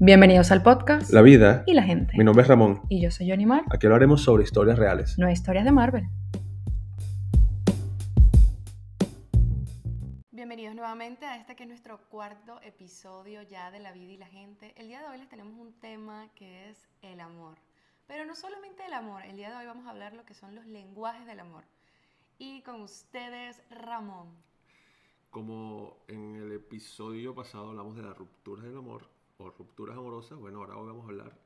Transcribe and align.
Bienvenidos 0.00 0.52
al 0.52 0.62
podcast 0.62 1.10
La 1.10 1.22
vida. 1.22 1.64
y 1.66 1.74
la 1.74 1.82
gente. 1.82 2.16
Mi 2.16 2.22
nombre 2.22 2.42
es 2.42 2.48
Ramón. 2.48 2.82
Y 2.88 3.02
yo 3.02 3.10
soy 3.10 3.28
Johnny 3.28 3.46
Mar. 3.46 3.64
Aquí 3.68 3.84
hablaremos 3.84 4.22
sobre 4.22 4.44
historias 4.44 4.78
reales. 4.78 5.18
No 5.18 5.26
hay 5.26 5.32
historias 5.32 5.64
de 5.64 5.72
Marvel. 5.72 6.08
Bienvenidos 10.30 10.76
nuevamente 10.76 11.26
a 11.26 11.34
este 11.34 11.56
que 11.56 11.64
es 11.64 11.68
nuestro 11.68 11.98
cuarto 12.10 12.60
episodio 12.62 13.42
ya 13.42 13.72
de 13.72 13.80
La 13.80 13.90
vida 13.90 14.12
y 14.12 14.16
la 14.18 14.28
gente. 14.28 14.72
El 14.76 14.86
día 14.86 15.00
de 15.00 15.08
hoy 15.08 15.18
les 15.18 15.28
tenemos 15.28 15.58
un 15.58 15.72
tema 15.80 16.28
que 16.36 16.70
es 16.70 16.88
el 17.02 17.18
amor. 17.18 17.58
Pero 18.06 18.24
no 18.24 18.36
solamente 18.36 18.86
el 18.86 18.92
amor, 18.92 19.24
el 19.24 19.36
día 19.36 19.50
de 19.50 19.56
hoy 19.56 19.66
vamos 19.66 19.84
a 19.86 19.90
hablar 19.90 20.14
lo 20.14 20.24
que 20.24 20.34
son 20.34 20.54
los 20.54 20.64
lenguajes 20.66 21.26
del 21.26 21.40
amor. 21.40 21.64
Y 22.38 22.62
con 22.62 22.82
ustedes, 22.82 23.60
Ramón. 23.68 24.28
Como 25.30 25.96
en 26.06 26.36
el 26.36 26.52
episodio 26.52 27.34
pasado 27.34 27.70
hablamos 27.70 27.96
de 27.96 28.04
las 28.04 28.16
rupturas 28.16 28.64
del 28.64 28.78
amor 28.78 29.17
o 29.38 29.50
rupturas 29.50 29.96
amorosas, 29.96 30.36
bueno, 30.38 30.58
ahora 30.58 30.76
hoy 30.76 30.86
vamos 30.88 31.04
a 31.04 31.08
hablar 31.10 31.38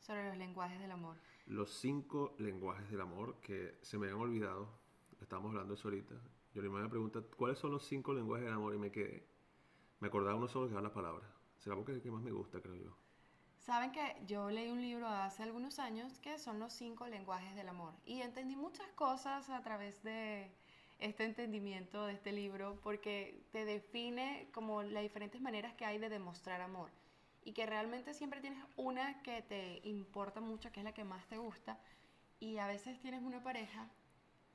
Sobre 0.00 0.28
los 0.28 0.38
lenguajes 0.38 0.80
del 0.80 0.90
amor. 0.90 1.16
los 1.46 1.70
cinco 1.74 2.34
lenguajes 2.38 2.90
del 2.90 3.02
amor 3.02 3.38
que 3.40 3.78
se 3.82 3.98
me 3.98 4.06
habían 4.06 4.20
olvidado. 4.20 4.68
Estábamos 5.20 5.50
hablando 5.50 5.74
eso 5.74 5.88
ahorita. 5.88 6.14
Yo 6.54 6.62
me 6.62 6.88
pregunta, 6.88 7.20
¿cuáles 7.36 7.58
son 7.58 7.72
los 7.72 7.84
cinco 7.84 8.14
lenguajes 8.14 8.46
del 8.46 8.54
amor? 8.54 8.74
Y 8.74 8.78
me 8.78 8.90
quedé. 8.90 9.26
Me 10.00 10.08
acordaba 10.08 10.36
uno 10.36 10.48
solo 10.48 10.68
que 10.68 10.72
era 10.72 10.80
la 10.82 10.92
palabra. 10.92 11.26
Será 11.58 11.76
porque 11.76 11.92
es 11.92 11.96
el 11.96 12.02
que 12.02 12.10
más 12.10 12.22
me 12.22 12.30
gusta, 12.30 12.60
creo 12.60 12.76
yo. 12.76 12.96
Saben 13.58 13.92
que 13.92 14.16
yo 14.26 14.50
leí 14.50 14.70
un 14.70 14.80
libro 14.80 15.06
hace 15.06 15.42
algunos 15.42 15.78
años 15.78 16.18
que 16.20 16.38
son 16.38 16.58
los 16.58 16.72
cinco 16.72 17.06
lenguajes 17.06 17.54
del 17.56 17.68
amor 17.68 17.92
y 18.04 18.20
entendí 18.20 18.56
muchas 18.56 18.86
cosas 18.92 19.48
a 19.50 19.62
través 19.62 20.02
de 20.02 20.50
este 20.98 21.24
entendimiento 21.24 22.06
de 22.06 22.14
este 22.14 22.32
libro 22.32 22.78
porque 22.82 23.42
te 23.52 23.64
define 23.64 24.50
como 24.52 24.82
las 24.82 25.02
diferentes 25.02 25.40
maneras 25.40 25.74
que 25.74 25.86
hay 25.86 25.98
de 25.98 26.10
demostrar 26.10 26.60
amor 26.60 26.90
y 27.44 27.52
que 27.52 27.66
realmente 27.66 28.14
siempre 28.14 28.40
tienes 28.40 28.64
una 28.76 29.22
que 29.22 29.42
te 29.42 29.80
importa 29.88 30.40
mucho, 30.40 30.72
que 30.72 30.80
es 30.80 30.84
la 30.84 30.92
que 30.94 31.04
más 31.04 31.26
te 31.28 31.38
gusta 31.38 31.78
y 32.40 32.58
a 32.58 32.66
veces 32.66 33.00
tienes 33.00 33.22
una 33.22 33.42
pareja 33.42 33.88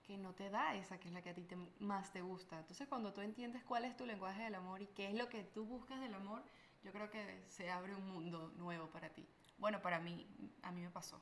que 0.03 0.17
no 0.17 0.33
te 0.33 0.49
da 0.49 0.75
esa 0.75 0.99
que 0.99 1.07
es 1.07 1.13
la 1.13 1.21
que 1.21 1.29
a 1.29 1.33
ti 1.35 1.43
te- 1.43 1.57
más 1.79 2.11
te 2.11 2.21
gusta. 2.21 2.59
Entonces 2.59 2.87
cuando 2.87 3.13
tú 3.13 3.21
entiendes 3.21 3.63
cuál 3.63 3.85
es 3.85 3.95
tu 3.95 4.05
lenguaje 4.05 4.43
del 4.43 4.55
amor 4.55 4.81
y 4.81 4.87
qué 4.87 5.07
es 5.09 5.15
lo 5.15 5.29
que 5.29 5.43
tú 5.43 5.65
buscas 5.65 5.99
del 6.01 6.13
amor, 6.15 6.43
yo 6.83 6.91
creo 6.91 7.09
que 7.09 7.43
se 7.47 7.69
abre 7.69 7.95
un 7.95 8.07
mundo 8.07 8.51
nuevo 8.57 8.87
para 8.89 9.09
ti. 9.09 9.27
Bueno, 9.57 9.81
para 9.81 9.99
mí, 9.99 10.27
a 10.63 10.71
mí 10.71 10.81
me 10.81 10.89
pasó. 10.89 11.21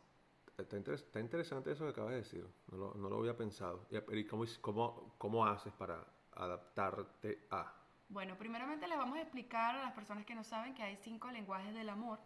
Está, 0.58 0.76
interes- 0.78 1.04
está 1.04 1.20
interesante 1.20 1.72
eso 1.72 1.84
que 1.86 1.92
acabas 1.92 2.12
de 2.12 2.18
decir. 2.18 2.46
No 2.72 2.78
lo, 2.78 2.94
no 2.96 3.10
lo 3.10 3.18
había 3.20 3.36
pensado. 3.38 3.88
¿Y, 3.92 3.98
y 4.20 4.26
cómo, 4.26 4.46
cómo, 4.62 5.16
cómo 5.18 5.46
haces 5.46 5.74
para 5.74 6.06
adaptarte 6.34 7.48
a? 7.52 7.77
Bueno, 8.10 8.38
primeramente 8.38 8.88
les 8.88 8.98
vamos 8.98 9.18
a 9.18 9.22
explicar 9.22 9.76
a 9.76 9.84
las 9.84 9.92
personas 9.92 10.26
que 10.26 10.34
no 10.34 10.44
saben 10.44 10.74
que 10.74 10.84
hay 10.84 10.96
cinco 10.96 11.30
lenguajes 11.30 11.74
del 11.74 11.90
amor 11.90 12.20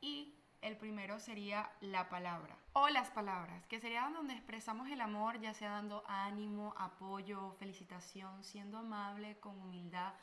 y 0.00 0.34
el 0.62 0.78
primero 0.78 1.20
sería 1.20 1.70
la 1.80 2.08
palabra 2.08 2.56
o 2.72 2.88
las 2.88 3.10
palabras, 3.10 3.66
que 3.66 3.80
serían 3.80 4.14
donde 4.14 4.32
expresamos 4.32 4.88
el 4.88 5.00
amor, 5.00 5.38
ya 5.40 5.52
sea 5.52 5.72
dando 5.72 6.04
ánimo, 6.06 6.74
apoyo, 6.78 7.52
felicitación, 7.58 8.42
siendo 8.44 8.78
amable, 8.78 9.38
con 9.40 9.60
humildad. 9.60 10.14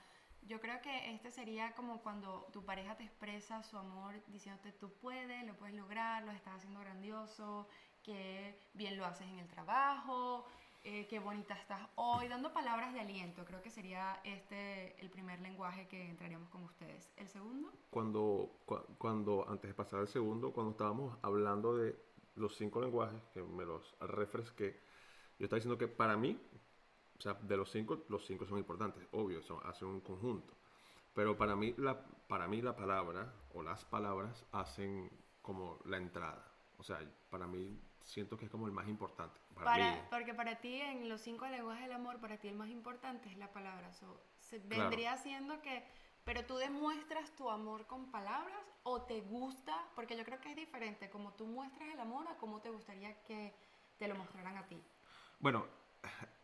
Yo 0.42 0.59
creo 0.62 0.81
que 0.81 1.14
este 1.14 1.30
sería 1.30 1.73
como 1.73 2.02
cuando 2.02 2.48
tu 2.52 2.66
pareja 2.66 2.95
te 2.95 3.04
expresa 3.04 3.61
su 3.64 3.78
amor 3.78 4.23
diciéndote 4.28 4.72
tú 4.72 4.94
puedes, 5.00 5.45
lo 5.45 5.56
puedes 5.58 5.76
lograr, 5.76 6.23
lo 6.23 6.32
estás 6.32 6.56
haciendo 6.56 6.80
grandioso, 6.80 7.67
que 8.02 8.59
bien 8.73 8.98
lo 8.98 9.06
haces 9.06 9.28
en 9.28 9.39
el 9.39 9.48
trabajo, 9.48 10.45
eh, 10.88 11.06
qué 11.10 11.20
bonita 11.20 11.54
estás 11.54 11.82
hoy, 11.96 12.30
dando 12.30 12.54
palabras 12.54 12.94
de 12.94 13.02
aliento. 13.02 13.44
Creo 13.44 13.62
que 13.62 13.70
sería 13.70 14.22
este 14.24 14.96
el 15.02 15.10
primer 15.10 15.40
lenguaje 15.42 15.86
que 15.90 16.10
entraríamos 16.10 16.50
con 16.50 16.64
ustedes. 16.64 17.12
El 17.18 17.28
segundo, 17.28 17.70
cuando, 17.90 18.62
cua- 18.66 18.86
cuando, 18.98 19.46
antes 19.50 19.70
de 19.70 19.74
pasar 19.76 20.00
al 20.00 20.08
segundo, 20.08 20.54
cuando 20.54 20.72
estábamos 20.72 21.18
hablando 21.22 21.76
de 21.76 21.94
los 22.36 22.56
cinco 22.56 22.80
lenguajes, 22.80 23.22
que 23.34 23.42
me 23.44 23.66
los 23.66 23.84
refresqué, 24.00 24.80
yo 25.38 25.45
estaba 25.45 25.58
diciendo 25.58 25.78
que 25.78 25.89
para 25.89 26.16
mí, 26.16 26.39
o 27.17 27.22
sea, 27.22 27.34
de 27.34 27.58
los 27.58 27.70
cinco, 27.70 28.06
los 28.08 28.26
cinco 28.26 28.45
son 28.45 28.58
importantes, 28.58 29.06
obvio, 29.11 29.42
son, 29.42 29.60
hacen 29.66 29.90
un 29.90 30.00
conjunto. 30.00 30.54
Pero 31.14 31.36
para 31.36 31.56
mí, 31.56 31.73
la, 31.78 32.00
para 32.30 32.48
mí 32.48 32.61
la 32.61 32.76
palabra 32.76 33.34
o 33.54 33.61
las 33.61 33.84
palabras 33.84 34.45
hacen 34.54 35.11
como 35.42 35.80
la 35.86 35.98
entrada. 35.98 36.45
O 36.78 36.84
sea, 36.84 37.00
para 37.30 37.45
mí 37.48 37.78
siento 38.08 38.38
que 38.38 38.45
es 38.45 38.52
como 38.52 38.66
el 38.66 38.72
más 38.72 38.88
importante. 38.88 39.40
Para, 39.54 39.66
para, 39.66 39.92
mí. 39.92 40.02
porque 40.10 40.34
para 40.34 40.60
ti 40.60 40.82
en 40.82 41.08
los 41.10 41.22
cinco 41.22 41.45
lenguajes 41.48 41.84
del 41.84 41.92
amor, 41.94 42.20
para 42.20 42.38
ti 42.38 42.48
el 42.48 42.56
más 42.56 42.70
importante 42.70 43.30
es 43.30 43.38
la 43.38 43.52
palabra. 43.52 43.94
So, 43.94 44.20
se- 44.40 44.60
Claro. 44.62 44.90
vendría 44.90 45.16
siendo 45.18 45.62
que, 45.62 45.84
pero 46.23 46.46
tú 46.46 46.58
demuestras 46.58 47.36
tu 47.36 47.50
amor 47.50 47.86
con 47.86 48.10
palabras 48.12 48.58
o 48.84 49.04
te 49.04 49.22
gusta, 49.22 49.78
porque 49.96 50.17
yo 50.17 50.23
creo 50.23 50.40
que 50.42 50.50
es 50.52 50.56
diferente 50.56 51.10
como 51.10 51.34
tú 51.34 51.46
muestras 51.46 51.90
el 51.90 52.00
amor 52.00 52.28
a 52.28 52.38
cómo 52.38 52.62
te 52.62 52.70
gustaría 52.70 53.22
que 53.23 53.54
te 53.98 54.08
lo 54.08 54.16
mostraran 54.16 54.58
a 54.58 54.66
ti. 54.67 54.82
Bueno, 55.40 55.66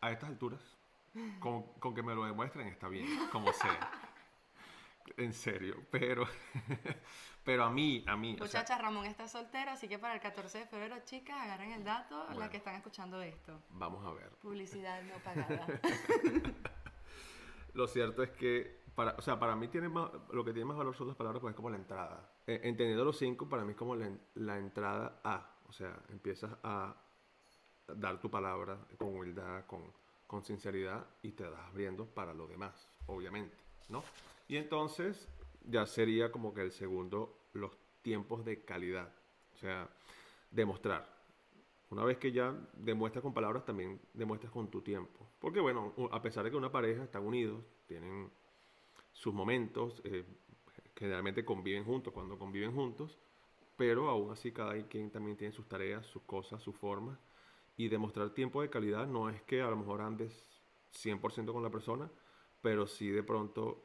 a 0.00 0.10
estas 0.10 0.28
alturas, 0.28 0.60
con, 1.40 1.62
con 1.80 1.94
que 1.94 2.02
me 2.02 2.14
lo 2.14 2.24
demuestren 2.24 2.68
está 2.68 2.88
bien, 2.88 3.06
como 3.32 3.52
sea. 3.52 3.90
En 5.18 5.34
serio, 5.34 5.76
pero, 5.90 6.26
pero 7.44 7.64
a 7.64 7.70
mí, 7.70 8.02
a 8.06 8.16
mí, 8.16 8.34
o 8.34 8.46
sea, 8.46 8.60
Muchachas, 8.60 8.80
Ramón 8.80 9.04
está 9.06 9.28
soltero, 9.28 9.70
así 9.72 9.86
que 9.88 9.98
para 9.98 10.14
el 10.14 10.20
14 10.20 10.58
de 10.58 10.66
febrero, 10.66 10.96
chicas, 11.04 11.36
agarren 11.40 11.72
el 11.72 11.84
dato, 11.84 12.18
las 12.24 12.34
Bueno. 12.34 12.50
que 12.50 12.56
están 12.56 12.74
escuchando 12.76 13.20
esto. 13.20 13.60
vamos 13.70 14.04
a 14.06 14.12
ver. 14.12 14.30
Publicidad 14.40 15.02
no 15.02 15.14
pagada. 15.22 15.66
Lo 17.74 17.86
cierto 17.88 18.22
es 18.22 18.30
que, 18.30 18.84
para, 18.94 19.14
o 19.18 19.20
sea, 19.22 19.38
para 19.38 19.56
mí 19.56 19.68
tiene 19.68 19.88
más, 19.88 20.08
lo 20.30 20.44
que 20.44 20.52
tiene 20.52 20.64
más 20.66 20.76
valor 20.76 20.94
son 20.96 21.08
las 21.08 21.16
palabras, 21.16 21.40
pues 21.40 21.52
es 21.52 21.56
como 21.56 21.70
la 21.70 21.76
entrada. 21.76 22.30
Eh, 22.46 22.60
entendiendo 22.62 23.04
los 23.04 23.18
cinco, 23.18 23.48
para 23.48 23.64
mí 23.64 23.72
es 23.72 23.76
como 23.76 23.96
la, 23.96 24.10
la 24.34 24.58
entrada 24.58 25.20
a, 25.24 25.56
o 25.66 25.72
sea, 25.72 25.96
empiezas 26.08 26.52
a 26.62 26.94
dar 27.88 28.20
tu 28.20 28.30
palabra 28.30 28.78
con 28.96 29.08
humildad, 29.08 29.66
con, 29.66 29.92
con 30.26 30.44
sinceridad 30.44 31.04
y 31.22 31.32
te 31.32 31.42
das 31.50 31.60
abriendo 31.68 32.06
para 32.06 32.32
lo 32.32 32.46
demás, 32.46 32.88
obviamente, 33.06 33.56
¿no? 33.88 34.04
Y 34.46 34.56
entonces 34.56 35.28
ya 35.64 35.86
sería 35.86 36.30
como 36.30 36.54
que 36.54 36.62
el 36.62 36.72
segundo, 36.72 37.38
los 37.52 37.72
tiempos 38.02 38.44
de 38.44 38.64
calidad, 38.64 39.12
o 39.54 39.56
sea, 39.56 39.88
demostrar. 40.50 41.12
Una 41.90 42.04
vez 42.04 42.18
que 42.18 42.32
ya 42.32 42.54
demuestras 42.74 43.22
con 43.22 43.34
palabras, 43.34 43.64
también 43.64 44.00
demuestras 44.12 44.52
con 44.52 44.68
tu 44.68 44.80
tiempo. 44.82 45.28
Porque 45.38 45.60
bueno, 45.60 45.92
a 46.10 46.20
pesar 46.22 46.44
de 46.44 46.50
que 46.50 46.56
una 46.56 46.72
pareja 46.72 47.04
están 47.04 47.24
unidos, 47.24 47.62
tienen 47.86 48.30
sus 49.12 49.32
momentos, 49.32 50.00
eh, 50.04 50.24
generalmente 50.96 51.44
conviven 51.44 51.84
juntos 51.84 52.12
cuando 52.12 52.38
conviven 52.38 52.74
juntos, 52.74 53.18
pero 53.76 54.08
aún 54.08 54.30
así 54.30 54.52
cada 54.52 54.74
quien 54.88 55.10
también 55.10 55.36
tiene 55.36 55.52
sus 55.52 55.68
tareas, 55.68 56.06
sus 56.06 56.22
cosas, 56.22 56.62
sus 56.62 56.76
formas. 56.76 57.18
Y 57.76 57.88
demostrar 57.88 58.30
tiempo 58.30 58.62
de 58.62 58.70
calidad 58.70 59.06
no 59.06 59.28
es 59.28 59.42
que 59.42 59.60
a 59.60 59.68
lo 59.68 59.76
mejor 59.76 60.00
andes 60.00 60.46
100% 60.92 61.52
con 61.52 61.62
la 61.62 61.70
persona, 61.70 62.10
pero 62.62 62.86
sí 62.86 63.08
de 63.08 63.22
pronto 63.22 63.82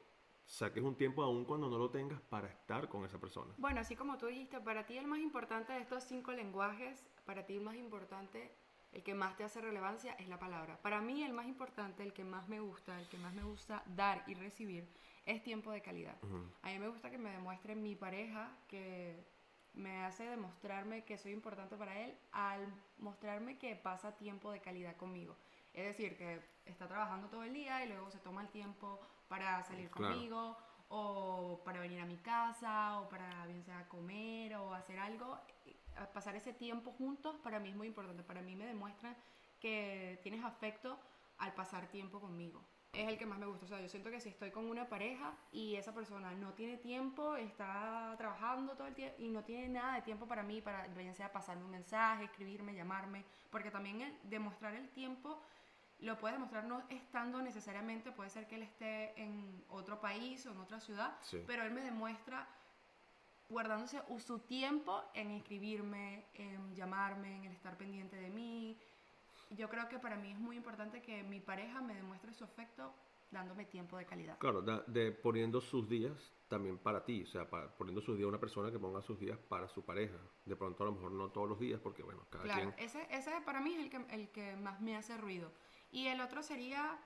saques 0.49 0.83
un 0.83 0.95
tiempo 0.95 1.23
aún 1.23 1.45
cuando 1.45 1.69
no 1.69 1.77
lo 1.77 1.91
tengas 1.91 2.19
para 2.21 2.47
estar 2.47 2.89
con 2.89 3.05
esa 3.05 3.19
persona. 3.19 3.53
Bueno, 3.57 3.81
así 3.81 3.95
como 3.95 4.17
tú 4.17 4.25
dijiste, 4.25 4.59
para 4.59 4.85
ti 4.85 4.97
el 4.97 5.05
más 5.05 5.19
importante 5.19 5.73
de 5.73 5.79
estos 5.79 6.03
cinco 6.03 6.31
lenguajes, 6.31 7.05
para 7.25 7.45
ti 7.45 7.53
el 7.53 7.61
más 7.61 7.75
importante, 7.75 8.51
el 8.91 9.03
que 9.03 9.13
más 9.13 9.37
te 9.37 9.43
hace 9.43 9.61
relevancia 9.61 10.13
es 10.13 10.27
la 10.27 10.39
palabra. 10.39 10.81
Para 10.81 11.01
mí 11.01 11.23
el 11.23 11.33
más 11.33 11.45
importante, 11.45 12.01
el 12.01 12.13
que 12.13 12.23
más 12.23 12.49
me 12.49 12.59
gusta, 12.59 12.99
el 12.99 13.07
que 13.07 13.19
más 13.19 13.33
me 13.35 13.43
gusta 13.43 13.83
dar 13.95 14.23
y 14.25 14.33
recibir, 14.33 14.89
es 15.27 15.43
tiempo 15.43 15.71
de 15.71 15.81
calidad. 15.81 16.17
Ujú. 16.23 16.41
A 16.63 16.69
mí 16.69 16.79
me 16.79 16.87
gusta 16.87 17.11
que 17.11 17.19
me 17.19 17.29
demuestre 17.29 17.75
mi 17.75 17.95
pareja, 17.95 18.57
que 18.67 19.23
me 19.75 20.03
hace 20.03 20.23
demostrarme 20.23 21.05
que 21.05 21.19
soy 21.19 21.31
importante 21.31 21.75
para 21.77 21.99
él 21.99 22.17
al 22.31 22.73
mostrarme 22.97 23.59
que 23.59 23.75
pasa 23.75 24.17
tiempo 24.17 24.51
de 24.51 24.61
calidad 24.61 24.97
conmigo. 24.97 25.35
Es 25.79 25.97
decir, 25.97 26.17
que 26.17 26.41
está 26.65 26.87
trabajando 26.87 27.29
todo 27.29 27.43
el 27.43 27.53
día 27.53 27.83
y 27.85 27.87
luego 27.87 28.11
se 28.11 28.19
toma 28.19 28.41
el 28.41 28.49
tiempo 28.49 28.99
para 29.29 29.63
salir 29.63 29.89
Claro. 29.89 30.13
conmigo 30.13 30.57
o 30.89 31.61
para 31.63 31.79
venir 31.79 32.01
a 32.01 32.05
mi 32.05 32.17
casa 32.17 32.99
o 32.99 33.07
para 33.07 33.45
bien 33.45 33.63
sea 33.63 33.87
comer 33.87 34.55
o 34.55 34.73
hacer 34.73 34.99
algo. 34.99 35.39
Pasar 36.13 36.35
ese 36.35 36.53
tiempo 36.53 36.91
juntos 36.91 37.37
para 37.43 37.59
mí 37.59 37.69
es 37.69 37.75
muy 37.75 37.87
importante. 37.87 38.23
Para 38.23 38.41
mí 38.41 38.55
me 38.55 38.65
demuestra 38.65 39.15
que 39.59 40.19
tienes 40.21 40.43
afecto 40.43 40.99
al 41.37 41.53
pasar 41.53 41.87
tiempo 41.87 42.19
conmigo. 42.19 42.61
Es 42.91 43.07
el 43.07 43.17
que 43.19 43.25
más 43.25 43.37
me 43.37 43.45
gusta. 43.45 43.65
O 43.65 43.67
sea, 43.69 43.79
yo 43.79 43.87
siento 43.87 44.09
que 44.09 44.19
si 44.19 44.29
estoy 44.29 44.49
con 44.51 44.65
una 44.65 44.89
pareja 44.89 45.33
y 45.51 45.75
esa 45.75 45.93
persona 45.93 46.31
no 46.33 46.53
tiene 46.53 46.77
tiempo, 46.77 47.35
está 47.35 48.15
trabajando 48.17 48.73
todo 48.75 48.87
el 48.87 48.95
tiempo 48.95 49.15
y 49.19 49.29
no 49.29 49.43
tiene 49.43 49.69
nada 49.69 49.95
de 49.95 50.01
tiempo 50.01 50.25
para 50.27 50.41
mí, 50.41 50.59
para 50.61 50.87
bien 50.87 51.13
sea 51.13 51.31
pasarme 51.31 51.63
un 51.65 51.71
mensaje, 51.71 52.23
escribirme, 52.25 52.73
llamarme, 52.73 53.23
porque 53.51 53.69
también 53.69 54.01
el 54.01 54.17
demostrar 54.23 54.73
el 54.73 54.89
tiempo 54.89 55.39
lo 55.99 56.17
puede 56.17 56.33
demostrar 56.35 56.63
no 56.65 56.81
estando 56.89 57.41
necesariamente, 57.41 58.11
puede 58.11 58.29
ser 58.29 58.47
que 58.47 58.55
él 58.55 58.63
esté 58.63 59.21
en 59.21 59.63
otro 59.69 59.99
país 59.99 60.45
o 60.45 60.51
en 60.51 60.57
otra 60.59 60.79
ciudad, 60.79 61.17
Sí. 61.21 61.43
pero 61.45 61.63
él 61.63 61.71
me 61.71 61.81
demuestra 61.81 62.47
guardándose 63.49 64.01
su 64.19 64.39
tiempo 64.39 65.03
en 65.13 65.31
escribirme, 65.31 66.25
en 66.35 66.75
llamarme, 66.75 67.37
en 67.37 67.45
el 67.45 67.51
estar 67.53 67.77
pendiente 67.77 68.15
de 68.15 68.29
mí. 68.29 68.79
Yo 69.51 69.67
creo 69.69 69.89
que 69.89 69.97
para 69.97 70.15
mí 70.15 70.31
es 70.31 70.39
muy 70.39 70.55
importante 70.55 71.01
que 71.01 71.23
mi 71.23 71.39
pareja 71.39 71.81
me 71.81 71.95
demuestre 71.95 72.31
su 72.33 72.43
afecto 72.43 72.93
dándome 73.31 73.65
tiempo 73.65 73.97
de 73.97 74.05
calidad. 74.05 74.37
Claro, 74.39 74.61
da- 74.61 74.83
de 74.87 75.11
poniendo 75.11 75.61
sus 75.61 75.87
días 75.89 76.13
también 76.47 76.77
para 76.77 77.03
ti, 77.03 77.23
o 77.23 77.27
sea, 77.27 77.47
para- 77.49 77.69
poniendo 77.75 78.01
sus 78.01 78.17
días 78.17 78.27
una 78.27 78.39
persona 78.39 78.71
que 78.71 78.79
ponga 78.79 79.01
sus 79.01 79.19
días 79.19 79.37
para 79.37 79.67
su 79.67 79.83
pareja. 79.83 80.17
De 80.45 80.55
pronto 80.55 80.83
a 80.83 80.87
lo 80.87 80.93
mejor 80.93 81.11
no 81.11 81.29
todos 81.29 81.49
los 81.49 81.59
días, 81.59 81.79
porque 81.79 82.03
bueno, 82.03 82.25
cada 82.29 82.43
Claro, 82.45 82.73
quien... 82.73 82.85
ese, 82.85 83.07
ese 83.11 83.31
para 83.41 83.59
mí 83.61 83.73
es 83.73 83.79
el 83.81 83.89
que, 83.89 83.97
el 84.15 84.29
que 84.29 84.55
más 84.55 84.79
me 84.81 84.95
hace 84.95 85.17
ruido. 85.17 85.51
Y 85.91 86.07
el 86.07 86.21
otro 86.21 86.43
sería 86.43 86.97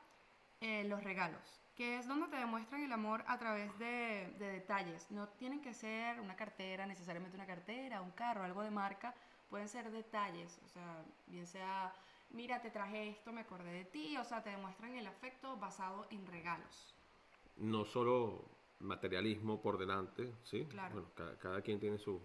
eh, 0.62 0.84
los 0.86 1.04
regalos, 1.04 1.62
que 1.76 1.98
es 1.98 2.08
donde 2.08 2.28
te 2.28 2.38
demuestran 2.38 2.84
el 2.84 2.92
amor 2.92 3.24
a 3.28 3.38
través 3.38 3.78
de, 3.80 4.36
de 4.40 4.48
detalles. 4.48 5.10
No 5.12 5.30
tienen 5.30 5.62
que 5.62 5.74
ser 5.74 6.20
una 6.20 6.36
cartera, 6.36 6.86
necesariamente 6.86 7.36
una 7.38 7.48
cartera, 7.48 8.02
un 8.02 8.12
carro, 8.12 8.44
algo 8.44 8.62
de 8.64 8.72
marca. 8.72 9.16
Pueden 9.50 9.68
ser 9.70 9.92
detalles, 9.92 10.60
o 10.66 10.68
sea, 10.70 11.06
bien 11.28 11.46
sea, 11.48 11.96
mira, 12.30 12.62
te 12.62 12.72
traje 12.72 13.10
esto, 13.10 13.32
me 13.32 13.42
acordé 13.42 13.72
de 13.72 13.86
ti, 13.86 14.18
o 14.18 14.24
sea, 14.26 14.42
te 14.44 14.50
demuestran 14.50 14.96
el 14.96 15.08
afecto 15.08 15.58
basado 15.58 16.08
en 16.10 16.26
regalos. 16.28 16.96
no 17.58 17.86
solo 17.86 18.46
materialismo 18.80 19.62
por 19.62 19.78
delante, 19.78 20.34
¿sí? 20.44 20.68
Claro. 20.68 20.94
Bueno, 20.94 21.10
cada, 21.16 21.38
cada 21.38 21.62
quien 21.62 21.80
tiene 21.80 21.98
su- 21.98 22.22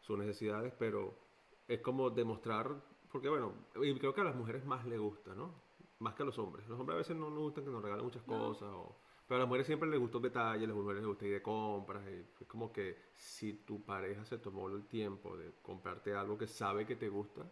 sus 0.00 0.18
necesidades, 0.18 0.72
pero 0.78 1.18
es 1.66 1.80
como 1.80 2.10
demostrar, 2.10 2.74
porque 3.10 3.28
bueno, 3.28 3.52
y 3.82 3.98
creo 3.98 4.14
que 4.14 4.20
a 4.20 4.24
las 4.24 4.36
mujeres 4.36 4.64
más 4.64 4.84
les 4.86 4.98
gusta, 5.00 5.34
¿no? 5.34 5.52
Más 6.00 6.14
que 6.14 6.22
a 6.22 6.26
los 6.26 6.38
hombres. 6.38 6.66
Los 6.68 6.78
hombres 6.78 6.94
a 6.94 6.98
veces 6.98 7.16
no 7.16 7.28
nos 7.28 7.40
gustan 7.40 7.64
que 7.64 7.70
nos 7.70 7.82
regalen 7.82 8.04
muchas 8.04 8.26
No. 8.26 8.38
cosas, 8.38 8.68
o- 8.72 8.96
pero 9.26 9.36
a 9.36 9.38
las 9.40 9.48
mujeres 9.48 9.66
siempre 9.66 9.88
les 9.88 9.98
gusta 9.98 10.18
un 10.18 10.22
detalle, 10.22 10.64
a 10.64 10.68
las 10.68 10.76
mujeres 10.76 11.00
les 11.02 11.08
gusta 11.08 11.26
ir 11.26 11.32
de 11.34 11.42
compras, 11.42 12.02
y 12.08 12.42
es 12.42 12.48
como 12.48 12.72
que 12.72 12.96
si 13.14 13.52
tu 13.52 13.84
pareja 13.84 14.24
se 14.24 14.38
tomó 14.38 14.68
el 14.68 14.86
tiempo 14.86 15.36
de 15.36 15.52
comprarte 15.60 16.14
algo 16.14 16.38
que 16.38 16.46
sabe 16.46 16.86
que 16.86 16.94
te 16.96 17.08
gusta, 17.08 17.42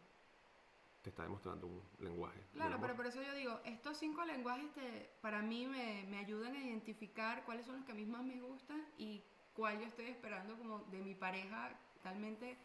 te 1.02 1.10
está 1.10 1.24
demostrando 1.24 1.66
un 1.66 1.82
lenguaje. 1.98 2.40
Claro, 2.52 2.78
pero 2.80 2.96
por 2.96 3.06
eso 3.06 3.20
yo 3.22 3.34
digo, 3.34 3.60
estos 3.64 3.96
cinco 3.98 4.24
lenguajes 4.24 4.72
te- 4.74 5.10
para 5.20 5.42
mí 5.42 5.66
me, 5.66 6.04
me 6.08 6.18
ayudan 6.18 6.54
a 6.54 6.64
identificar 6.64 7.44
cuáles 7.44 7.66
son 7.66 7.76
los 7.76 7.84
que 7.84 7.92
a 7.92 7.94
mí 7.96 8.06
más 8.06 8.24
me 8.24 8.40
gustan 8.40 8.84
y 8.96 9.22
cuál 9.52 9.78
yo 9.80 9.86
estoy 9.86 10.06
esperando 10.06 10.56
como 10.56 10.80
de 10.90 10.98
mi 11.00 11.14
pareja 11.14 11.78
realmente 12.02 12.56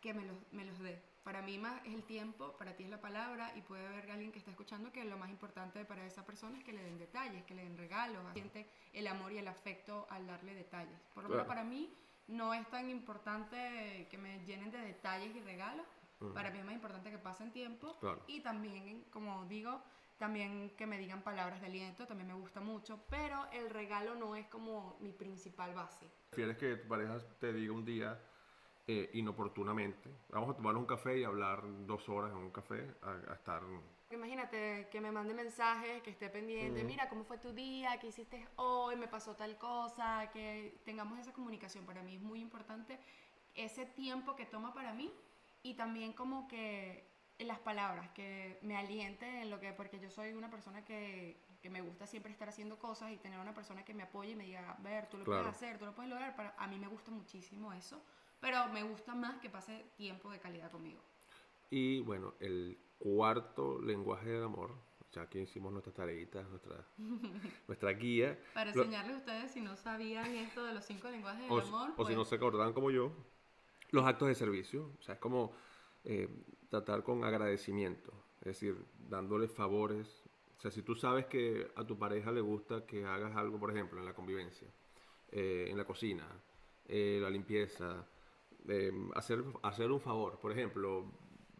que 0.00 0.14
me 0.14 0.24
los, 0.24 0.36
me 0.52 0.64
los 0.64 0.78
dé. 0.78 1.02
Para 1.22 1.42
mí 1.42 1.58
más 1.58 1.84
es 1.84 1.92
el 1.94 2.02
tiempo, 2.04 2.56
para 2.56 2.74
ti 2.74 2.84
es 2.84 2.90
la 2.90 3.00
palabra 3.00 3.52
y 3.54 3.60
puede 3.60 3.86
haber 3.86 4.10
alguien 4.10 4.32
que 4.32 4.38
está 4.38 4.50
escuchando 4.50 4.90
que 4.90 5.04
lo 5.04 5.18
más 5.18 5.28
importante 5.28 5.84
para 5.84 6.06
esa 6.06 6.24
persona 6.24 6.56
es 6.58 6.64
que 6.64 6.72
le 6.72 6.82
den 6.82 6.98
detalles, 6.98 7.44
que 7.44 7.54
le 7.54 7.62
den 7.62 7.76
regalos, 7.76 8.22
siente 8.32 8.66
el 8.92 9.06
amor 9.06 9.30
y 9.32 9.38
el 9.38 9.46
afecto 9.46 10.06
al 10.10 10.26
darle 10.26 10.54
detalles. 10.54 10.98
Por 11.14 11.22
lo 11.24 11.28
menos 11.28 11.44
Claro. 11.44 11.48
para 11.60 11.64
mí 11.64 11.92
no 12.28 12.54
es 12.54 12.66
tan 12.70 12.88
importante 12.88 14.06
que 14.10 14.16
me 14.16 14.38
llenen 14.46 14.70
de 14.70 14.78
detalles 14.78 15.34
y 15.36 15.40
regalos, 15.42 15.86
Ujú. 16.20 16.32
para 16.32 16.50
mí 16.50 16.58
es 16.58 16.64
más 16.64 16.74
importante 16.74 17.10
que 17.10 17.18
pasen 17.18 17.52
tiempo 17.52 17.98
Claro. 18.00 18.22
y 18.26 18.40
también, 18.40 19.04
como 19.10 19.44
digo, 19.44 19.82
también 20.16 20.70
que 20.76 20.86
me 20.86 20.98
digan 20.98 21.22
palabras 21.22 21.60
de 21.60 21.66
aliento, 21.66 22.06
también 22.06 22.28
me 22.28 22.34
gusta 22.34 22.60
mucho, 22.60 23.04
pero 23.10 23.46
el 23.52 23.68
regalo 23.70 24.14
no 24.14 24.36
es 24.36 24.46
como 24.46 24.96
mi 25.00 25.12
principal 25.12 25.74
base. 25.74 26.06
¿Prefieres 26.30 26.56
que 26.56 26.76
tu 26.76 26.88
pareja 26.88 27.18
te 27.38 27.52
diga 27.52 27.72
un 27.72 27.84
día 27.84 28.18
eh, 28.92 29.10
inoportunamente, 29.14 30.10
vamos 30.30 30.50
a 30.50 30.54
tomarnos 30.56 30.80
un 30.80 30.86
café 30.86 31.18
y 31.18 31.24
hablar 31.24 31.62
dos 31.86 32.08
horas 32.08 32.32
en 32.32 32.38
un 32.38 32.50
café, 32.50 32.94
a, 33.02 33.30
a 33.32 33.34
estar... 33.34 33.62
Imagínate 34.10 34.88
que 34.90 35.00
me 35.00 35.12
mande 35.12 35.32
mensajes, 35.34 36.02
que 36.02 36.10
esté 36.10 36.28
pendiente, 36.30 36.82
Mm. 36.82 36.86
mira 36.86 37.08
cómo 37.08 37.22
fue 37.22 37.38
tu 37.38 37.52
día, 37.52 37.96
qué 38.00 38.08
hiciste 38.08 38.48
hoy, 38.56 38.96
me 38.96 39.06
pasó 39.06 39.36
tal 39.36 39.56
cosa, 39.58 40.28
que 40.32 40.80
tengamos 40.84 41.18
esa 41.20 41.32
comunicación. 41.32 41.86
Para 41.86 42.02
mí 42.02 42.16
es 42.16 42.20
muy 42.20 42.40
importante 42.40 42.98
ese 43.54 43.86
tiempo 43.86 44.34
que 44.34 44.46
toma 44.46 44.74
para 44.74 44.92
mí 44.92 45.12
y 45.62 45.74
también 45.74 46.12
como 46.12 46.48
que 46.48 47.04
las 47.38 47.60
palabras, 47.60 48.10
que 48.10 48.58
me 48.62 48.76
aliente 48.76 49.42
en 49.42 49.48
lo 49.50 49.60
que, 49.60 49.72
porque 49.72 50.00
yo 50.00 50.10
soy 50.10 50.32
una 50.32 50.50
persona 50.50 50.84
que, 50.84 51.36
que 51.62 51.70
me 51.70 51.80
gusta 51.80 52.04
siempre 52.06 52.32
estar 52.32 52.48
haciendo 52.48 52.78
cosas 52.80 53.12
y 53.12 53.16
tener 53.16 53.38
una 53.38 53.54
persona 53.54 53.84
que 53.84 53.94
me 53.94 54.02
apoye 54.02 54.32
y 54.32 54.36
me 54.36 54.44
diga, 54.44 54.76
ver, 54.80 55.06
tú 55.08 55.18
lo 55.18 55.24
Claro. 55.24 55.42
puedes 55.44 55.56
hacer, 55.56 55.78
tú 55.78 55.86
lo 55.86 55.94
puedes 55.94 56.10
lograr. 56.10 56.34
Para, 56.34 56.52
a 56.58 56.66
mí 56.66 56.78
me 56.80 56.88
gusta 56.88 57.10
muchísimo 57.12 57.72
eso, 57.72 58.02
pero 58.40 58.68
me 58.68 58.82
gusta 58.82 59.14
más 59.14 59.38
que 59.40 59.50
pase 59.50 59.84
tiempo 59.96 60.30
de 60.30 60.38
calidad 60.38 60.70
conmigo. 60.70 61.00
Y 61.70 62.00
bueno, 62.00 62.34
el 62.40 62.78
cuarto 62.98 63.80
lenguaje 63.80 64.30
del 64.30 64.44
amor, 64.44 64.74
ya 65.12 65.28
que 65.28 65.42
hicimos 65.42 65.72
nuestras 65.72 65.94
tareitas, 65.94 66.48
nuestra, 66.48 66.84
nuestra 67.68 67.90
guía, 67.92 68.38
Para 68.54 68.72
Lo- 68.74 68.82
enseñarles 68.82 69.14
a 69.16 69.18
ustedes 69.18 69.50
si 69.52 69.60
no 69.60 69.76
sabían 69.76 70.26
esto 70.34 70.64
de 70.64 70.72
los 70.74 70.84
cinco 70.84 71.08
lenguajes 71.10 71.42
del 71.42 71.50
o, 71.52 71.60
si- 71.62 71.68
amor. 71.68 71.90
o 71.90 71.92
si 71.92 71.96
pues, 72.04 72.16
no 72.16 72.24
se 72.24 72.34
acordaban 72.36 72.72
como 72.72 72.90
yo, 72.90 73.12
los 73.90 74.04
actos 74.06 74.28
de 74.28 74.34
servicio, 74.34 74.92
o 74.98 75.02
sea, 75.02 75.14
es 75.14 75.20
como 75.20 75.52
eh, 76.04 76.28
tratar 76.68 77.02
con 77.02 77.24
agradecimiento, 77.24 78.12
es 78.40 78.46
decir, 78.46 78.76
dándole 79.08 79.48
favores. 79.48 80.24
O 80.58 80.60
sea, 80.60 80.70
si 80.70 80.82
tú 80.82 80.94
sabes 80.94 81.26
que 81.26 81.70
a 81.74 81.84
tu 81.86 81.98
pareja 81.98 82.30
le 82.32 82.40
gusta 82.40 82.84
que 82.86 83.04
hagas 83.04 83.34
algo, 83.36 83.58
por 83.58 83.70
ejemplo, 83.70 83.98
en 83.98 84.04
la 84.06 84.14
convivencia, 84.14 84.68
eh, 85.32 85.68
en 85.70 85.76
la 85.76 85.84
cocina, 85.84 86.26
eh, 86.86 87.18
la 87.22 87.30
limpieza, 87.30 88.06
eh, 88.68 88.92
hacer, 89.14 89.44
hacer 89.62 89.90
un 89.90 90.00
favor, 90.00 90.38
por 90.38 90.52
ejemplo, 90.52 91.04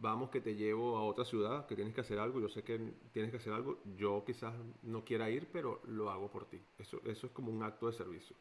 vamos 0.00 0.31
que 0.31 0.41
te 0.41 0.55
llevo 0.55 0.97
a 0.97 1.05
otra 1.05 1.25
ciudad, 1.25 1.67
que 1.67 1.75
tienes 1.75 1.94
que 1.94 2.00
hacer 2.00 2.19
algo, 2.19 2.41
yo 2.41 2.49
sé 2.49 2.62
que 2.62 2.79
tienes 3.12 3.31
que 3.31 3.37
hacer 3.37 3.52
algo, 3.52 3.79
yo 3.97 4.25
quizás 4.25 4.55
no 4.82 5.05
quiera 5.05 5.31
ir, 5.31 5.49
pero 5.52 5.82
lo 5.87 6.11
hago 6.11 6.31
por 6.31 6.47
ti. 6.47 6.61
Eso, 6.79 7.00
eso 7.05 7.26
es 7.26 7.32
como 7.32 7.52
un 7.52 7.62
acto 7.62 7.87
de 7.87 7.93
servicio. 7.93 8.37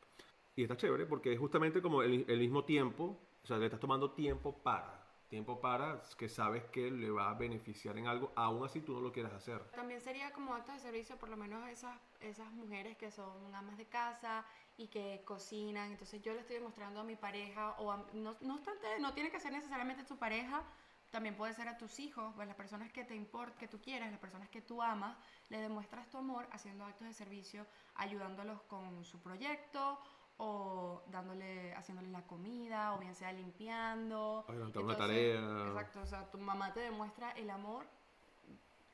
Y 0.55 0.63
está 0.63 0.77
chévere 0.77 1.05
porque 1.05 1.33
es 1.33 1.39
justamente 1.39 1.81
como 1.81 2.01
el, 2.01 2.25
el 2.27 2.39
mismo 2.39 2.63
tiempo, 2.65 3.19
o 3.43 3.47
sea, 3.47 3.57
le 3.57 3.65
estás 3.65 3.79
tomando 3.79 4.11
tiempo 4.11 4.61
para, 4.63 4.98
tiempo 5.29 5.61
para 5.61 6.01
que 6.17 6.27
sabes 6.27 6.65
que 6.65 6.89
le 6.91 7.09
va 7.11 7.29
a 7.29 7.33
beneficiar 7.35 7.97
en 7.97 8.07
algo, 8.07 8.33
aún 8.35 8.65
así 8.65 8.81
tú 8.81 8.93
no 8.93 9.01
lo 9.01 9.11
quieras 9.11 9.31
hacer. 9.33 9.63
También 9.71 10.01
sería 10.01 10.31
como 10.33 10.53
acto 10.53 10.71
de 10.73 10.79
servicio, 10.79 11.17
por 11.17 11.29
lo 11.29 11.37
menos 11.37 11.67
esas, 11.69 11.97
esas 12.19 12.51
mujeres 12.51 12.97
que 12.97 13.11
son 13.11 13.53
amas 13.55 13.77
de 13.77 13.85
casa 13.85 14.43
y 14.75 14.87
que 14.87 15.21
cocinan. 15.25 15.91
Entonces 15.91 16.21
yo 16.21 16.33
le 16.33 16.39
estoy 16.41 16.55
demostrando 16.57 16.99
a 16.99 17.03
mi 17.03 17.15
pareja, 17.15 17.75
o 17.79 17.91
a- 17.91 18.05
no, 18.13 18.35
no 18.41 18.55
obstante, 18.55 18.87
no 18.99 19.13
tiene 19.13 19.29
que 19.31 19.39
ser 19.39 19.53
necesariamente 19.53 20.03
tu 20.03 20.17
pareja, 20.17 20.63
también 21.11 21.35
puede 21.35 21.53
ser 21.53 21.67
a 21.67 21.77
tus 21.77 21.99
hijos, 21.99 22.37
a 22.37 22.45
las 22.45 22.55
personas 22.55 22.91
que 22.91 23.03
te 23.03 23.15
importan, 23.15 23.57
que 23.57 23.67
tú 23.67 23.79
quieres, 23.81 24.11
las 24.11 24.19
personas 24.19 24.49
que 24.49 24.61
tú 24.61 24.81
amas, 24.81 25.17
le 25.49 25.59
demuestras 25.59 26.07
tu 26.09 26.17
amor 26.17 26.47
haciendo 26.51 26.85
actos 26.85 27.07
de 27.07 27.13
servicio, 27.13 27.65
ayudándolos 27.95 28.61
con 28.63 29.03
su 29.05 29.19
proyecto 29.21 29.99
o 30.39 31.03
dándole, 31.11 31.73
haciéndole 31.75 32.09
la 32.09 32.25
comida, 32.25 32.93
o 32.95 32.99
bien 32.99 33.13
sea 33.13 33.31
limpiando. 33.33 34.45
Adelantar 34.47 34.83
una 34.83 34.97
tarea. 34.97 35.67
Exacto, 35.67 36.01
o 36.01 36.05
sea, 36.05 36.31
tu 36.31 36.37
mamá 36.37 36.73
te 36.73 36.79
demuestra 36.79 37.31
el 37.31 37.49
amor 37.49 37.85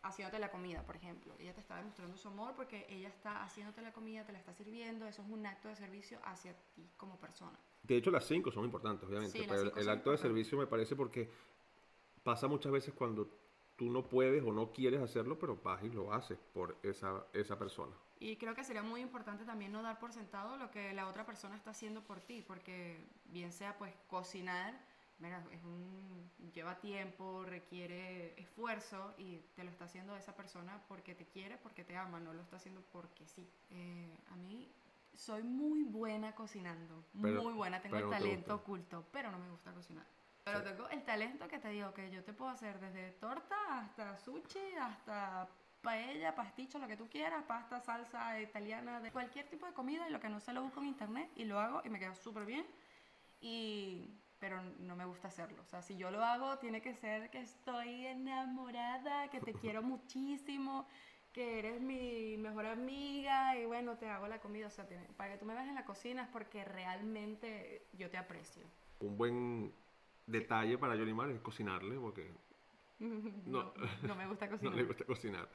haciéndote 0.01 0.39
la 0.39 0.51
comida, 0.51 0.83
por 0.83 0.95
ejemplo. 0.95 1.35
Ella 1.39 1.53
te 1.53 1.61
está 1.61 1.77
demostrando 1.77 2.17
su 2.17 2.27
amor 2.27 2.53
porque 2.55 2.87
ella 2.89 3.09
está 3.09 3.43
haciéndote 3.43 3.81
la 3.83 3.93
comida, 3.93 4.25
te 4.25 4.31
la 4.31 4.39
está 4.39 4.53
sirviendo, 4.53 5.07
eso 5.07 5.21
es 5.21 5.29
un 5.29 5.45
acto 5.45 5.67
de 5.67 5.75
servicio 5.75 6.19
hacia 6.23 6.55
ti 6.75 6.89
como 6.97 7.19
persona. 7.19 7.59
De 7.83 7.97
hecho, 7.97 8.09
las 8.09 8.25
cinco 8.25 8.51
son 8.51 8.65
importantes, 8.65 9.07
obviamente, 9.07 9.37
Sí, 9.37 9.45
pero 9.47 9.75
el, 9.75 9.89
acto 9.89 10.11
de 10.11 10.17
servicio 10.17 10.57
me 10.57 10.65
parece 10.65 10.95
porque 10.95 11.29
pasa 12.23 12.47
muchas 12.47 12.71
veces 12.71 12.93
cuando 12.95 13.29
tú 13.75 13.89
no 13.89 14.03
puedes 14.07 14.43
o 14.43 14.51
no 14.51 14.71
quieres 14.71 15.01
hacerlo, 15.01 15.37
pero 15.37 15.57
vas 15.63 15.83
y 15.83 15.89
lo 15.89 16.13
haces 16.13 16.37
por 16.53 16.77
esa, 16.83 17.25
esa 17.33 17.57
persona. 17.57 17.93
Y 18.19 18.37
creo 18.37 18.55
que 18.55 18.63
sería 18.63 18.81
muy 18.81 19.01
importante 19.01 19.43
también 19.43 19.71
no 19.71 19.81
dar 19.81 19.99
por 19.99 20.13
sentado 20.13 20.57
lo 20.57 20.71
que 20.71 20.93
la 20.93 21.07
otra 21.07 21.25
persona 21.25 21.55
está 21.55 21.71
haciendo 21.71 22.01
por 22.01 22.21
ti, 22.21 22.41
porque 22.41 23.05
bien 23.25 23.51
sea 23.51 23.77
pues 23.77 23.93
cocinar, 24.07 24.73
mira, 25.19 25.45
es 25.51 25.61
un, 25.63 26.31
lleva 26.53 26.79
tiempo, 26.79 27.43
requiere 27.43 28.39
esfuerzo 28.39 29.13
y 29.17 29.39
te 29.55 29.63
lo 29.63 29.69
está 29.69 29.85
haciendo 29.85 30.15
esa 30.15 30.35
persona 30.35 30.81
porque 30.87 31.13
te 31.13 31.25
quiere, 31.25 31.57
porque 31.57 31.83
te 31.83 31.97
ama, 31.97 32.19
no 32.19 32.33
lo 32.33 32.41
está 32.41 32.55
haciendo 32.55 32.81
porque 32.93 33.27
sí. 33.27 33.49
Eh, 33.71 34.17
a 34.31 34.35
mí 34.37 34.71
soy 35.13 35.43
muy 35.43 35.83
buena 35.83 36.33
cocinando, 36.35 37.03
Pero- 37.21 37.43
muy 37.43 37.53
buena, 37.53 37.81
tengo 37.81 37.97
el 37.97 38.03
te 38.05 38.09
talento 38.09 38.55
oculto, 38.55 39.05
pero 39.11 39.29
no 39.31 39.39
me 39.39 39.49
gusta 39.49 39.73
cocinar. 39.73 40.05
Pero 40.45 40.59
Sí. 40.59 40.65
tengo 40.69 40.87
el 40.89 41.03
talento 41.03 41.47
que 41.47 41.57
te 41.57 41.69
digo 41.69 41.91
que 41.91 42.11
yo 42.11 42.23
te 42.23 42.31
puedo 42.31 42.51
hacer 42.51 42.79
desde 42.79 43.11
torta 43.13 43.55
hasta 43.79 44.15
sushi, 44.19 44.75
hasta 44.79 45.49
paella, 45.81 46.35
pasticho, 46.35 46.77
lo 46.77 46.87
que 46.87 46.95
tú 46.97 47.09
quieras, 47.09 47.43
pasta, 47.45 47.79
salsa 47.81 48.39
italiana, 48.39 48.99
de 49.01 49.11
cualquier 49.11 49.47
tipo 49.49 49.65
de 49.65 49.73
comida 49.73 50.07
y 50.07 50.11
lo 50.11 50.19
que 50.19 50.29
no 50.29 50.39
sé 50.39 50.53
lo 50.53 50.61
busco 50.61 50.81
en 50.81 50.85
internet 50.87 51.31
y 51.35 51.45
lo 51.45 51.59
hago 51.59 51.81
y 51.83 51.89
me 51.89 51.97
queda 51.99 52.13
súper 52.13 52.45
bien. 52.45 52.65
Y 53.41 54.19
pero 54.37 54.61
no 54.61 54.95
me 54.95 55.05
gusta 55.05 55.29
hacerlo. 55.29 55.63
O 55.63 55.65
sea, 55.65 55.81
si 55.81 55.97
yo 55.97 56.11
lo 56.11 56.23
hago, 56.23 56.59
tiene 56.59 56.79
que 56.79 56.93
ser 56.93 57.31
que 57.31 57.41
estoy 57.41 58.05
enamorada, 58.05 59.29
que 59.29 59.39
te 59.39 59.53
quiero 59.53 59.81
muchísimo, 59.81 60.87
que 61.33 61.57
eres 61.57 61.81
mi 61.81 62.37
mejor 62.37 62.67
amiga 62.67 63.57
y 63.57 63.65
bueno, 63.65 63.97
te 63.97 64.07
hago 64.09 64.27
la 64.27 64.39
comida. 64.39 64.67
O 64.67 64.69
sea, 64.71 64.85
tiene- 64.87 65.05
para 65.17 65.31
que 65.33 65.39
tú 65.39 65.45
me 65.45 65.55
veas 65.55 65.67
en 65.67 65.73
la 65.75 65.85
cocina 65.85 66.21
es 66.23 66.27
porque 66.29 66.63
realmente 66.65 67.87
yo 67.93 68.11
te 68.11 68.17
aprecio. 68.17 68.67
Un 68.99 69.17
buen 69.17 69.73
detalle 70.25 70.77
para 70.77 70.95
Yolimar 70.95 71.29
es 71.31 71.39
cocinarle, 71.41 71.97
porque 71.99 72.33
No, 72.99 73.73
no 74.03 74.15
me 74.15 74.27
gusta 74.27 74.45
no 74.47 74.51
cocinar. 74.51 74.75
le 74.75 74.83
gusta 74.83 75.05
cocinar. 75.05 75.49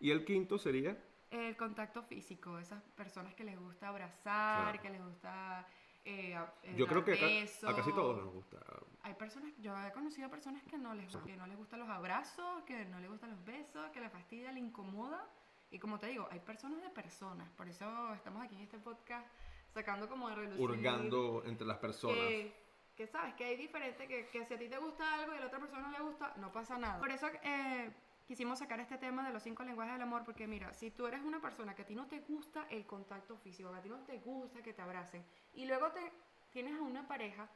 Y 0.00 0.10
el 0.10 0.24
quinto 0.24 0.58
sería, 0.58 0.96
El 1.30 1.56
contacto 1.56 2.02
físico, 2.02 2.58
esas 2.58 2.82
personas 2.90 3.34
que 3.34 3.44
les 3.44 3.58
gusta 3.58 3.88
abrazar, 3.88 4.72
Claro. 4.72 4.82
que 4.82 4.90
les 4.90 5.04
gusta 5.04 5.66
eh, 6.04 6.34
a- 6.36 6.54
eh, 6.62 6.74
yo 6.76 6.86
creo 6.86 7.04
que 7.04 7.12
besos. 7.12 7.68
a 7.68 7.74
casi 7.74 7.90
todos 7.92 8.16
nos 8.22 8.32
gusta. 8.32 8.58
Hay 9.02 9.14
personas, 9.14 9.52
yo 9.58 9.74
he 9.84 9.92
conocido 9.92 10.30
personas 10.30 10.62
que 10.64 10.78
no 10.78 10.94
les, 10.94 11.16
que 11.16 11.36
no 11.36 11.46
les 11.48 11.56
gustan 11.56 11.80
los 11.80 11.88
abrazos, 11.88 12.62
que 12.64 12.84
no 12.84 13.00
les 13.00 13.10
gustan 13.10 13.30
los 13.30 13.44
besos, 13.44 13.90
que 13.90 14.00
les 14.00 14.12
fastidia, 14.12 14.52
le 14.52 14.60
incomoda. 14.60 15.28
Y 15.70 15.80
como 15.80 15.98
te 15.98 16.06
digo, 16.06 16.28
hay 16.30 16.38
personas 16.38 16.80
de 16.80 16.90
personas. 16.90 17.50
Por 17.56 17.66
eso 17.68 18.14
estamos 18.14 18.40
aquí 18.44 18.54
en 18.54 18.62
este 18.62 18.78
podcast 18.78 19.26
sacando 19.74 20.08
como 20.08 20.28
de 20.28 20.36
relucir. 20.36 20.60
Hurgando 20.60 21.42
entre 21.44 21.66
las 21.66 21.78
personas. 21.78 22.16
Que, 22.18 22.54
que 22.96 23.06
sabes 23.06 23.34
que 23.34 23.44
hay 23.44 23.56
diferente, 23.56 24.08
que, 24.08 24.28
que 24.28 24.44
si 24.46 24.54
a 24.54 24.58
ti 24.58 24.68
te 24.68 24.78
gusta 24.78 25.14
algo 25.14 25.34
y 25.34 25.36
a 25.36 25.40
la 25.40 25.46
otra 25.46 25.60
persona 25.60 25.82
no 25.82 25.90
le 25.90 26.00
gusta, 26.00 26.32
no 26.38 26.50
pasa 26.50 26.78
nada. 26.78 26.98
Por 26.98 27.10
eso 27.10 27.28
eh, 27.42 27.92
quisimos 28.26 28.58
sacar 28.58 28.80
este 28.80 28.96
tema 28.96 29.26
de 29.26 29.32
los 29.32 29.42
cinco 29.42 29.62
lenguajes 29.62 29.92
del 29.92 30.02
amor, 30.02 30.24
porque 30.24 30.46
mira, 30.46 30.72
si 30.72 30.90
tú 30.90 31.06
eres 31.06 31.22
una 31.22 31.40
persona 31.40 31.74
que 31.74 31.82
a 31.82 31.86
ti 31.86 31.94
no 31.94 32.06
te 32.06 32.20
gusta 32.20 32.66
el 32.70 32.86
contacto 32.86 33.36
físico, 33.36 33.70
que 33.70 33.78
a 33.78 33.82
ti 33.82 33.88
no 33.88 33.98
te 34.00 34.18
gusta 34.18 34.62
que 34.62 34.72
te 34.72 34.82
abracen, 34.82 35.24
y 35.54 35.66
luego 35.66 35.92
te 35.92 36.10
tienes 36.50 36.74
a 36.74 36.82
una 36.82 37.06
pareja, 37.06 37.48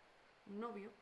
un 0.46 0.60
novio, 0.60 0.92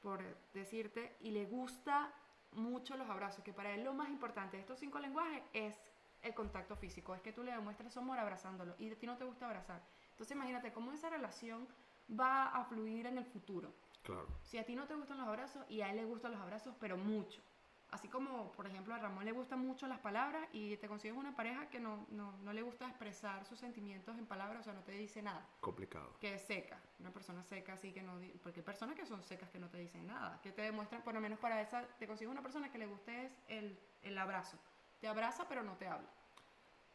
por 0.00 0.22
decirte, 0.52 1.16
y 1.20 1.32
le 1.32 1.44
gusta 1.44 2.12
mucho 2.52 2.96
los 2.96 3.10
abrazos, 3.10 3.42
que 3.42 3.52
para 3.52 3.72
él 3.72 3.82
lo 3.82 3.92
más 3.92 4.08
importante 4.08 4.56
de 4.56 4.60
estos 4.60 4.78
cinco 4.78 5.00
lenguajes 5.00 5.42
es 5.52 5.80
el 6.22 6.32
contacto 6.32 6.76
físico, 6.76 7.14
es 7.14 7.20
que 7.20 7.32
tú 7.32 7.42
le 7.42 7.50
demuestres 7.50 7.96
amor 7.96 8.20
abrazándolo, 8.20 8.76
y 8.78 8.90
a 8.90 8.96
ti 8.96 9.06
no 9.06 9.16
te 9.16 9.24
gusta 9.24 9.46
abrazar. 9.46 9.82
Entonces 10.10 10.36
imagínate 10.36 10.72
cómo 10.72 10.92
esa 10.92 11.10
relación 11.10 11.66
va 12.08 12.48
a 12.48 12.64
fluir 12.64 13.06
en 13.06 13.18
el 13.18 13.24
futuro. 13.24 13.72
Claro. 14.02 14.28
Si 14.42 14.58
a 14.58 14.64
ti 14.64 14.74
no 14.74 14.86
te 14.86 14.94
gustan 14.94 15.18
los 15.18 15.26
abrazos 15.26 15.64
y 15.68 15.80
a 15.80 15.90
él 15.90 15.96
le 15.96 16.04
gustan 16.04 16.32
los 16.32 16.40
abrazos, 16.40 16.74
pero 16.78 16.96
mucho. 16.96 17.40
Así 17.94 18.08
como, 18.08 18.50
por 18.52 18.66
ejemplo, 18.66 18.92
a 18.92 18.98
Ramón 18.98 19.24
le 19.24 19.30
gustan 19.30 19.60
mucho 19.60 19.86
las 19.86 20.00
palabras 20.00 20.48
y 20.52 20.76
te 20.78 20.88
consigues 20.88 21.16
una 21.16 21.36
pareja 21.36 21.68
que 21.68 21.78
no, 21.78 22.06
no, 22.10 22.32
no 22.38 22.52
le 22.52 22.60
gusta 22.60 22.88
expresar 22.88 23.44
sus 23.44 23.60
sentimientos 23.60 24.18
en 24.18 24.26
palabras, 24.26 24.62
o 24.62 24.64
sea, 24.64 24.72
no 24.72 24.82
te 24.82 24.92
dice 24.92 25.22
nada. 25.22 25.46
Complicado. 25.60 26.16
Que 26.18 26.34
es 26.34 26.42
seca, 26.42 26.82
una 26.98 27.12
persona 27.12 27.44
seca 27.44 27.74
así 27.74 27.92
que 27.92 28.02
no... 28.02 28.18
Porque 28.42 28.60
hay 28.60 28.64
personas 28.64 28.96
que 28.96 29.06
son 29.06 29.22
secas 29.22 29.48
que 29.48 29.60
no 29.60 29.68
te 29.68 29.78
dicen 29.78 30.08
nada, 30.08 30.40
que 30.42 30.50
te 30.50 30.62
demuestran, 30.62 31.02
por 31.02 31.14
lo 31.14 31.20
menos 31.20 31.38
para 31.38 31.60
esa, 31.60 31.86
te 31.86 32.08
consigues 32.08 32.32
una 32.32 32.42
persona 32.42 32.68
que 32.72 32.78
le 32.78 32.86
guste 32.86 33.26
es 33.26 33.32
el, 33.46 33.78
el 34.02 34.18
abrazo. 34.18 34.58
Te 35.00 35.06
abraza 35.06 35.46
pero 35.48 35.62
no 35.62 35.76
te 35.76 35.86
habla. 35.86 36.08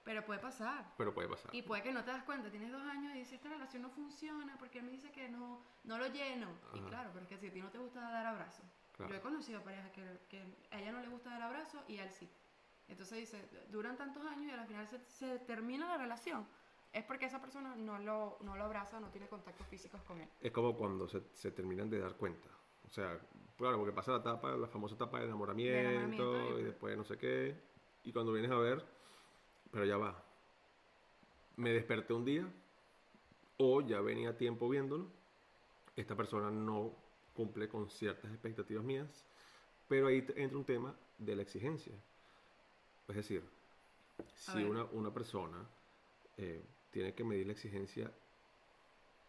Pero 0.04 0.26
puede 0.26 0.40
pasar. 0.40 0.86
Pero 0.98 1.14
puede 1.14 1.28
pasar. 1.28 1.54
Y 1.54 1.62
puede 1.62 1.84
que 1.84 1.92
no 1.94 2.04
te 2.04 2.12
das 2.12 2.24
cuenta, 2.24 2.50
tienes 2.50 2.72
dos 2.72 2.82
años 2.84 3.14
y 3.16 3.20
dices, 3.20 3.34
esta 3.34 3.50
relación 3.50 3.82
no 3.84 3.90
funciona 3.90 4.56
porque 4.58 4.80
él 4.80 4.86
me 4.86 4.92
dice 4.92 5.12
que 5.12 5.30
no, 5.30 5.62
no 5.84 5.98
lo 5.98 6.08
lleno. 6.08 6.48
Y 6.74 6.80
claro, 6.82 7.10
pero 7.14 7.24
es 7.26 7.30
que 7.30 7.38
si 7.38 7.48
a 7.48 7.52
ti 7.54 7.62
no 7.62 7.70
te 7.70 7.78
gusta 7.78 8.02
dar 8.02 8.26
abrazos. 8.26 8.66
Claro. 8.96 9.12
Yo 9.12 9.18
he 9.18 9.22
conocido 9.22 9.62
parejas 9.62 9.92
que, 9.92 10.04
que 10.30 10.42
a 10.72 10.80
ella 10.80 10.92
no 10.92 11.02
le 11.02 11.08
gusta 11.10 11.30
dar 11.30 11.42
abrazos 11.44 11.82
y 11.88 11.98
a 12.00 12.04
él 12.06 12.12
sí. 12.12 12.30
Entonces 12.88 13.20
dice, 13.20 13.48
duran 13.70 13.96
tantos 13.98 14.26
años 14.26 14.48
y 14.48 14.52
al 14.52 14.66
final 14.68 14.88
se, 14.88 15.00
se 15.10 15.40
termina 15.40 15.88
la 15.88 15.98
relación. 15.98 16.48
Es 16.92 17.04
porque 17.04 17.26
esa 17.26 17.40
persona 17.40 17.76
no 17.76 18.00
lo, 18.00 18.40
no 18.42 18.56
lo 18.56 18.64
abraza, 18.64 19.00
no 19.00 19.10
tiene 19.10 19.28
contactos 19.28 19.68
físicos 19.68 20.02
con 20.04 20.20
él. 20.22 20.28
Es 20.42 20.52
como 20.52 20.76
cuando 20.76 21.08
se, 21.08 21.22
se 21.34 21.52
terminan 21.52 21.88
de 21.90 22.00
dar 22.00 22.16
cuenta. 22.16 22.50
O 22.84 22.90
sea, 22.90 23.20
claro, 23.58 23.78
porque 23.78 23.94
pasa 23.94 24.12
la 24.14 24.18
etapa, 24.18 24.52
la 24.54 24.68
famosa 24.68 24.96
etapa 24.96 25.20
de 25.20 25.26
enamoramiento, 25.26 25.78
enamoramiento, 26.36 26.58
y- 26.58 26.62
y 26.62 26.64
después 26.64 26.98
no 26.98 27.04
sé 27.04 27.18
qué. 27.20 27.62
Y 28.04 28.12
cuando 28.12 28.32
vienes 28.32 28.50
a 28.50 28.58
ver, 28.58 28.84
pero 29.72 29.86
ya 29.86 29.98
va. 29.98 30.24
Me 31.58 31.72
desperté 31.72 32.14
un 32.14 32.26
día, 32.26 32.48
o 33.58 33.82
ya 33.82 34.02
venía 34.02 34.38
tiempo 34.38 34.70
viéndolo. 34.70 35.08
Esta 35.96 36.16
persona 36.16 36.50
no 36.50 36.94
cumple 37.34 37.68
con 37.68 37.90
ciertas 37.90 38.32
expectativas 38.32 38.84
mías, 38.84 39.26
pero 39.88 40.08
ahí 40.08 40.26
entra 40.36 40.58
un 40.58 40.66
tema 40.66 40.96
de 41.18 41.36
la 41.36 41.42
exigencia. 41.42 41.94
Es 43.08 43.16
decir, 43.16 43.44
si 44.36 44.64
una, 44.64 44.86
una 44.86 45.12
persona 45.14 45.58
eh, 46.38 46.64
tiene 46.92 47.14
que 47.14 47.24
medir 47.24 47.48
la 47.48 47.54
exigencia 47.54 48.12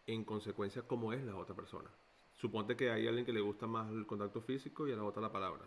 en 0.07 0.23
consecuencia 0.23 0.83
cómo 0.83 1.13
es 1.13 1.23
la 1.23 1.35
otra 1.35 1.55
persona. 1.55 1.89
Suponte 2.35 2.75
que 2.75 2.89
hay 2.89 3.07
alguien 3.07 3.25
que 3.25 3.33
le 3.33 3.41
gusta 3.41 3.67
más 3.67 3.91
el 3.91 4.05
contacto 4.05 4.41
físico 4.41 4.87
y 4.87 4.93
a 4.93 4.95
la 4.95 5.03
otra 5.03 5.21
la 5.21 5.31
palabra. 5.31 5.65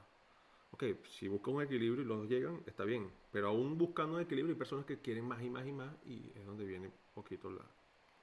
Ok, 0.74 0.82
si 1.08 1.28
busca 1.28 1.52
un 1.52 1.62
equilibrio 1.62 2.02
y 2.02 2.04
los 2.04 2.18
dos 2.18 2.28
llegan, 2.28 2.60
está 2.66 2.82
bien. 2.82 3.08
Pero 3.30 3.46
aún 3.46 3.78
buscando 3.78 4.16
un 4.16 4.22
equilibrio 4.22 4.54
hay 4.54 4.58
personas 4.58 4.84
que 4.84 4.98
quieren 4.98 5.24
más 5.24 5.40
y 5.40 5.48
más 5.48 5.64
y 5.64 5.72
más 5.72 5.94
y 6.04 6.32
es 6.34 6.44
donde 6.44 6.64
viene 6.64 6.88
un 6.88 6.94
poquito 7.14 7.48
la, 7.48 7.62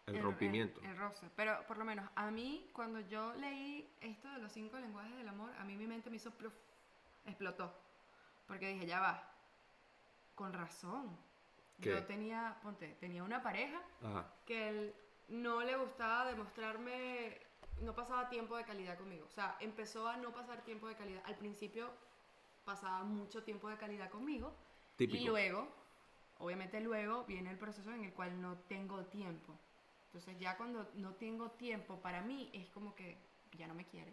el, 0.08 0.22
rompimiento. 0.22 0.82
El, 0.82 0.88
el 0.88 0.98
roce. 0.98 1.30
Pero 1.38 1.66
por 1.66 1.78
lo 1.78 1.86
menos 1.86 2.10
a 2.14 2.30
mí, 2.30 2.70
cuando 2.74 3.00
yo 3.00 3.34
leí 3.36 3.90
esto 4.02 4.30
de 4.34 4.40
los 4.40 4.52
cinco 4.52 4.78
lenguajes 4.78 5.16
del 5.16 5.30
amor, 5.30 5.50
a 5.60 5.64
mí 5.64 5.78
mi 5.78 5.88
mente 5.88 6.10
me 6.10 6.18
hizo 6.18 6.30
pluf, 6.32 6.52
explotó. 7.26 7.74
Porque 8.48 8.68
dije, 8.74 8.86
ya 8.86 9.00
va, 9.00 9.34
con 10.36 10.52
razón. 10.52 11.18
¿Qué? 11.80 11.92
Yo 11.92 12.04
tenía, 12.04 12.58
ponte, 12.62 12.98
tenía 13.00 13.24
una 13.24 13.42
pareja 13.42 13.82
Ajá. 14.04 14.30
que 14.46 14.68
él 14.68 14.94
no 15.30 15.62
le 15.62 15.78
gustaba 15.78 16.26
demostrarme, 16.26 17.40
no 17.80 17.96
pasaba 17.96 18.28
tiempo 18.28 18.58
de 18.58 18.66
calidad 18.66 18.98
conmigo. 18.98 19.26
O 19.26 19.32
sea, 19.32 19.56
empezó 19.62 20.10
a 20.10 20.18
no 20.18 20.34
pasar 20.34 20.66
tiempo 20.66 20.90
de 20.90 20.96
calidad. 20.96 21.24
Al 21.26 21.38
principio 21.38 22.11
pasaba 22.64 23.04
mucho 23.04 23.44
tiempo 23.44 23.70
de 23.70 23.78
calidad 23.78 24.10
conmigo. 24.10 24.54
Típico. 24.96 25.24
Y 25.24 25.26
luego, 25.26 25.68
obviamente 26.38 26.80
luego 26.80 27.26
viene 27.26 27.52
el 27.52 27.58
proceso 27.58 27.92
en 27.92 28.04
el 28.04 28.14
cual 28.14 28.40
no 28.42 28.58
tengo 28.68 29.06
tiempo. 29.06 29.58
Entonces 30.06 30.38
ya 30.40 30.58
cuando 30.58 30.90
no 30.96 31.14
tengo 31.16 31.52
tiempo 31.52 32.02
para 32.02 32.22
mí 32.22 32.50
es 32.54 32.70
como 32.70 32.94
que 32.96 33.18
ya 33.58 33.68
no 33.68 33.74
me 33.74 33.86
quiere. 33.86 34.12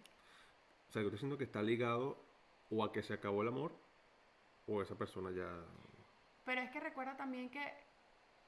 O 0.88 0.92
sea, 0.92 1.02
yo 1.02 1.08
estoy 1.08 1.16
diciendo 1.16 1.36
que 1.38 1.44
está 1.44 1.62
ligado 1.62 2.16
o 2.70 2.84
a 2.84 2.92
que 2.92 3.02
se 3.02 3.14
acabó 3.14 3.42
el 3.42 3.48
amor 3.48 3.72
o 4.66 4.82
esa 4.82 4.96
persona 4.96 5.30
ya... 5.30 5.48
Pero 6.44 6.60
es 6.60 6.70
que 6.70 6.80
recuerda 6.80 7.16
también 7.16 7.50
que 7.50 7.72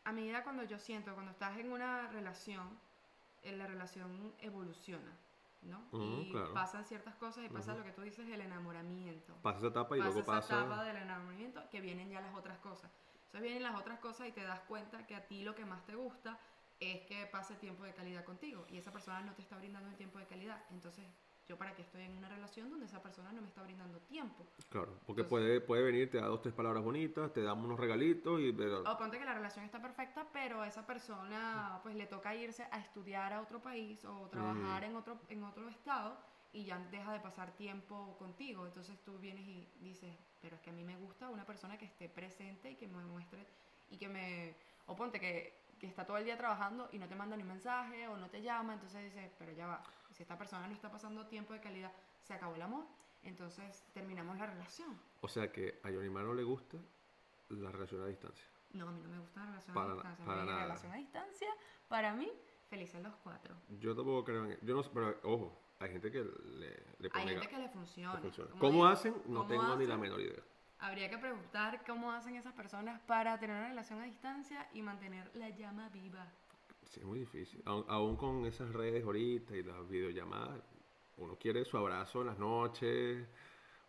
a 0.05 0.13
medida 0.13 0.43
cuando 0.43 0.63
yo 0.63 0.79
siento, 0.79 1.13
cuando 1.15 1.33
estás 1.33 1.59
en 1.59 1.73
una 1.73 2.09
relación, 2.09 2.79
eh, 3.43 3.53
la 3.57 3.67
relación 3.67 4.33
evoluciona, 4.41 5.13
¿no? 5.63 5.89
Y 5.93 6.31
claro. 6.31 6.55
pasan 6.55 6.85
ciertas 6.85 7.15
cosas 7.17 7.45
y 7.45 7.49
pasa 7.49 7.75
lo 7.75 7.85
que 7.85 7.93
tú 7.93 8.03
dices, 8.03 8.29
el 8.29 8.41
enamoramiento. 8.41 9.35
Pasa 9.43 9.59
esa 9.59 9.67
etapa 9.69 9.97
y 9.97 10.01
pasa 10.01 10.11
luego 10.11 10.21
esa 10.21 10.33
pasa... 10.33 10.59
etapa 10.61 10.85
del 10.85 10.97
enamoramiento 10.97 11.69
que 11.71 11.81
vienen 11.81 12.11
ya 12.11 12.21
las 12.21 12.35
otras 12.35 12.59
cosas. 12.59 12.91
Entonces 13.27 13.43
vienen 13.43 13.63
las 13.63 13.79
otras 13.79 13.99
cosas 14.01 14.29
y 14.29 14.33
te 14.33 14.43
das 14.43 14.61
cuenta 14.61 15.07
que 15.07 15.15
a 15.15 15.27
ti 15.27 15.43
lo 15.43 15.55
que 15.55 15.65
más 15.65 15.85
te 15.87 15.95
gusta 15.95 16.39
es 16.81 17.03
que 17.03 17.27
pase 17.27 17.55
tiempo 17.57 17.85
de 17.85 17.93
calidad 17.93 18.25
contigo 18.25 18.67
y 18.71 18.79
esa 18.79 18.91
persona 18.91 19.21
no 19.21 19.35
te 19.35 19.43
está 19.43 19.57
brindando 19.57 19.89
el 19.91 19.97
tiempo 19.97 20.19
de 20.19 20.27
calidad. 20.27 20.65
Entonces, 20.71 21.05
yo 21.51 21.59
para 21.59 21.75
qué 21.75 21.83
estoy 21.83 22.03
en 22.03 22.17
una 22.17 22.29
relación 22.29 22.71
donde 22.71 22.87
esa 22.87 23.03
persona 23.03 23.33
no 23.33 23.43
me 23.43 23.49
está 23.49 23.61
brindando 23.65 23.99
tiempo. 24.03 24.47
Claro, 24.69 24.93
porque 25.05 25.23
Entonces- 25.23 25.29
puede, 25.29 25.61
puede 25.61 25.83
venir, 25.83 26.09
te 26.09 26.19
da 26.19 26.27
dos, 26.29 26.41
tres 26.41 26.55
palabras 26.55 26.85
bonitas, 26.85 27.33
te 27.33 27.43
da 27.43 27.55
unos 27.55 27.79
regalitos 27.79 28.41
y... 28.41 28.53
Pero, 28.53 28.83
O 28.89 28.97
ponte 28.97 29.19
que 29.19 29.25
la 29.25 29.35
relación 29.35 29.65
está 29.65 29.83
perfecta, 29.83 30.25
pero 30.33 30.63
a 30.63 30.69
esa 30.69 30.87
persona 30.87 31.81
pues 31.83 31.97
le 31.97 32.07
toca 32.07 32.37
irse 32.37 32.69
a 32.71 32.79
estudiar 32.79 33.33
a 33.33 33.41
otro 33.41 33.61
país 33.61 34.05
o 34.05 34.29
trabajar 34.29 34.85
en 34.85 34.95
otro 34.95 35.19
en 35.29 35.43
otro 35.43 35.69
estado 35.69 36.17
y 36.53 36.65
ya 36.67 36.79
deja 36.93 37.13
de 37.13 37.19
pasar 37.19 37.51
tiempo 37.57 38.17
contigo. 38.17 38.65
Entonces 38.65 38.97
tú 39.05 39.19
vienes 39.19 39.45
y 39.49 39.69
dices, 39.81 40.15
pero 40.41 40.55
es 40.55 40.63
que 40.63 40.71
a 40.71 40.73
mí 40.73 40.85
me 40.85 40.97
gusta 40.99 41.29
una 41.31 41.45
persona 41.45 41.77
que 41.79 41.87
esté 41.87 42.09
presente 42.09 42.71
y 42.71 42.77
que 42.77 42.87
me 42.87 43.03
muestre 43.05 43.45
y 43.91 43.97
que 43.97 44.09
me... 44.09 44.55
O 44.87 44.95
ponte 44.95 45.19
que, 45.19 45.53
que 45.81 45.89
está 45.89 46.05
todo 46.05 46.17
el 46.17 46.25
día 46.25 46.37
trabajando 46.37 46.89
y 46.93 46.99
no 46.99 47.09
te 47.09 47.17
manda 47.17 47.37
ni 47.37 47.43
un 47.43 47.49
mensaje 47.49 48.07
o 48.07 48.17
no 48.17 48.29
te 48.31 48.41
llama, 48.41 48.75
entonces 48.75 49.03
dices, 49.03 49.33
pero 49.39 49.51
ya 49.53 49.67
va, 49.67 49.83
si 50.21 50.25
esta 50.25 50.37
persona 50.37 50.67
no 50.67 50.75
está 50.75 50.91
pasando 50.91 51.25
tiempo 51.29 51.55
de 51.55 51.61
calidad, 51.61 51.91
se 52.21 52.35
acabó 52.35 52.55
el 52.55 52.61
amor, 52.61 52.85
entonces 53.23 53.83
terminamos 53.95 54.37
la 54.37 54.45
relación. 54.45 55.01
O 55.23 55.29
sea 55.29 55.51
que 55.51 55.81
a 55.83 55.91
Yonimar 55.91 56.25
no 56.25 56.35
le 56.35 56.43
gusta 56.43 56.77
la 57.49 57.71
relación 57.73 58.03
a 58.03 58.07
distancia. 58.07 58.45
No, 58.75 58.87
a 58.87 58.93
mí 58.93 59.01
no 59.03 59.09
me 59.09 59.19
gusta 59.19 59.41
la 59.41 59.47
relación 59.47 59.75
Para 59.75 59.91
a 59.93 59.95
distancia. 59.95 60.25
para 60.27 60.45
la 60.45 60.53
nada. 60.53 60.63
relación 60.65 60.93
a 60.93 60.97
distancia, 60.97 61.49
para 61.89 62.13
mí, 62.13 62.31
felices 62.69 63.03
los 63.03 63.15
cuatro. 63.17 63.55
Yo 63.81 63.97
tampoco 63.97 64.23
creo 64.25 64.45
en 64.45 64.59
Yo 64.61 64.77
no 64.77 64.83
pero 64.93 65.19
ojo, 65.23 65.59
hay 65.79 65.91
gente 65.91 66.13
que 66.13 66.19
le, 66.23 66.69
le 66.99 67.05
Hay 67.05 67.09
pone 67.09 67.27
gente 67.29 67.47
ga- 67.47 67.49
que 67.49 67.59
le 67.59 67.69
funciona. 67.71 68.15
le 68.17 68.21
funciona. 68.21 68.51
¿Cómo 68.59 68.73
digo, 68.73 68.87
hacen? 68.89 69.15
No 69.25 69.41
¿cómo 69.41 69.47
tengo 69.47 69.77
ni 69.77 69.87
la 69.87 69.95
hacen? 69.95 70.01
menor 70.03 70.21
idea. 70.21 70.43
Habría 70.81 71.09
que 71.09 71.17
preguntar 71.17 71.83
cómo 71.87 72.13
hacen 72.13 72.37
esas 72.37 72.53
personas 72.53 73.01
para 73.07 73.39
tener 73.41 73.57
una 73.57 73.69
relación 73.69 74.01
a 74.03 74.05
distancia 74.05 74.69
y 74.75 74.83
mantener 74.83 75.31
la 75.35 75.49
llama 75.49 75.89
viva. 75.89 76.27
Sí, 76.91 76.99
es 77.01 77.07
muy 77.07 77.21
difícil. 77.21 77.63
Aún, 77.67 77.85
aún 77.89 78.17
con 78.17 78.45
esas 78.47 78.73
redes 78.73 79.05
ahorita 79.05 79.55
y 79.57 79.63
las 79.63 79.89
videollamadas, 79.89 80.61
uno 81.19 81.37
quiere 81.37 81.65
su 81.65 81.79
abrazo 81.79 82.23
en 82.23 82.27
las 82.27 82.39
noches, 82.39 83.29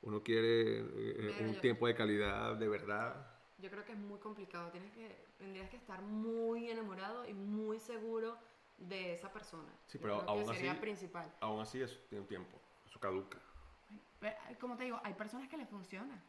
uno 0.03 0.21
quiere 0.21 0.79
eh, 0.79 1.37
un 1.41 1.53
yo- 1.55 1.61
tiempo 1.61 1.87
de 1.87 1.95
calidad 1.95 2.55
de 2.55 2.67
verdad. 2.67 3.27
Yo 3.57 3.69
creo 3.71 3.83
que 3.85 3.93
es 3.93 3.97
muy 3.97 4.19
complicado. 4.19 4.69
Tienes 4.69 4.91
que, 4.93 5.25
tendrías 5.39 5.69
que 5.69 5.77
estar 5.77 6.01
muy 6.03 6.69
enamorado 6.69 7.27
y 7.27 7.33
muy 7.33 7.79
seguro 7.79 8.37
de 8.77 9.13
esa 9.13 9.31
persona. 9.33 9.71
Sí, 9.87 9.97
Yo 9.97 10.01
pero 10.03 10.21
aún 10.29 10.45
sería 10.45 10.71
así- 10.73 10.81
principal. 10.81 11.31
Aún 11.39 11.59
así 11.59 11.81
eso 11.81 11.97
tiene 12.07 12.21
un 12.21 12.27
tiempo, 12.27 12.59
eso 12.87 12.99
caduca. 12.99 13.39
Pero, 14.19 14.35
como 14.59 14.77
te 14.77 14.83
digo, 14.83 14.99
hay 15.03 15.15
personas 15.15 15.47
que 15.49 15.57
le 15.57 15.65
funciona. 15.65 16.23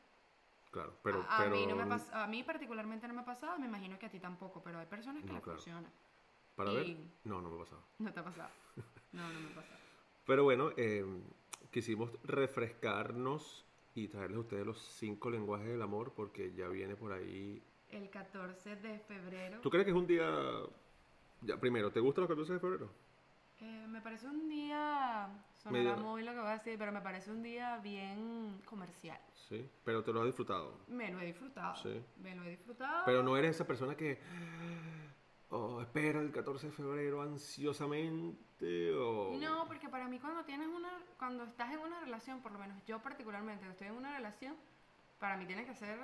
Claro, 0.71 0.95
pero... 1.03 1.21
a, 1.29 1.37
a 1.37 1.45
pero 1.45 1.55
mí 1.57 1.67
no 1.67 1.77
me 1.77 1.85
pas- 1.85 2.09
a 2.15 2.27
mí 2.27 2.43
particularmente 2.43 3.07
no 3.07 3.13
me 3.13 3.21
ha 3.21 3.25
pasado, 3.27 3.59
me 3.59 3.67
imagino 3.67 3.99
que 3.99 4.07
a 4.07 4.11
ti 4.11 4.19
tampoco, 4.19 4.63
pero 4.63 4.79
hay 4.79 4.87
personas 4.87 5.23
que 5.23 5.29
No, 5.29 5.35
le 5.37 5.43
claro. 5.43 5.59
funciona. 5.59 5.91
Para 6.57 6.73
ver, 6.73 6.97
no, 7.25 7.41
no 7.41 7.51
me 7.51 7.57
ha 7.57 7.59
pasado. 7.61 7.83
No 7.99 8.13
te 8.13 8.21
ha 8.21 8.25
pasado. 8.25 8.51
No, 9.13 9.33
no 9.33 9.41
me 9.41 9.51
ha 9.51 9.55
pasado. 9.55 9.79
Pero 10.27 10.45
bueno, 10.45 10.71
eh, 10.77 11.05
quisimos 11.71 12.11
refrescarnos 12.23 13.65
y 13.95 14.09
traerles 14.09 14.39
a 14.39 14.41
ustedes 14.41 14.67
los 14.67 14.81
cinco 14.81 15.31
lenguajes 15.31 15.69
del 15.69 15.83
amor 15.83 16.13
porque 16.15 16.53
ya 16.55 16.69
viene 16.69 16.97
por 16.97 17.13
ahí. 17.13 17.63
El 17.91 18.09
14 18.11 18.77
de 18.77 18.99
febrero. 19.01 19.61
¿Tú 19.61 19.71
crees 19.71 19.85
que 19.85 19.91
es 19.91 19.97
un 19.97 20.07
día... 20.07 20.31
Ya, 21.43 21.59
primero, 21.59 21.91
¿te 21.91 22.01
gustan 22.01 22.23
los 22.23 22.29
14 22.29 22.53
de 22.55 22.59
febrero? 22.61 22.91
Eh, 23.61 23.87
me 23.89 24.01
parece 24.01 24.27
un 24.27 24.49
día, 24.49 25.29
sonará 25.57 25.97
muy 25.97 26.23
lo 26.23 26.33
que 26.33 26.39
voy 26.39 26.49
a 26.49 26.59
decir, 26.59 26.77
pero 26.79 26.91
me 26.91 27.01
parece 27.01 27.31
un 27.31 27.43
día 27.43 27.79
bien 27.79 28.61
comercial. 28.65 29.21
Sí, 29.49 29.69
pero 29.85 30.03
te 30.03 30.13
lo 30.13 30.21
has 30.21 30.27
disfrutado. 30.27 30.81
Me 30.89 31.13
lo 31.13 31.21
he 31.21 31.27
disfrutado. 31.27 31.77
Sí. 31.77 32.03
Me 32.21 32.35
lo 32.35 32.43
he 32.45 32.51
disfrutado. 32.51 33.03
Pero 33.05 33.23
no 33.23 33.37
eres 33.37 33.55
esa 33.57 33.67
persona 33.67 33.97
que 33.97 34.19
oh, 35.53 35.81
espera 35.81 36.21
el 36.21 36.33
14 36.33 36.67
de 36.67 36.73
febrero 36.73 37.23
ansiosamente 37.23 38.93
o... 38.95 39.37
No, 39.39 39.67
porque 39.67 39.89
para 39.89 40.09
mí 40.09 40.19
cuando 40.19 40.45
tienes 40.45 40.69
una, 40.69 40.91
cuando 41.19 41.45
estás 41.45 41.73
en 41.73 41.79
una 41.79 42.01
relación, 42.01 42.41
por 42.41 42.53
lo 42.53 42.59
menos 42.59 42.85
yo 42.87 43.01
particularmente 43.01 43.69
estoy 43.69 43.89
en 43.89 43.95
una 43.95 44.17
relación, 44.17 44.57
para 45.19 45.37
mí 45.37 45.47
tiene 45.47 45.65
que 45.65 45.75
ser 45.75 45.99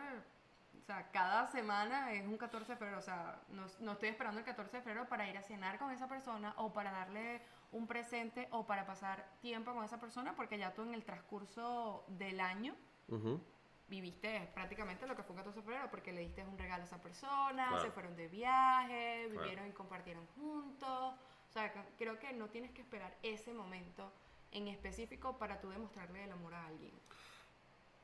o 0.80 0.84
sea, 0.84 1.10
cada 1.10 1.46
semana 1.48 2.12
es 2.12 2.26
un 2.26 2.36
14 2.36 2.72
de 2.72 2.78
febrero. 2.78 2.98
O 2.98 3.02
sea, 3.02 3.42
no, 3.50 3.66
no, 3.80 3.92
estoy 3.92 4.08
esperando 4.10 4.38
el 4.38 4.46
14 4.46 4.78
de 4.78 4.82
febrero 4.82 5.08
para 5.08 5.28
ir 5.28 5.36
a 5.36 5.42
cenar 5.42 5.78
con 5.78 5.90
esa 5.90 6.08
persona 6.08 6.54
o 6.56 6.72
para 6.72 6.90
darle 6.92 7.42
un 7.72 7.86
presente 7.86 8.48
o 8.52 8.66
para 8.66 8.86
pasar 8.86 9.28
tiempo 9.40 9.74
con 9.74 9.84
esa 9.84 10.00
persona, 10.00 10.34
porque 10.34 10.58
ya 10.58 10.74
tú 10.74 10.82
en 10.82 10.94
el 10.94 11.04
transcurso 11.04 12.04
del 12.08 12.40
año 12.40 12.74
viviste 13.88 14.50
prácticamente 14.54 15.06
lo 15.06 15.16
que 15.16 15.22
fue 15.22 15.32
un 15.32 15.38
14 15.38 15.60
de 15.60 15.64
febrero, 15.64 15.90
porque 15.90 16.12
le 16.12 16.20
diste 16.20 16.44
un 16.44 16.58
regalo 16.58 16.82
a 16.82 16.86
esa 16.86 17.00
persona, 17.00 17.80
se 17.80 17.90
fueron 17.90 18.16
de 18.16 18.28
viaje, 18.28 19.28
vivieron 19.30 19.66
y 19.66 19.72
compartieron 19.72 20.26
juntos. 20.36 21.14
O 21.48 21.52
sea, 21.52 21.72
creo 21.96 22.18
que 22.18 22.32
no 22.32 22.48
tienes 22.48 22.70
que 22.72 22.82
esperar 22.82 23.16
ese 23.22 23.54
momento 23.54 24.12
en 24.52 24.68
específico 24.68 25.38
para 25.38 25.60
tú 25.60 25.70
demostrarle 25.70 26.24
el 26.24 26.32
amor 26.32 26.54
a 26.54 26.66
alguien 26.66 26.92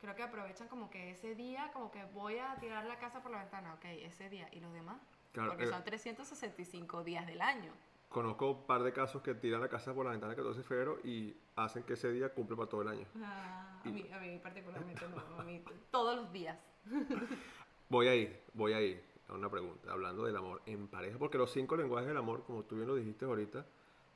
creo 0.05 0.15
que 0.15 0.23
aprovechan 0.23 0.69
como 0.69 0.91
que 0.91 1.11
ese 1.13 1.35
día, 1.35 1.71
como 1.73 1.91
que 1.91 2.05
voy 2.13 2.37
a 2.39 2.57
tirar 2.61 2.85
la 2.85 2.99
casa 2.99 3.23
por 3.23 3.31
la 3.33 3.39
ventana, 3.39 3.73
ok, 3.75 3.85
ese 4.03 4.29
día, 4.29 4.49
y 4.53 4.61
los 4.61 4.73
demás. 4.73 5.01
Porque 5.33 5.65
eh, 5.65 5.69
son 5.69 5.83
365 5.83 7.03
días 7.05 7.27
del 7.27 7.41
año. 7.41 7.73
Conozco 8.15 8.49
un 8.49 8.65
par 8.65 8.85
de 8.85 8.93
casos 8.93 9.23
que 9.23 9.35
tiran 9.35 9.61
la 9.61 9.69
casa 9.69 9.93
por 9.93 10.05
la 10.05 10.13
ventana 10.13 10.35
el 10.35 10.37
14 10.37 10.61
de 10.61 10.65
febrero 10.65 11.01
y 11.03 11.37
hacen 11.57 11.83
que 11.83 11.95
ese 11.95 12.13
día 12.13 12.33
cumple 12.33 12.57
para 12.57 12.69
todo 12.69 12.83
el 12.83 12.87
año. 12.87 13.05
Ah, 13.21 13.81
a, 13.85 13.89
mí, 13.89 14.09
a 14.13 14.21
mí 14.21 14.39
particularmente 14.39 15.05
no, 15.09 15.41
a 15.41 15.43
mí 15.43 15.61
todos 15.91 16.15
los 16.15 16.33
días. 16.33 16.57
voy 17.89 18.07
a 18.07 18.15
ir, 18.15 18.41
voy 18.53 18.73
a 18.73 18.81
ir 18.81 19.03
a 19.27 19.33
una 19.33 19.51
pregunta, 19.51 19.91
hablando 19.91 20.25
del 20.25 20.37
amor 20.37 20.63
en 20.65 20.87
pareja, 20.87 21.19
porque 21.19 21.39
los 21.39 21.51
cinco 21.51 21.77
lenguajes 21.77 22.07
del 22.07 22.17
amor, 22.17 22.45
como 22.45 22.63
tú 22.63 22.77
bien 22.77 22.87
lo 22.87 22.95
dijiste 22.95 23.25
ahorita, 23.25 23.67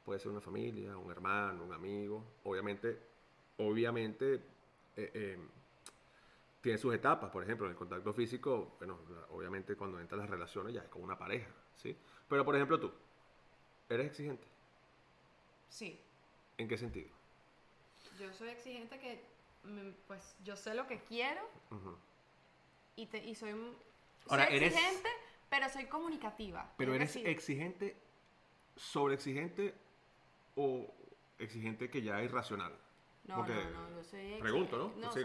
puede 0.05 0.21
ser 0.21 0.31
una 0.31 0.41
familia, 0.41 0.97
un 0.97 1.11
hermano, 1.11 1.65
un 1.65 1.73
amigo, 1.73 2.23
obviamente, 2.45 3.01
obviamente, 3.57 4.35
eh, 4.95 5.11
eh, 5.13 5.39
tiene 6.61 6.79
sus 6.79 6.95
etapas, 6.95 7.33
por 7.33 7.43
ejemplo, 7.43 7.67
en 7.67 7.73
el 7.73 7.77
contacto 7.77 8.13
físico, 8.13 8.77
bueno, 8.79 9.01
obviamente 9.31 9.75
cuando 9.75 9.99
entran 9.99 10.21
las 10.21 10.31
relaciones 10.31 10.73
ya 10.73 10.83
es 10.83 10.89
como 10.89 11.05
una 11.05 11.19
pareja, 11.19 11.51
¿sí? 11.75 11.97
Pero 12.29 12.45
por 12.45 12.55
ejemplo 12.55 12.79
tú, 12.79 12.93
¿eres 13.89 14.07
exigente? 14.07 14.47
Sí. 15.69 16.01
¿En 16.57 16.69
qué 16.69 16.77
sentido? 16.77 17.09
Yo 18.19 18.33
soy 18.33 18.49
exigente 18.49 18.99
que, 18.99 19.23
pues, 20.07 20.35
yo 20.45 20.57
sé 20.57 20.75
lo 20.75 20.87
que 20.87 20.99
quiero 21.01 21.41
y, 22.97 23.07
te, 23.07 23.19
y 23.25 23.35
soy, 23.35 23.55
Ahora, 24.29 24.45
exigente, 24.45 25.09
pero 25.49 25.69
soy 25.69 25.87
comunicativa. 25.87 26.73
Pero 26.77 26.95
eres 26.95 27.15
exigente, 27.17 27.97
sobre 28.77 29.15
exigente 29.15 29.75
o 30.57 30.93
exigente 31.39 31.91
que 31.91 32.03
ya 32.03 32.21
es 32.23 32.31
racional. 32.31 32.73
No, 33.25 33.47
no, 33.47 33.71
no, 33.71 33.91
yo 33.91 34.05
soy 34.05 34.39
Pregunto, 34.41 34.79
¿no? 34.79 35.01
no 35.01 35.13
soy, 35.13 35.25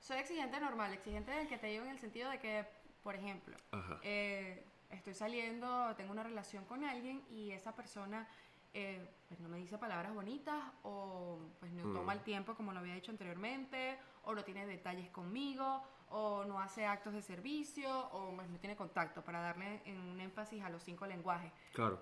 soy 0.00 0.18
exigente 0.18 0.60
normal, 0.60 0.94
exigente 0.94 1.32
del 1.32 1.48
que 1.48 1.58
te 1.58 1.66
digo 1.66 1.84
en 1.84 1.90
el 1.90 1.98
sentido 1.98 2.30
de 2.30 2.38
que, 2.38 2.64
por 3.02 3.16
ejemplo, 3.16 3.56
eh, 4.02 4.64
estoy 4.90 5.14
saliendo, 5.14 5.94
tengo 5.96 6.12
una 6.12 6.22
relación 6.22 6.64
con 6.64 6.84
alguien 6.84 7.22
y 7.30 7.50
esa 7.50 7.74
persona 7.74 8.26
eh, 8.74 9.08
pues 9.28 9.40
no 9.40 9.48
me 9.48 9.58
dice 9.58 9.78
palabras 9.78 10.14
bonitas 10.14 10.62
o 10.82 11.38
pues 11.58 11.72
no 11.72 11.92
toma 11.92 12.12
el 12.12 12.20
mm. 12.20 12.24
tiempo 12.24 12.54
como 12.54 12.72
lo 12.72 12.80
había 12.80 12.94
dicho 12.94 13.10
anteriormente 13.10 13.98
o 14.24 14.34
no 14.34 14.44
tiene 14.44 14.66
detalles 14.66 15.08
conmigo 15.10 15.82
o 16.10 16.44
no 16.44 16.60
hace 16.60 16.86
actos 16.86 17.12
de 17.14 17.22
servicio 17.22 18.08
o 18.12 18.34
pues, 18.36 18.48
no 18.48 18.58
tiene 18.58 18.76
contacto 18.76 19.22
para 19.22 19.40
darle 19.40 19.82
un 19.86 20.20
énfasis 20.20 20.62
a 20.62 20.70
los 20.70 20.82
cinco 20.82 21.06
lenguajes. 21.06 21.52
Claro. 21.72 22.00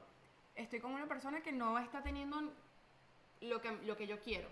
Estoy 0.55 0.81
con 0.81 0.93
una 0.93 1.07
persona 1.07 1.41
que 1.43 1.53
no 1.53 1.79
está 1.79 2.03
teniendo 2.03 2.53
lo 3.41 3.61
que, 3.61 3.73
lo 3.85 3.97
que 3.97 4.07
yo 4.07 4.21
quiero. 4.21 4.49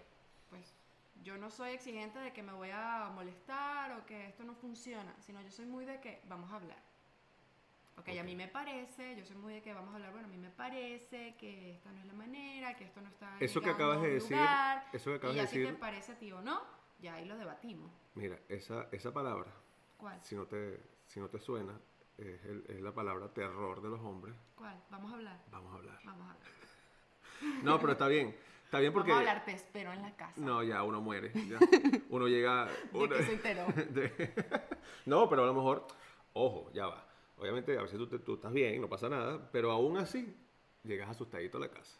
Pues 0.51 0.75
yo 1.23 1.39
no 1.39 1.51
soy 1.51 1.71
exigente 1.71 2.19
de 2.19 2.33
que 2.33 2.43
me 2.43 2.53
voy 2.53 2.71
a 2.73 3.11
molestar 3.15 3.93
o 3.93 4.05
que 4.07 4.27
esto 4.29 4.45
no 4.45 4.55
funciona, 4.55 5.15
sino 5.21 5.41
yo 5.41 5.51
soy 5.51 5.67
muy 5.67 5.85
de 5.85 6.01
que 6.01 6.21
vamos 6.29 6.53
a 6.53 6.57
hablar. 6.57 6.94
Okay, 7.97 8.19
a 8.19 8.25
mí 8.25 8.35
me 8.35 8.49
parece, 8.49 9.17
yo 9.17 9.25
soy 9.25 9.37
muy 9.37 9.55
de 9.55 9.63
que 9.63 9.73
vamos 9.73 9.93
a 9.93 9.97
hablar, 9.97 10.13
bueno, 10.13 10.27
a 10.27 10.31
mí 10.31 10.37
me 10.37 10.51
parece 10.51 11.37
que 11.37 11.73
esta 11.73 11.93
no 11.93 12.01
es 12.01 12.07
la 12.07 12.13
manera, 12.13 12.75
que 12.77 12.85
esto 12.85 13.01
no 13.01 13.09
está 13.09 13.37
Eso 13.41 13.61
que 13.61 13.71
acabas 13.71 14.03
de 14.03 14.15
decir, 14.15 14.37
eso 14.93 15.11
que 15.11 15.17
acabas 15.17 15.37
y 15.37 15.39
de 15.39 15.43
decir. 15.45 15.67
si 15.67 15.73
te 15.73 15.79
parece 15.79 16.13
a 16.13 16.19
ti 16.19 16.33
o 16.33 16.41
no, 16.41 16.61
ya 16.99 17.15
ahí 17.15 17.25
lo 17.25 17.37
debatimos. 17.37 17.91
Mira, 18.15 18.39
esa, 18.49 18.89
esa 18.93 19.13
palabra, 19.13 19.51
¿cuál? 19.97 20.19
Si 20.23 20.35
no 20.35 20.47
te, 20.47 20.81
si 21.07 21.21
no 21.21 21.29
te 21.29 21.39
suena, 21.39 21.79
es, 22.19 22.45
el, 22.45 22.65
es 22.69 22.81
la 22.81 22.93
palabra 22.93 23.29
terror 23.33 23.81
de 23.81 23.89
los 23.89 24.01
hombres. 24.01 24.35
¿Cuál? 24.57 24.83
Vamos 24.91 25.13
a 25.13 25.15
hablar. 25.15 25.41
Vamos 25.51 25.73
a 25.73 25.77
hablar. 25.77 25.99
Vamos 26.05 26.29
a 26.29 26.33
hablar. 26.33 26.49
No, 27.63 27.81
pero 27.81 27.93
está 27.93 28.09
bien. 28.09 28.37
Está 28.65 28.79
bien 28.81 28.93
porque... 28.93 29.13
Vamos 29.13 29.27
a 29.27 29.31
hablar, 29.31 29.45
te 29.45 29.53
espero 29.53 29.93
en 29.93 30.03
la 30.03 30.17
casa. 30.17 30.41
No, 30.41 30.63
ya 30.63 30.83
uno 30.83 31.01
muere. 31.01 31.31
Uno 32.09 32.27
llega... 32.27 32.69
Uno... 32.93 33.15
¿De 33.91 34.35
No, 35.07 35.29
pero 35.29 35.45
a 35.45 35.47
lo 35.47 35.55
mejor... 35.55 35.87
Ojo, 36.33 36.71
ya 36.73 36.87
va. 36.87 37.07
Obviamente 37.39 37.77
a 37.79 37.83
veces 37.83 37.99
tú, 37.99 38.07
tú 38.19 38.35
estás 38.35 38.53
bien, 38.53 38.81
no 38.81 38.89
pasa 38.89 39.09
nada, 39.09 39.51
pero 39.51 39.71
aún 39.71 39.97
así 39.97 40.35
llegas 40.85 41.11
asustadito 41.11 41.59
a 41.59 41.63
la 41.63 41.69
casa. 41.69 41.99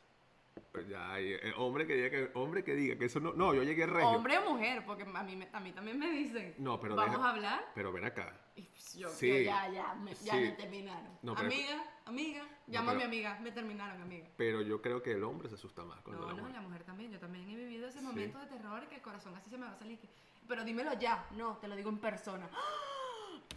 Pues 0.71 0.89
ya, 0.89 1.19
eh, 1.19 1.53
hombre 1.57 1.87
que 1.87 1.95
diga 1.95 2.11
que 2.11 2.31
hombre 2.35 2.63
que 2.63 2.75
diga 2.75 2.97
que 2.97 3.07
eso 3.07 3.19
no, 3.21 3.33
no, 3.33 3.55
yo 3.55 3.63
llegué 3.63 3.87
regio. 3.87 4.09
Hombre 4.09 4.39
o 4.39 4.53
mujer, 4.53 4.85
porque 4.85 5.03
a 5.03 5.23
mí, 5.23 5.49
a 5.53 5.61
mí 5.61 5.73
también 5.73 5.99
me 5.99 6.11
dicen. 6.11 6.55
No, 6.59 6.81
pero 6.81 6.95
vamos 6.95 7.21
a 7.21 7.31
hablar. 7.31 7.73
Pero 7.75 7.93
ven 7.93 8.05
acá. 8.05 8.41
Pues 8.55 8.95
yo, 8.95 9.09
sí, 9.09 9.45
ya, 9.45 9.69
ya, 9.69 9.95
me, 9.95 10.15
ya 10.15 10.35
me 10.35 10.53
terminaron. 10.53 11.19
amiga, 11.37 11.85
amiga, 12.05 12.49
llama 12.67 12.93
a 12.93 12.95
mi 12.95 13.03
amiga, 13.03 13.39
me 13.41 13.51
terminaron, 13.51 14.01
amiga. 14.01 14.29
Pero 14.37 14.63
yo 14.63 14.81
creo 14.81 15.03
que 15.03 15.13
el 15.13 15.25
hombre 15.25 15.49
se 15.49 15.57
asusta 15.57 15.85
más 15.85 16.01
cuando 16.03 16.23
No, 16.23 16.33
la 16.33 16.43
no, 16.43 16.49
la 16.49 16.61
mujer 16.61 16.85
también. 16.85 17.11
Yo 17.11 17.19
también 17.19 17.49
he 17.49 17.57
vivido 17.57 17.89
ese 17.89 18.01
momento 18.01 18.39
de 18.39 18.47
terror 18.47 18.89
que 18.89 18.97
el 18.97 19.03
corazón 19.03 19.35
así 19.35 19.51
se 19.51 19.59
me 19.59 19.67
va 19.67 19.73
a 19.73 19.77
salir. 19.77 19.99
Pero 20.47 20.65
dímelo 20.65 20.93
ya. 20.95 21.27
No, 21.33 21.57
te 21.59 21.67
lo 21.67 21.75
digo 21.75 21.91
en 21.91 21.99
persona. 21.99 22.49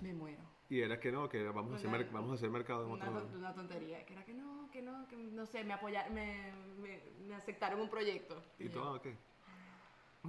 Me 0.02 0.14
muero. 0.14 0.57
Y 0.70 0.82
era 0.82 1.00
que 1.00 1.12
no, 1.12 1.30
que 1.30 1.44
vamos, 1.44 1.74
a, 1.74 1.76
hacer 1.78 2.10
vamos 2.12 2.32
a 2.32 2.34
hacer 2.34 2.50
mercado 2.50 2.86
en 2.86 2.92
otro 2.92 3.10
una, 3.10 3.22
una 3.22 3.54
tontería, 3.54 4.06
que 4.06 4.14
era 4.14 4.26
que 4.26 4.34
no, 4.34 4.70
que 4.72 4.82
no, 4.82 5.08
que 5.08 5.16
no 5.16 5.46
sé, 5.46 5.64
me 5.64 5.74
apoyaron, 5.74 6.14
me, 6.14 6.52
me, 7.26 7.36
aceptaron 7.36 7.80
un 7.80 7.90
proyecto. 7.90 8.44
¿Y, 8.60 8.68
todo 8.68 9.02
qué? 9.02 9.16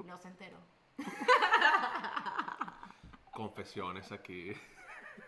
No 0.04 0.16
se 0.18 0.28
enteró. 0.28 0.58
Confesiones 3.32 4.12
aquí. 4.12 4.52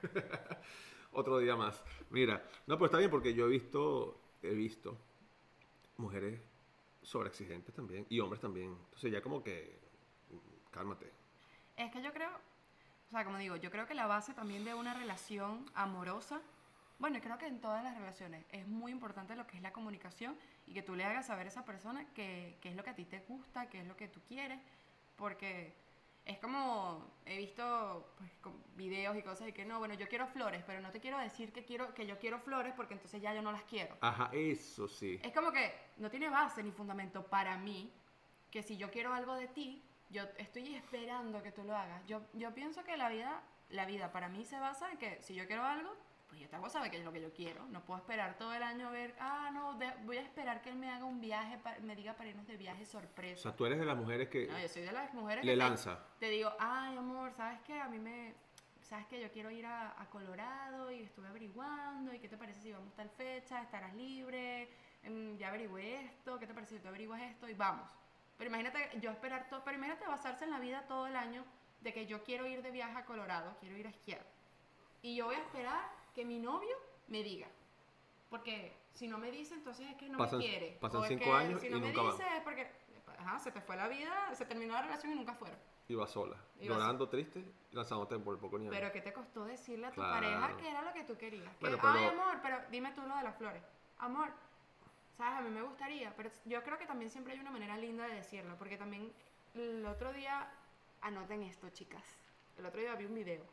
Otro 1.12 1.38
día 1.38 1.56
más. 1.56 1.82
Mira, 2.10 2.44
no, 2.68 2.78
pues 2.78 2.90
está 2.90 2.98
bien 2.98 3.10
porque 3.10 3.34
yo 3.34 3.46
he 3.46 3.48
visto, 3.48 4.20
he 4.42 4.54
visto 4.54 4.96
mujeres 5.96 6.40
sobreexigentes 7.02 7.74
también 7.74 8.06
y 8.08 8.20
hombres 8.20 8.40
también. 8.40 8.76
Entonces 8.84 9.12
ya 9.12 9.20
como 9.20 9.42
que, 9.42 9.76
cálmate. 10.70 11.10
Es 11.76 11.90
que 11.90 12.02
yo 12.02 12.12
creo, 12.12 12.30
o 13.10 13.12
sea, 13.12 13.24
como 13.24 13.38
digo, 13.38 13.56
yo 13.56 13.72
creo 13.72 13.88
que 13.88 13.94
la 13.94 14.06
base 14.06 14.34
también 14.34 14.64
de 14.64 14.72
una 14.72 14.94
relación 14.94 15.66
amorosa, 15.74 16.40
bueno, 17.00 17.18
creo 17.20 17.38
que 17.38 17.46
en 17.46 17.60
todas 17.60 17.82
las 17.82 17.96
relaciones 17.96 18.44
es 18.50 18.68
muy 18.68 18.92
importante 18.92 19.34
lo 19.34 19.48
que 19.48 19.56
es 19.56 19.62
la 19.62 19.72
comunicación 19.72 20.36
y 20.66 20.74
que 20.74 20.82
tú 20.82 20.94
le 20.94 21.04
hagas 21.04 21.26
saber 21.26 21.46
a 21.46 21.48
esa 21.48 21.64
persona 21.64 22.06
qué 22.14 22.56
es 22.62 22.76
lo 22.76 22.84
que 22.84 22.90
a 22.90 22.94
ti 22.94 23.04
te 23.04 23.18
gusta, 23.20 23.68
qué 23.68 23.80
es 23.80 23.86
lo 23.86 23.96
que 23.96 24.06
tú 24.06 24.20
quieres, 24.28 24.60
porque 25.16 25.74
es 26.24 26.38
como 26.38 27.04
he 27.26 27.36
visto 27.36 28.14
pues, 28.16 28.30
videos 28.76 29.16
y 29.16 29.22
cosas 29.22 29.48
y 29.48 29.52
que 29.52 29.64
no, 29.64 29.80
bueno, 29.80 29.94
yo 29.94 30.06
quiero 30.06 30.28
flores, 30.28 30.62
pero 30.64 30.80
no 30.80 30.90
te 30.90 31.00
quiero 31.00 31.18
decir 31.18 31.52
que 31.52 31.64
quiero 31.64 31.92
que 31.94 32.06
yo 32.06 32.16
quiero 32.18 32.38
flores 32.38 32.74
porque 32.76 32.94
entonces 32.94 33.20
ya 33.20 33.34
yo 33.34 33.42
no 33.42 33.50
las 33.50 33.64
quiero. 33.64 33.96
Ajá, 34.02 34.30
eso 34.32 34.86
sí. 34.86 35.18
Es 35.24 35.32
como 35.32 35.50
que 35.50 35.74
no 35.96 36.10
tiene 36.10 36.28
base 36.28 36.62
ni 36.62 36.70
fundamento 36.70 37.24
para 37.24 37.56
mí 37.56 37.92
que 38.52 38.62
si 38.62 38.76
yo 38.76 38.88
quiero 38.90 39.12
algo 39.12 39.34
de 39.34 39.48
ti, 39.48 39.82
yo 40.10 40.24
estoy 40.38 40.74
esperando 40.74 41.42
que 41.42 41.52
tú 41.52 41.62
lo 41.64 41.76
hagas. 41.76 42.04
Yo, 42.06 42.22
yo 42.34 42.52
pienso 42.52 42.84
que 42.84 42.96
la 42.96 43.08
vida, 43.08 43.42
la 43.70 43.86
vida 43.86 44.12
para 44.12 44.28
mí 44.28 44.44
se 44.44 44.58
basa 44.58 44.90
en 44.90 44.98
que 44.98 45.22
si 45.22 45.34
yo 45.34 45.46
quiero 45.46 45.64
algo, 45.64 45.96
pues 46.28 46.40
yo 46.40 46.48
te 46.48 46.56
hago 46.56 46.68
saber 46.68 46.90
que 46.90 46.98
es 46.98 47.04
lo 47.04 47.12
que 47.12 47.20
yo 47.20 47.32
quiero. 47.32 47.66
No 47.66 47.84
puedo 47.84 47.98
esperar 47.98 48.36
todo 48.36 48.52
el 48.52 48.62
año 48.62 48.88
a 48.88 48.90
ver, 48.90 49.14
ah, 49.18 49.50
no, 49.52 49.78
voy 50.04 50.16
a 50.16 50.22
esperar 50.22 50.62
que 50.62 50.70
él 50.70 50.76
me 50.76 50.90
haga 50.90 51.04
un 51.04 51.20
viaje, 51.20 51.58
me 51.82 51.96
diga 51.96 52.14
para 52.14 52.30
irnos 52.30 52.46
de 52.46 52.56
viaje 52.56 52.84
sorpresa. 52.86 53.40
O 53.40 53.42
sea, 53.42 53.56
tú 53.56 53.66
eres 53.66 53.78
de 53.78 53.84
las 53.84 53.96
mujeres 53.96 54.28
que... 54.28 54.46
No, 54.46 54.58
yo 54.58 54.68
soy 54.68 54.82
de 54.82 54.92
las 54.92 55.12
mujeres 55.14 55.44
le 55.44 55.56
lanza. 55.56 55.98
Te, 56.18 56.28
digo, 56.28 56.52
ay, 56.58 56.96
amor, 56.96 57.32
¿sabes 57.32 57.60
qué? 57.62 57.80
A 57.80 57.88
mí 57.88 57.98
me... 57.98 58.34
¿Sabes 58.80 59.06
qué? 59.06 59.20
Yo 59.20 59.30
quiero 59.30 59.52
ir 59.52 59.66
a, 59.66 59.94
Colorado 60.10 60.90
y 60.90 61.02
estuve 61.02 61.28
averiguando. 61.28 62.12
¿Y 62.12 62.18
qué 62.18 62.28
te 62.28 62.36
parece 62.36 62.60
si 62.60 62.72
vamos 62.72 62.92
tal 62.96 63.08
fecha? 63.10 63.62
¿Estarás 63.62 63.94
libre? 63.94 64.68
Em, 65.04 65.36
ya 65.36 65.48
averigüé 65.48 66.06
esto. 66.06 66.40
¿Qué 66.40 66.46
te 66.48 66.54
parece 66.54 66.76
si 66.76 66.82
tú 66.82 66.88
averiguas 66.88 67.22
esto? 67.22 67.48
Y 67.48 67.54
vamos. 67.54 67.88
Pero 68.40 68.48
imagínate 68.48 68.98
yo 69.02 69.10
esperar 69.10 69.50
todo, 69.50 69.62
pero 69.64 69.76
imagínate 69.76 70.06
basarse 70.06 70.44
en 70.46 70.50
la 70.50 70.58
vida 70.58 70.86
todo 70.88 71.06
el 71.06 71.14
año 71.14 71.44
de 71.82 71.92
que 71.92 72.06
yo 72.06 72.22
quiero 72.22 72.46
ir 72.46 72.62
de 72.62 72.70
viaje 72.70 72.96
a 72.96 73.04
Colorado, 73.04 73.54
quiero 73.60 73.76
ir 73.76 73.86
a 73.86 73.90
esquiar. 73.90 74.24
Y 75.02 75.14
yo 75.14 75.26
voy 75.26 75.34
a 75.34 75.40
esperar 75.40 75.82
que 76.14 76.24
mi 76.24 76.38
novio 76.38 76.74
me 77.08 77.22
diga. 77.22 77.48
Porque 78.30 78.74
si 78.94 79.08
no 79.08 79.18
me 79.18 79.30
dice, 79.30 79.52
entonces 79.52 79.86
es 79.90 79.96
que 79.96 80.08
no 80.08 80.16
Pasan- 80.16 80.38
me 80.38 80.46
quiere. 80.46 80.78
pasan 80.80 81.00
O 81.00 81.04
es 81.04 81.08
cinco 81.10 81.24
que 81.24 81.30
años 81.32 81.60
si 81.60 81.66
y 81.66 81.70
no 81.70 81.80
me 81.80 81.88
nunca 81.88 82.00
van. 82.02 82.12
dice 82.16 82.36
es 82.36 82.42
porque 82.42 82.72
ajá, 83.18 83.38
se 83.40 83.52
te 83.52 83.60
fue 83.60 83.76
la 83.76 83.88
vida, 83.88 84.34
se 84.34 84.46
terminó 84.46 84.72
la 84.72 84.82
relación 84.82 85.12
y 85.12 85.16
nunca 85.16 85.34
fueron. 85.34 85.58
Iba 85.88 86.06
sola, 86.06 86.38
Iba 86.60 86.76
llorando, 86.76 87.10
triste, 87.10 87.44
lanzándote 87.72 88.18
por 88.20 88.36
el 88.36 88.40
poco 88.40 88.58
nieve. 88.58 88.74
Pero 88.74 88.90
¿qué 88.90 89.02
te 89.02 89.12
costó 89.12 89.44
decirle 89.44 89.84
a 89.86 89.90
tu 89.90 89.96
Claro. 89.96 90.14
pareja 90.14 90.56
que 90.56 90.70
era 90.70 90.80
lo 90.80 90.94
que 90.94 91.04
tú 91.04 91.18
querías? 91.18 91.52
Que, 91.56 91.60
Bueno, 91.66 91.76
pero- 91.78 91.92
ay, 91.92 92.04
amor, 92.06 92.38
pero 92.42 92.58
dime 92.70 92.92
tú 92.92 93.02
lo 93.02 93.14
de 93.16 93.22
las 93.22 93.36
flores. 93.36 93.62
Amor, 93.98 94.32
sabes, 95.20 95.38
a 95.38 95.42
mí 95.42 95.50
me 95.50 95.62
gustaría, 95.62 96.16
pero 96.16 96.30
yo 96.46 96.62
creo 96.62 96.78
que 96.78 96.86
también 96.86 97.10
siempre 97.10 97.34
hay 97.34 97.40
una 97.40 97.50
manera 97.50 97.76
linda 97.76 98.06
de 98.06 98.14
decirlo, 98.14 98.56
porque 98.56 98.78
también 98.78 99.12
el 99.54 99.84
otro 99.84 100.12
día, 100.12 100.50
anoten 101.02 101.42
esto, 101.42 101.68
chicas. 101.70 102.02
El 102.58 102.64
otro 102.64 102.80
día 102.80 102.94
vi 102.94 103.04
un 103.04 103.14
video 103.14 103.44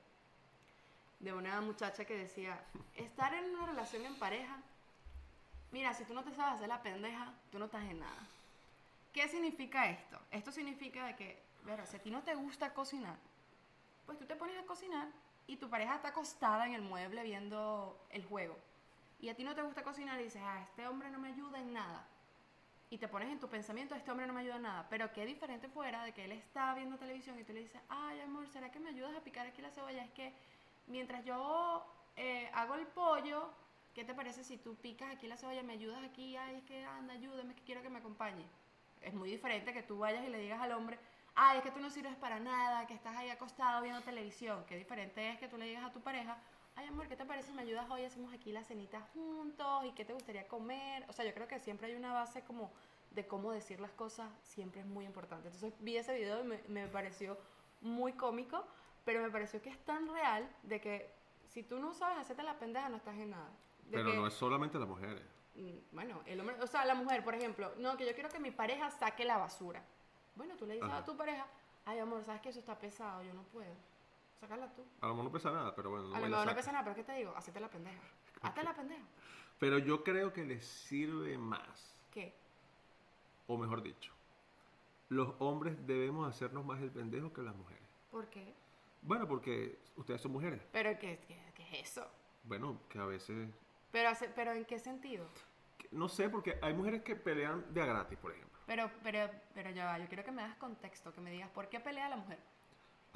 de 1.20 1.34
una 1.34 1.60
muchacha 1.60 2.06
que 2.06 2.18
decía, 2.18 2.64
estar 2.96 3.34
en 3.34 3.54
una 3.54 3.66
relación 3.66 4.06
en 4.06 4.18
pareja, 4.18 4.58
mira, 5.72 5.94
si 5.94 6.06
tú 6.06 6.14
no 6.14 6.24
te 6.24 6.34
sabes 6.34 6.56
hacer 6.56 6.70
la 6.70 6.82
pendeja, 6.82 7.34
tú 7.52 7.60
no 7.60 7.66
estás 7.66 7.84
en 7.84 8.00
nada. 8.00 8.28
¿Qué 9.12 9.28
significa 9.28 9.90
esto? 9.90 10.20
Esto 10.32 10.52
significa 10.52 11.06
de 11.06 11.16
que, 11.16 11.44
verá, 11.66 11.86
si 11.86 11.98
a 11.98 12.02
ti 12.02 12.10
no 12.10 12.24
te 12.24 12.36
gusta 12.36 12.74
cocinar, 12.74 13.18
pues 14.06 14.18
tú 14.18 14.26
te 14.26 14.38
pones 14.38 14.58
a 14.58 14.66
cocinar 14.66 15.10
y 15.48 15.58
tu 15.58 15.70
pareja 15.70 15.96
está 15.96 16.10
acostada 16.10 16.66
en 16.66 16.76
el 16.76 16.82
mueble 16.82 17.24
viendo 17.24 18.00
el 18.10 18.24
juego. 18.24 18.58
Y 19.20 19.30
a 19.30 19.36
ti 19.36 19.44
no 19.44 19.56
te 19.56 19.62
gusta 19.62 19.84
cocinar 19.84 20.20
y 20.20 20.26
dices, 20.26 20.42
ah, 20.46 20.62
este 20.62 20.88
hombre 20.88 21.10
no 21.10 21.20
me 21.20 21.30
ayuda 21.30 21.60
en 21.60 21.74
nada. 21.74 22.06
Y 22.90 22.98
te 23.00 23.08
pones 23.08 23.30
en 23.30 23.40
tu 23.40 23.50
pensamiento, 23.50 23.96
este 23.96 24.12
hombre 24.12 24.28
no 24.28 24.34
me 24.34 24.42
ayuda 24.42 24.58
en 24.58 24.62
nada. 24.62 24.88
Pero 24.90 25.12
qué 25.12 25.26
diferente 25.26 25.68
fuera 25.68 26.04
de 26.04 26.14
que 26.14 26.26
él 26.26 26.32
está 26.32 26.74
viendo 26.76 26.98
televisión 26.98 27.38
y 27.38 27.44
tú 27.44 27.52
le 27.52 27.62
dices, 27.62 27.82
ay, 27.90 28.22
amor, 28.22 28.48
¿será 28.48 28.72
que 28.72 28.80
me 28.80 28.90
ayudas 28.90 29.16
a 29.16 29.22
picar 29.22 29.48
aquí 29.48 29.62
la 29.62 29.72
cebolla? 29.72 30.04
Es 30.04 30.12
que 30.12 30.34
mientras 30.88 31.26
yo 31.26 31.86
eh, 32.16 32.50
hago 32.54 32.76
el 32.76 32.88
pollo, 32.88 33.50
¿qué 33.94 34.06
te 34.06 34.14
parece 34.14 34.44
si 34.44 34.58
tú 34.58 34.76
picas 34.76 35.12
aquí 35.12 35.28
la 35.28 35.36
cebolla, 35.36 35.64
me 35.64 35.74
ayudas 35.74 36.04
aquí? 36.04 36.38
Ay, 36.38 36.58
es 36.58 36.64
que 36.64 36.86
anda, 36.86 37.14
ayúdame, 37.14 37.56
que 37.56 37.64
quiero 37.64 37.82
que 37.82 37.90
me 37.90 38.00
acompañe. 38.00 38.46
Es 39.02 39.14
muy 39.14 39.30
diferente 39.30 39.74
que 39.74 39.84
tú 39.84 39.98
vayas 40.00 40.26
y 40.26 40.30
le 40.30 40.40
digas 40.40 40.62
al 40.62 40.72
hombre, 40.72 40.98
ay, 41.36 41.58
es 41.58 41.64
que 41.64 41.72
tú 41.72 41.80
no 41.80 41.90
sirves 41.90 42.16
para 42.16 42.40
nada, 42.40 42.88
que 42.88 42.94
estás 42.94 43.16
ahí 43.16 43.30
acostado 43.30 43.82
viendo 43.82 44.02
televisión. 44.02 44.64
Qué 44.66 44.78
diferente 44.78 45.30
es 45.30 45.40
que 45.40 45.48
tú 45.48 45.58
le 45.58 45.66
digas 45.66 45.84
a 45.84 45.92
tu 45.92 46.02
pareja, 46.02 46.38
ay, 46.78 46.88
amor, 46.88 47.08
¿qué 47.08 47.16
te 47.16 47.26
parece 47.26 47.50
si 47.50 47.54
me 47.54 47.64
ayudas 47.64 47.90
hoy? 47.90 48.06
Hacemos 48.06 48.34
aquí 48.34 48.52
la 48.52 48.64
cenita 48.64 49.02
juntos 49.14 49.86
y 49.86 49.92
qué 49.92 50.06
te 50.06 50.14
gustaría 50.14 50.48
comer. 50.48 51.06
O 51.10 51.14
sea, 51.14 51.26
yo 51.26 51.34
creo 51.34 51.48
que 51.48 51.60
siempre 51.60 51.88
hay 51.88 51.96
una 51.96 52.14
base 52.14 52.44
como 52.44 52.72
de 53.12 53.26
cómo 53.28 53.52
decir 53.52 53.80
las 53.80 53.92
cosas, 53.92 54.30
siempre 54.44 54.82
es 54.82 54.88
muy 54.88 55.06
importante. 55.06 55.48
Entonces 55.48 55.74
vi 55.80 55.98
ese 55.98 56.14
video 56.14 56.42
y 56.42 56.48
me, 56.48 56.62
me 56.68 56.88
pareció 56.88 57.38
muy 57.82 58.14
cómico, 58.14 58.64
pero 59.06 59.22
me 59.22 59.30
pareció 59.32 59.62
que 59.62 59.70
es 59.70 59.80
tan 59.86 60.08
real 60.08 60.48
de 60.64 60.80
que 60.82 61.12
si 61.48 61.64
tú 61.64 61.80
no 61.80 61.94
sabes 61.94 62.20
hacerte 62.20 62.44
la 62.44 62.60
pendeja, 62.60 62.90
no 62.90 62.98
estás 62.98 63.16
en 63.16 63.32
nada. 63.32 63.50
De 63.86 63.98
Pero 63.98 64.12
que- 64.12 64.16
no 64.18 64.28
es 64.28 64.34
solamente 64.34 64.78
las 64.78 64.88
mujeres. 64.88 65.24
Mm, 65.56 65.78
bueno, 65.96 66.22
el 66.26 66.40
hombre, 66.40 66.62
o 66.62 66.68
sea, 66.68 66.86
la 66.86 66.94
mujer, 66.94 67.24
por 67.24 67.34
ejemplo, 67.34 67.74
no, 67.78 67.98
que 67.98 68.06
yo 68.06 68.14
quiero 68.14 68.30
que 68.30 68.40
mi 68.40 68.52
pareja 68.52 68.92
saque 68.92 69.26
la 69.26 69.38
basura. 69.38 69.82
Bueno, 70.36 70.56
tú 70.56 70.68
le 70.68 70.76
dices 70.76 70.88
Ajá. 70.90 71.00
a 71.00 71.04
tu 71.06 71.18
pareja, 71.18 71.48
ay 71.86 71.98
amor, 71.98 72.24
sabes 72.24 72.42
que 72.42 72.50
eso 72.50 72.60
está 72.60 72.78
pesado, 72.78 73.24
yo 73.24 73.34
no 73.34 73.42
puedo. 73.44 73.74
Sácala 74.40 74.72
tú. 74.74 74.86
A 75.02 75.08
lo 75.08 75.14
mejor 75.14 75.26
no 75.26 75.32
pesa 75.32 75.52
nada, 75.52 75.76
pero 75.76 75.90
bueno. 75.90 76.10
no 76.10 76.16
a 76.16 76.20
lo 76.20 76.28
mejor 76.28 76.46
no 76.48 76.56
pesa 76.56 76.72
nada, 76.72 76.84
pero 76.84 76.96
¿qué 76.96 77.04
te 77.04 77.14
digo? 77.14 77.34
Hacete 77.36 77.60
la 77.60 77.70
pendeja. 77.70 78.00
Hazte 78.42 78.64
la 78.64 78.74
pendeja. 78.76 79.04
Pero 79.60 79.80
yo 79.80 80.04
creo 80.04 80.32
que 80.34 80.46
les 80.46 80.66
sirve 80.66 81.38
más, 81.38 81.96
¿Qué? 82.12 82.34
o 83.48 83.58
mejor 83.58 83.82
dicho, 83.82 84.14
los 85.10 85.34
hombres 85.40 85.88
debemos 85.88 86.28
hacernos 86.30 86.64
más 86.64 86.80
el 86.82 86.92
pendejo 86.92 87.34
que 87.34 87.42
las 87.42 87.56
mujeres. 87.56 87.84
¿Por 88.12 88.28
qué? 88.30 88.54
Bueno, 89.02 89.28
porque 89.28 89.80
ustedes 89.96 90.22
son 90.22 90.32
mujeres. 90.34 90.62
Pero 90.72 90.92
¿qué, 91.00 91.20
qué, 91.28 91.40
qué 91.56 91.64
es 91.80 91.90
eso? 91.90 92.08
Bueno, 92.44 92.80
que 92.90 93.00
a 93.00 93.06
veces... 93.06 93.50
Pero, 93.92 94.10
hace- 94.10 94.30
pero 94.30 94.52
¿en 94.52 94.66
qué 94.66 94.78
sentido? 94.78 95.26
No 95.92 96.08
sé, 96.10 96.30
porque 96.30 96.60
hay 96.62 96.74
mujeres 96.74 97.02
que 97.02 97.16
pelean 97.16 97.66
de 97.74 97.82
a 97.82 97.86
gratis, 97.86 98.18
por 98.20 98.32
ejemplo. 98.34 98.60
Pero, 98.68 98.92
pero, 99.02 99.30
pero 99.54 99.70
ya 99.72 99.86
va, 99.86 99.98
yo 99.98 100.08
quiero 100.08 100.24
que 100.24 100.32
me 100.32 100.42
das 100.42 100.56
contexto, 100.58 101.14
que 101.14 101.22
me 101.22 101.32
digas 101.32 101.50
por 101.52 101.70
qué 101.70 101.80
pelea 101.80 102.10
la 102.10 102.18
mujer. 102.18 102.38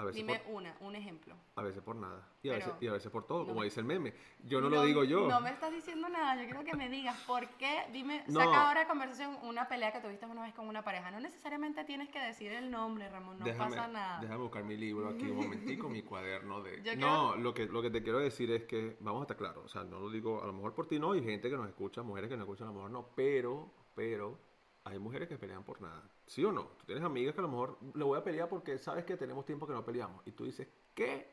A 0.02 0.06
veces, 0.06 0.16
Dime 0.26 0.40
por, 0.40 0.56
una, 0.56 0.76
un 0.80 0.96
ejemplo. 0.96 1.36
a 1.56 1.62
veces 1.62 1.84
por 1.84 1.96
nada. 1.96 2.28
Y 2.42 2.50
a, 2.50 2.54
Pero- 2.54 2.66
veces, 2.66 2.82
y 2.82 2.88
a 2.88 2.92
veces 2.94 3.12
por 3.12 3.28
todo, 3.28 3.42
no 3.42 3.46
como 3.50 3.60
me- 3.60 3.66
dice 3.66 3.80
el 3.82 3.86
meme. 3.86 4.14
Yo 4.46 4.60
no, 4.60 4.68
lo 4.70 4.84
digo 4.84 5.04
yo. 5.04 5.28
No 5.28 5.40
me 5.42 5.52
estás 5.52 5.72
diciendo 5.72 6.10
nada, 6.10 6.36
yo 6.42 6.46
quiero 6.46 6.64
que 6.64 6.76
me 6.76 6.90
digas 6.90 7.16
por 7.28 7.48
qué. 7.58 7.84
Dime, 7.94 8.24
No. 8.28 8.40
saca 8.40 8.68
ahora 8.68 8.80
de 8.82 8.88
conversación 8.88 9.38
una 9.44 9.68
pelea 9.68 9.92
que 9.94 10.00
tuviste 10.00 10.26
una 10.26 10.42
vez 10.42 10.56
con 10.56 10.68
una 10.68 10.84
pareja. 10.84 11.12
No 11.12 11.20
necesariamente 11.20 11.84
tienes 11.84 12.10
que 12.10 12.20
decir 12.20 12.52
el 12.52 12.72
nombre, 12.72 13.10
Ramón, 13.10 13.38
no 13.38 13.46
déjame, 13.46 13.76
pasa 13.76 13.88
nada. 13.90 14.20
déjame 14.22 14.42
buscar 14.42 14.64
mi 14.64 14.76
libro 14.76 15.10
aquí 15.10 15.26
un 15.30 15.38
momentico, 15.38 15.88
mi 15.88 16.02
cuaderno 16.02 16.62
de... 16.64 16.82
Yo 16.84 16.96
no, 16.96 17.36
lo 17.36 17.54
que, 17.54 17.68
lo 17.68 17.82
que 17.84 17.92
te 17.92 18.02
quiero 18.02 18.18
decir 18.18 18.50
es 18.52 18.64
que, 18.64 18.98
vamos 19.02 19.22
a 19.22 19.24
estar 19.26 19.38
claros, 19.38 19.64
o 19.66 19.70
sea, 19.70 19.84
no 19.84 20.00
lo 20.00 20.10
digo 20.10 20.42
a 20.42 20.48
lo 20.48 20.54
mejor 20.54 20.74
por 20.74 20.88
ti, 20.88 20.98
no, 20.98 21.12
hay 21.12 21.24
gente 21.24 21.48
que 21.50 21.56
nos 21.58 21.68
escucha, 21.68 22.02
mujeres 22.02 22.28
que 22.30 22.38
nos 22.38 22.46
escuchan, 22.46 22.68
a 22.68 22.72
lo 22.72 22.76
mejor 22.78 22.92
no, 22.92 23.08
pero, 23.16 23.72
pero, 23.94 24.40
hay 24.84 24.98
mujeres 25.00 25.28
que 25.30 25.38
pelean 25.38 25.63
por 25.63 25.80
nada. 25.82 26.04
¿Sí 26.28 26.44
o 26.44 26.52
no? 26.52 26.63
Tú 26.78 26.86
tienes 26.86 27.04
amigas 27.04 27.34
que 27.34 27.39
a 27.39 27.44
lo 27.44 27.50
mejor 27.50 27.78
le 27.94 28.04
voy 28.04 28.17
a 28.17 28.24
pelear 28.24 28.50
porque 28.50 28.78
sabes 28.78 29.06
que 29.06 29.15
tenemos 29.17 29.46
tiempo 29.46 29.67
que 29.67 29.74
no 29.74 29.86
peleamos. 29.86 30.26
Y 30.26 30.32
tú 30.32 30.46
dices, 30.46 30.67
¿qué? 30.96 31.32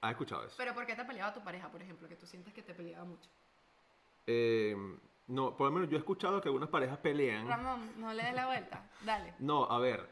¿Has 0.00 0.10
escuchado 0.12 0.44
eso? 0.44 0.54
Pero 0.58 0.74
¿por 0.74 0.84
qué 0.86 0.94
te 0.94 1.04
peleaba 1.04 1.32
tu 1.32 1.42
pareja, 1.42 1.70
por 1.70 1.80
ejemplo, 1.82 2.08
que 2.08 2.16
tú 2.16 2.26
sientes 2.26 2.52
que 2.52 2.62
te 2.62 2.74
peleaba 2.74 3.04
mucho? 3.04 3.30
Eh, 4.26 4.76
no, 5.28 5.56
por 5.56 5.66
lo 5.68 5.72
menos 5.72 5.88
yo 5.88 5.96
he 5.96 6.00
escuchado 6.00 6.40
que 6.40 6.48
algunas 6.48 6.68
parejas 6.68 6.98
pelean. 6.98 7.48
Ramón, 7.48 7.90
no 7.98 8.12
le 8.12 8.22
des 8.22 8.34
la 8.34 8.46
vuelta, 8.46 8.90
dale. 9.04 9.34
No, 9.40 9.64
a 9.64 9.78
ver. 9.78 10.08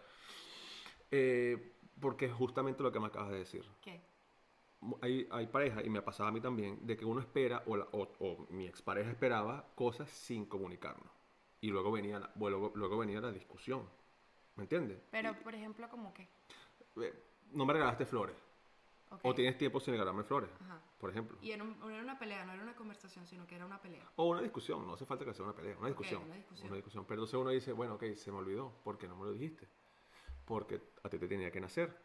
eh, 1.11 1.73
porque 2.01 2.27
es 2.27 2.33
justamente 2.33 2.83
lo 2.83 2.91
que 2.91 3.01
me 3.01 3.07
acabas 3.07 3.31
de 3.31 3.39
decir. 3.39 3.65
¿Qué? 3.81 4.01
hay, 5.01 5.27
hay 5.31 5.47
parejas, 5.47 5.83
y 5.85 5.89
me 5.89 6.03
pasaba 6.03 6.29
a 6.29 6.33
mí 6.33 6.41
también, 6.41 6.85
de 6.87 6.97
que 6.97 7.05
uno 7.07 7.21
espera, 7.21 7.63
o, 7.67 7.77
la- 7.77 7.87
o- 7.93 8.13
o 8.19 8.47
mi 8.51 8.67
expareja 8.67 9.11
esperaba 9.11 9.65
cosas 9.75 10.11
sin 10.11 10.45
comunicarnos. 10.45 11.09
Y 11.65 11.69
luego 11.71 11.91
venía, 11.91 12.19
la, 12.19 12.31
luego, 12.37 12.73
luego 12.75 12.99
venía 12.99 13.23
la 13.23 13.33
discusión. 13.33 13.89
¿Me 14.57 14.65
entiendes? 14.65 14.99
Pero, 15.11 15.35
por 15.43 15.55
ejemplo, 15.55 15.89
¿cómo 15.89 16.13
qué? 16.13 16.29
No 17.53 17.65
me 17.65 17.73
regalaste 17.73 18.05
flores. 18.05 18.37
O 19.23 19.35
tienes 19.35 19.57
tiempo 19.57 19.81
sin 19.81 19.93
regalarme 19.95 20.25
flores, 20.25 20.51
Ajá. 20.61 20.79
por 21.01 21.09
ejemplo. 21.09 21.39
Y 21.41 21.53
era, 21.53 21.63
un- 21.65 21.91
era 21.91 22.03
una 22.03 22.19
pelea, 22.19 22.45
no 22.45 22.53
era 22.53 22.63
una 22.63 22.75
conversación, 22.77 23.27
sino 23.27 23.47
que 23.47 23.55
era 23.55 23.65
una 23.65 23.81
pelea. 23.81 24.07
O 24.17 24.29
una 24.29 24.43
discusión, 24.43 24.87
no 24.87 24.93
hace 24.93 25.07
falta 25.07 25.25
que 25.25 25.33
sea 25.33 25.43
una 25.47 25.55
pelea, 25.55 25.75
una 25.79 25.87
discusión. 25.89 26.23
una 26.25 26.35
discusión. 26.35 26.67
Una 26.67 26.77
discusión. 26.77 27.05
Pero 27.07 27.15
entonces 27.23 27.41
uno 27.41 27.49
dice, 27.51 27.73
bueno, 27.73 27.95
ok, 27.95 28.05
se 28.15 28.31
me 28.31 28.37
olvidó, 28.39 28.71
¿por 28.85 28.99
qué 28.99 29.09
no 29.09 29.17
me 29.17 29.25
lo 29.25 29.33
dijiste? 29.33 29.67
Porque 30.45 30.83
a 31.03 31.09
ti 31.09 31.19
te 31.19 31.29
tenía 31.29 31.51
que 31.51 31.61
nacer. 31.63 31.97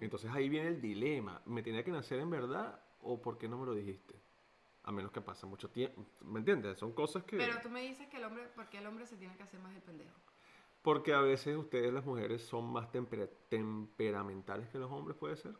Entonces 0.00 0.28
ahí 0.32 0.48
viene 0.48 0.66
el 0.68 0.80
dilema, 0.80 1.40
¿me 1.46 1.62
tenía 1.62 1.84
que 1.84 1.92
nacer 1.92 2.18
en 2.18 2.30
verdad 2.30 2.80
o 3.02 3.22
por 3.22 3.38
qué 3.38 3.48
no 3.48 3.56
me 3.56 3.66
lo 3.66 3.74
dijiste? 3.74 4.20
A 4.84 4.92
menos 4.92 5.10
que 5.12 5.20
pase 5.22 5.46
mucho 5.46 5.70
tiempo, 5.70 6.04
¿me 6.20 6.40
entiendes? 6.40 6.78
Son 6.78 6.92
cosas 6.92 7.24
que... 7.24 7.38
Pero 7.38 7.58
tú 7.62 7.70
me 7.70 7.80
dices 7.80 8.06
que 8.08 8.18
el 8.18 8.24
hombre, 8.24 8.44
¿por 8.54 8.66
qué 8.68 8.78
el 8.78 8.86
hombre 8.86 9.06
se 9.06 9.16
tiene 9.16 9.34
que 9.36 9.42
hacer 9.42 9.58
más 9.60 9.74
el 9.74 9.80
pendejo? 9.80 10.12
Porque 10.82 11.14
a 11.14 11.20
veces 11.20 11.56
ustedes 11.56 11.90
las 11.90 12.04
mujeres 12.04 12.44
son 12.44 12.70
más 12.70 12.92
tempera- 12.92 13.30
temperamentales 13.48 14.68
que 14.68 14.78
los 14.78 14.90
hombres, 14.92 15.16
¿puede 15.16 15.36
ser? 15.36 15.54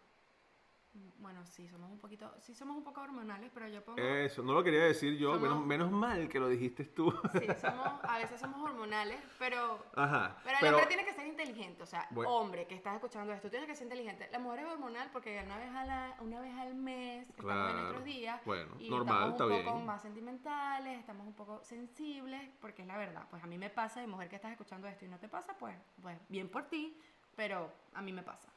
Bueno, 1.19 1.45
sí, 1.47 1.67
somos 1.69 1.91
un 1.91 1.99
poquito, 1.99 2.31
sí 2.39 2.55
somos 2.55 2.77
un 2.77 2.85
poco 2.85 3.01
hormonales, 3.01 3.51
pero 3.55 3.67
yo 3.67 3.83
pongo... 3.83 3.99
Eso, 4.01 4.43
no 4.43 4.53
lo 4.53 4.63
quería 4.63 4.85
decir 4.85 5.17
yo, 5.17 5.33
Somos- 5.35 5.41
menos, 5.43 5.67
menos 5.67 5.91
mal 5.91 6.29
que 6.29 6.39
lo 6.39 6.49
dijiste 6.49 6.85
tú. 6.85 7.11
Sí, 7.33 7.47
somos, 7.61 7.89
a 8.05 8.19
veces 8.19 8.39
somos 8.39 8.63
hormonales, 8.63 9.19
pero, 9.39 9.83
Ajá. 9.97 10.37
pero 10.45 10.57
el 10.57 10.61
pero- 10.61 10.77
hombre 10.77 10.87
tiene 10.89 11.05
que 11.07 11.14
inteligente. 11.55 11.83
O 11.83 11.87
sea, 11.87 12.07
Bueno. 12.11 12.31
hombre 12.35 12.67
que 12.67 12.75
estás 12.75 12.95
escuchando 12.95 13.33
esto, 13.33 13.49
tienes 13.51 13.69
que 13.69 13.75
ser 13.75 13.85
inteligente. 13.85 14.29
La 14.33 14.39
mujer 14.39 14.61
es 14.61 14.67
hormonal 14.67 15.11
porque 15.13 15.41
una 15.45 15.57
vez, 15.59 15.71
a 15.75 15.85
la, 15.85 16.17
una 16.21 16.41
vez 16.41 16.55
al 16.55 16.75
mes 16.75 17.29
estamos 17.29 17.53
en 17.53 17.57
Claro. 17.59 17.79
nuestros 17.79 18.05
días. 18.05 18.41
Bueno, 18.45 18.75
y 18.79 18.91
normal, 18.91 19.15
estamos 19.15 19.27
un 19.27 19.53
está 19.53 19.65
poco 19.65 19.75
bien. 19.77 19.87
más 19.87 20.03
sentimentales, 20.03 20.99
estamos 21.01 21.27
un 21.27 21.35
poco 21.35 21.63
sensibles, 21.65 22.49
porque 22.61 22.83
es 22.83 22.89
la 22.89 22.97
verdad. 22.97 23.27
Pues 23.31 23.43
a 23.43 23.47
mí 23.47 23.59
me 23.59 23.71
pasa, 23.71 24.03
y 24.03 24.07
mujer 24.07 24.29
que 24.29 24.37
estás 24.37 24.53
escuchando 24.53 24.89
esto 24.89 25.05
y 25.05 25.09
no 25.09 25.19
te 25.19 25.29
pasa, 25.29 25.57
pues, 25.59 25.77
pues 26.03 26.19
bien 26.29 26.49
por 26.49 26.65
ti, 26.69 26.99
pero 27.37 27.71
a 27.95 28.03
mí 28.03 28.13
me 28.13 28.23
pasa. 28.23 28.49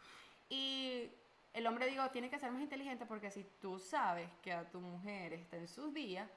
Y 0.49 1.09
el 1.53 1.65
hombre, 1.67 1.87
digo, 1.87 2.07
tiene 2.11 2.29
que 2.29 2.39
ser 2.39 2.51
más 2.51 2.61
inteligente 2.61 3.05
porque 3.05 3.31
si 3.31 3.43
tú 3.59 3.79
sabes 3.79 4.29
que 4.41 4.53
a 4.53 4.69
tu 4.69 4.79
mujer 4.79 5.33
está 5.33 5.57
en 5.57 5.67
sus 5.67 5.93
días, 5.93 6.29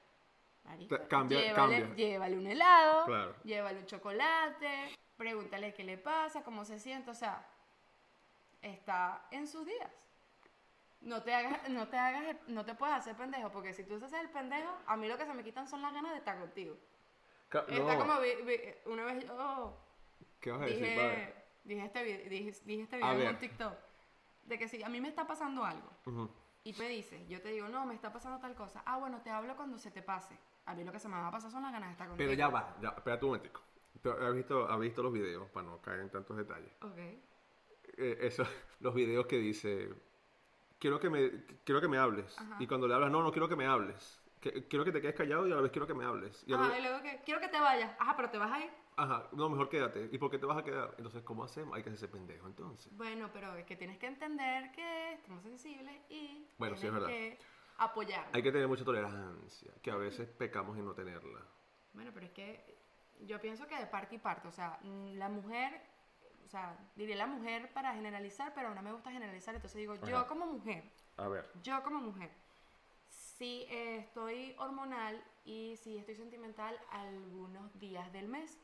marico, 0.64 0.96
Te- 0.98 1.06
cambia- 1.08 1.40
llévale, 1.40 1.80
cambia. 1.80 1.94
llévale 1.94 2.36
un 2.38 2.46
helado, 2.46 3.06
Claro. 3.06 3.34
llévale 3.44 3.78
un 3.80 3.86
chocolate, 3.86 4.94
pregúntale 5.24 5.74
qué 5.74 5.84
le 5.84 5.98
pasa, 5.98 6.42
cómo 6.42 6.64
se 6.64 6.78
siente, 6.80 7.10
o 7.10 7.14
sea, 7.14 7.46
está 8.62 9.26
en 9.30 9.46
sus 9.46 9.66
días. 9.66 9.90
No 11.02 11.22
te 11.22 11.34
hagas, 11.34 11.68
no 11.68 11.88
te 11.88 11.98
hagas, 11.98 12.24
el- 12.24 12.54
no 12.54 12.64
te 12.64 12.74
puedes 12.74 12.96
hacer 12.96 13.14
pendejo, 13.16 13.50
porque 13.50 13.74
si 13.74 13.84
tú 13.84 13.96
haces 13.96 14.14
el 14.14 14.30
pendejo, 14.30 14.74
a 14.86 14.96
mí 14.96 15.08
lo 15.08 15.18
que 15.18 15.26
se 15.26 15.34
me 15.34 15.44
quitan 15.44 15.68
son 15.68 15.82
las 15.82 15.92
ganas 15.92 16.12
de 16.12 16.18
estar 16.18 16.38
contigo. 16.38 16.74
Ca- 17.50 17.66
Está 17.68 17.94
no, 17.94 17.98
como 17.98 18.18
vi- 18.20 18.42
vi- 18.46 18.60
una 18.86 19.04
vez 19.04 19.26
yo 19.26 19.76
¿Qué 20.40 20.52
vas 20.52 20.62
a 20.62 20.64
decir? 20.64 20.96
padre? 20.96 21.10
dije, 21.10 21.34
dije 21.64 21.84
este 21.84 22.02
video, 22.02 22.28
dije, 22.30 22.60
dije 22.64 22.82
este 22.82 22.96
video 22.96 23.12
en 23.12 23.28
un 23.28 23.38
TikTok, 23.38 23.74
de 24.44 24.58
que 24.58 24.68
si 24.68 24.82
a 24.82 24.88
mí 24.88 25.02
me 25.02 25.08
está 25.08 25.26
pasando 25.26 25.66
algo, 25.66 25.90
Ujú. 26.06 26.30
y 26.64 26.72
me 26.74 26.88
dices, 26.88 27.28
yo 27.28 27.42
te 27.42 27.48
digo, 27.50 27.68
no, 27.68 27.84
me 27.84 27.94
está 27.94 28.10
pasando 28.10 28.38
tal 28.40 28.54
cosa. 28.54 28.82
Ah, 28.86 28.96
bueno, 28.96 29.20
te 29.20 29.28
hablo 29.28 29.54
cuando 29.54 29.76
se 29.78 29.90
te 29.90 30.00
pase. 30.00 30.34
A 30.64 30.74
mí 30.74 30.82
lo 30.82 30.92
que 30.92 30.98
se 30.98 31.08
me 31.08 31.16
va 31.16 31.28
a 31.28 31.30
pasar 31.30 31.50
son 31.50 31.62
las 31.62 31.72
ganas 31.72 31.90
de 31.90 31.92
estar 31.92 32.08
contigo. 32.08 32.26
Pero 32.26 32.38
ya 32.38 32.48
va, 32.48 32.74
ya, 32.80 32.88
espérate 32.90 33.24
un 33.26 33.30
momentico. 33.32 33.60
¿Has 34.20 34.34
visto, 34.34 34.68
has 34.68 34.80
visto 34.80 35.02
los 35.02 35.12
videos, 35.12 35.48
para 35.50 35.66
no 35.66 35.80
caer 35.82 36.00
en 36.00 36.10
tantos 36.10 36.36
detalles? 36.36 36.72
Ok. 36.82 36.98
eh, 37.98 38.18
eso, 38.22 38.44
los 38.80 38.94
videos 38.94 39.26
que 39.26 39.36
dice, 39.38 39.90
quiero 40.78 40.98
que 41.00 41.10
me, 41.10 41.44
quiero 41.64 41.80
que 41.80 41.88
me 41.88 41.98
hables. 41.98 42.38
Ajá. 42.38 42.56
Y 42.58 42.66
cuando 42.66 42.88
le 42.88 42.94
hablas, 42.94 43.10
no, 43.10 43.22
no 43.22 43.30
quiero 43.32 43.48
que 43.48 43.56
me 43.56 43.66
hables. 43.66 44.18
Que- 44.40 44.66
quiero 44.68 44.84
que 44.86 44.92
te 44.92 45.02
quedes 45.02 45.14
callado 45.14 45.46
y 45.46 45.52
a 45.52 45.56
la 45.56 45.60
vez 45.60 45.70
quiero 45.70 45.86
que 45.86 45.92
me 45.94 46.04
hables. 46.04 46.42
Y 46.46 46.54
Ajá, 46.54 46.68
vez- 46.68 46.78
y 46.78 46.82
luego 46.82 47.02
que 47.02 47.20
quiero 47.24 47.40
que 47.40 47.48
te 47.48 47.60
vayas. 47.60 47.94
Ajá, 47.98 48.16
pero 48.16 48.30
te 48.30 48.38
vas 48.38 48.52
a 48.52 48.64
ir. 48.64 48.70
Ajá, 48.96 49.28
no, 49.32 49.48
mejor 49.50 49.68
quédate. 49.68 50.08
¿Y 50.12 50.18
por 50.18 50.30
qué 50.30 50.38
te 50.38 50.46
vas 50.46 50.56
a 50.58 50.64
quedar? 50.64 50.94
Entonces, 50.96 51.22
¿cómo 51.22 51.44
hacemos? 51.44 51.74
Hay 51.76 51.82
que 51.82 51.90
hacerse 51.90 52.08
pendejo, 52.08 52.46
entonces. 52.46 52.94
Bueno, 52.96 53.28
pero 53.32 53.54
es 53.56 53.64
que 53.66 53.76
tienes 53.76 53.98
que 53.98 54.06
entender 54.06 54.72
que 54.72 55.12
estamos 55.14 55.42
sensibles 55.42 55.94
y 56.08 56.46
Bueno, 56.58 56.76
sí, 56.76 56.86
es 56.86 56.92
verdad. 56.92 57.08
que 57.08 57.38
apoyar. 57.78 58.28
Hay 58.32 58.42
que 58.42 58.52
tener 58.52 58.66
mucha 58.68 58.84
tolerancia, 58.84 59.72
que 59.82 59.90
a 59.90 59.96
veces 59.96 60.28
pecamos 60.28 60.76
en 60.78 60.84
no 60.86 60.94
tenerla. 60.94 61.40
Bueno, 61.92 62.10
pero 62.14 62.26
es 62.26 62.32
que 62.32 62.79
yo 63.26 63.40
pienso 63.40 63.66
que 63.66 63.76
de 63.76 63.86
parte 63.86 64.14
y 64.16 64.18
parte, 64.18 64.48
o 64.48 64.52
sea, 64.52 64.78
mm, 64.82 65.14
la 65.18 65.28
mujer, 65.28 65.80
o 66.44 66.48
sea, 66.48 66.76
diré 66.96 67.14
la 67.14 67.26
mujer 67.26 67.72
para 67.72 67.94
generalizar, 67.94 68.52
pero 68.54 68.74
no 68.74 68.82
me 68.82 68.92
gusta 68.92 69.10
generalizar, 69.10 69.54
entonces 69.54 69.78
digo, 69.78 69.94
yo 70.06 70.18
Ajá. 70.18 70.26
como 70.26 70.46
mujer, 70.46 70.84
A 71.16 71.28
ver. 71.28 71.50
yo 71.62 71.82
como 71.82 72.00
mujer, 72.00 72.30
si 73.08 73.66
eh, 73.68 73.98
estoy 73.98 74.54
hormonal 74.58 75.22
y 75.44 75.76
si 75.76 75.96
estoy 75.98 76.14
sentimental 76.16 76.78
algunos 76.90 77.78
días 77.78 78.12
del 78.12 78.28
mes. 78.28 78.58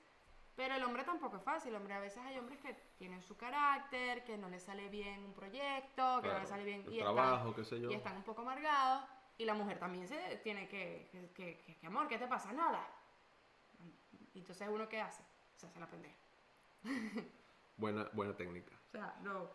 Pero 0.55 0.75
el 0.75 0.83
hombre 0.85 1.05
tampoco 1.05 1.37
es 1.37 1.43
fácil, 1.43 1.75
hombre. 1.75 1.93
A 1.93 1.99
veces 2.01 2.23
hay 2.25 2.39
hombres 2.39 2.59
que 2.61 2.73
tienen 2.97 3.23
su 3.23 3.37
carácter, 3.37 4.25
que 4.25 4.39
no 4.39 4.49
les 4.49 4.63
sale 4.63 4.89
bien 4.89 5.23
un 5.23 5.35
proyecto, 5.35 5.97
que 5.97 6.03
no 6.15 6.21
Claro, 6.23 6.39
les 6.41 6.49
sale 6.49 6.65
bien 6.65 6.83
el 6.87 6.95
y 6.95 6.99
trabajo, 6.99 7.51
están, 7.51 7.55
qué 7.55 7.65
sé 7.65 7.79
yo. 7.81 7.91
y 7.91 7.95
están 7.95 8.17
un 8.17 8.23
poco 8.23 8.41
amargados. 8.41 9.05
Y 9.37 9.45
la 9.45 9.53
mujer 9.53 9.79
también 9.79 10.09
se 10.09 10.17
tiene 10.39 10.67
que, 10.67 11.11
que, 11.13 11.31
que- 11.35 11.59
que- 11.61 11.77
que, 11.77 11.87
amor, 11.87 12.09
¿qué 12.09 12.17
te 12.17 12.27
pasa? 12.27 12.53
Nada. 12.55 12.89
Y 14.37 14.41
entonces 14.41 14.69
uno 14.71 14.87
qué 14.87 15.01
hace? 15.01 15.23
Se 15.57 15.67
hace 15.67 15.81
la 15.81 15.87
pendeja. 15.89 16.15
Buena, 17.79 18.09
buena 18.13 18.37
técnica. 18.37 18.73
O 18.89 18.91
sea, 18.91 19.19
no. 19.23 19.51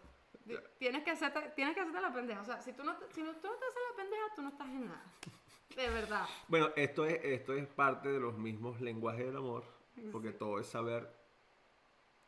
Ti- 0.48 0.56
Tienes 0.80 1.04
que, 1.04 1.12
hacerte, 1.12 1.40
tienes 1.56 1.74
que 1.76 1.82
hacerte 1.82 2.02
la 2.02 2.12
pendeja. 2.14 2.42
O 2.42 2.46
sea, 2.46 2.60
si 2.62 2.74
tú 2.74 2.84
no, 2.84 2.96
si 3.12 3.22
no, 3.22 3.32
tú 3.36 3.48
no 3.48 3.54
te 3.56 3.66
haces 3.66 3.82
la 3.92 3.96
pendeja, 3.96 4.24
tú 4.36 4.42
no 4.42 4.50
estás 4.50 4.68
en 4.68 4.86
nada. 4.88 5.04
De 5.76 5.88
verdad. 5.90 6.26
Bueno, 6.48 6.70
esto 6.76 7.06
es, 7.06 7.24
esto 7.24 7.54
es 7.54 7.68
parte 7.68 8.10
de 8.10 8.20
los 8.20 8.36
mismos 8.38 8.82
lenguajes 8.82 9.26
del 9.26 9.38
amor, 9.38 9.64
porque 10.12 10.32
Sí. 10.32 10.38
todo 10.38 10.60
es 10.60 10.68
saber 10.68 11.10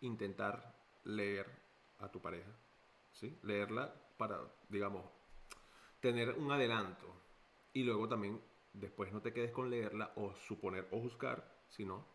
intentar 0.02 0.76
leer 1.04 1.48
a 2.00 2.10
tu 2.10 2.22
pareja, 2.22 2.50
¿sí? 3.12 3.38
Leerla 3.44 3.94
para, 4.18 4.40
digamos, 4.70 5.04
tener 6.00 6.32
un 6.38 6.52
adelanto 6.52 7.08
y 7.74 7.84
luego 7.84 8.08
también 8.08 8.42
después 8.74 9.12
no 9.12 9.22
te 9.22 9.34
quedes 9.34 9.52
con 9.52 9.70
leerla 9.70 10.12
o 10.16 10.34
suponer 10.36 10.88
o 10.92 11.00
juzgar, 11.02 11.44
sino 11.68 12.06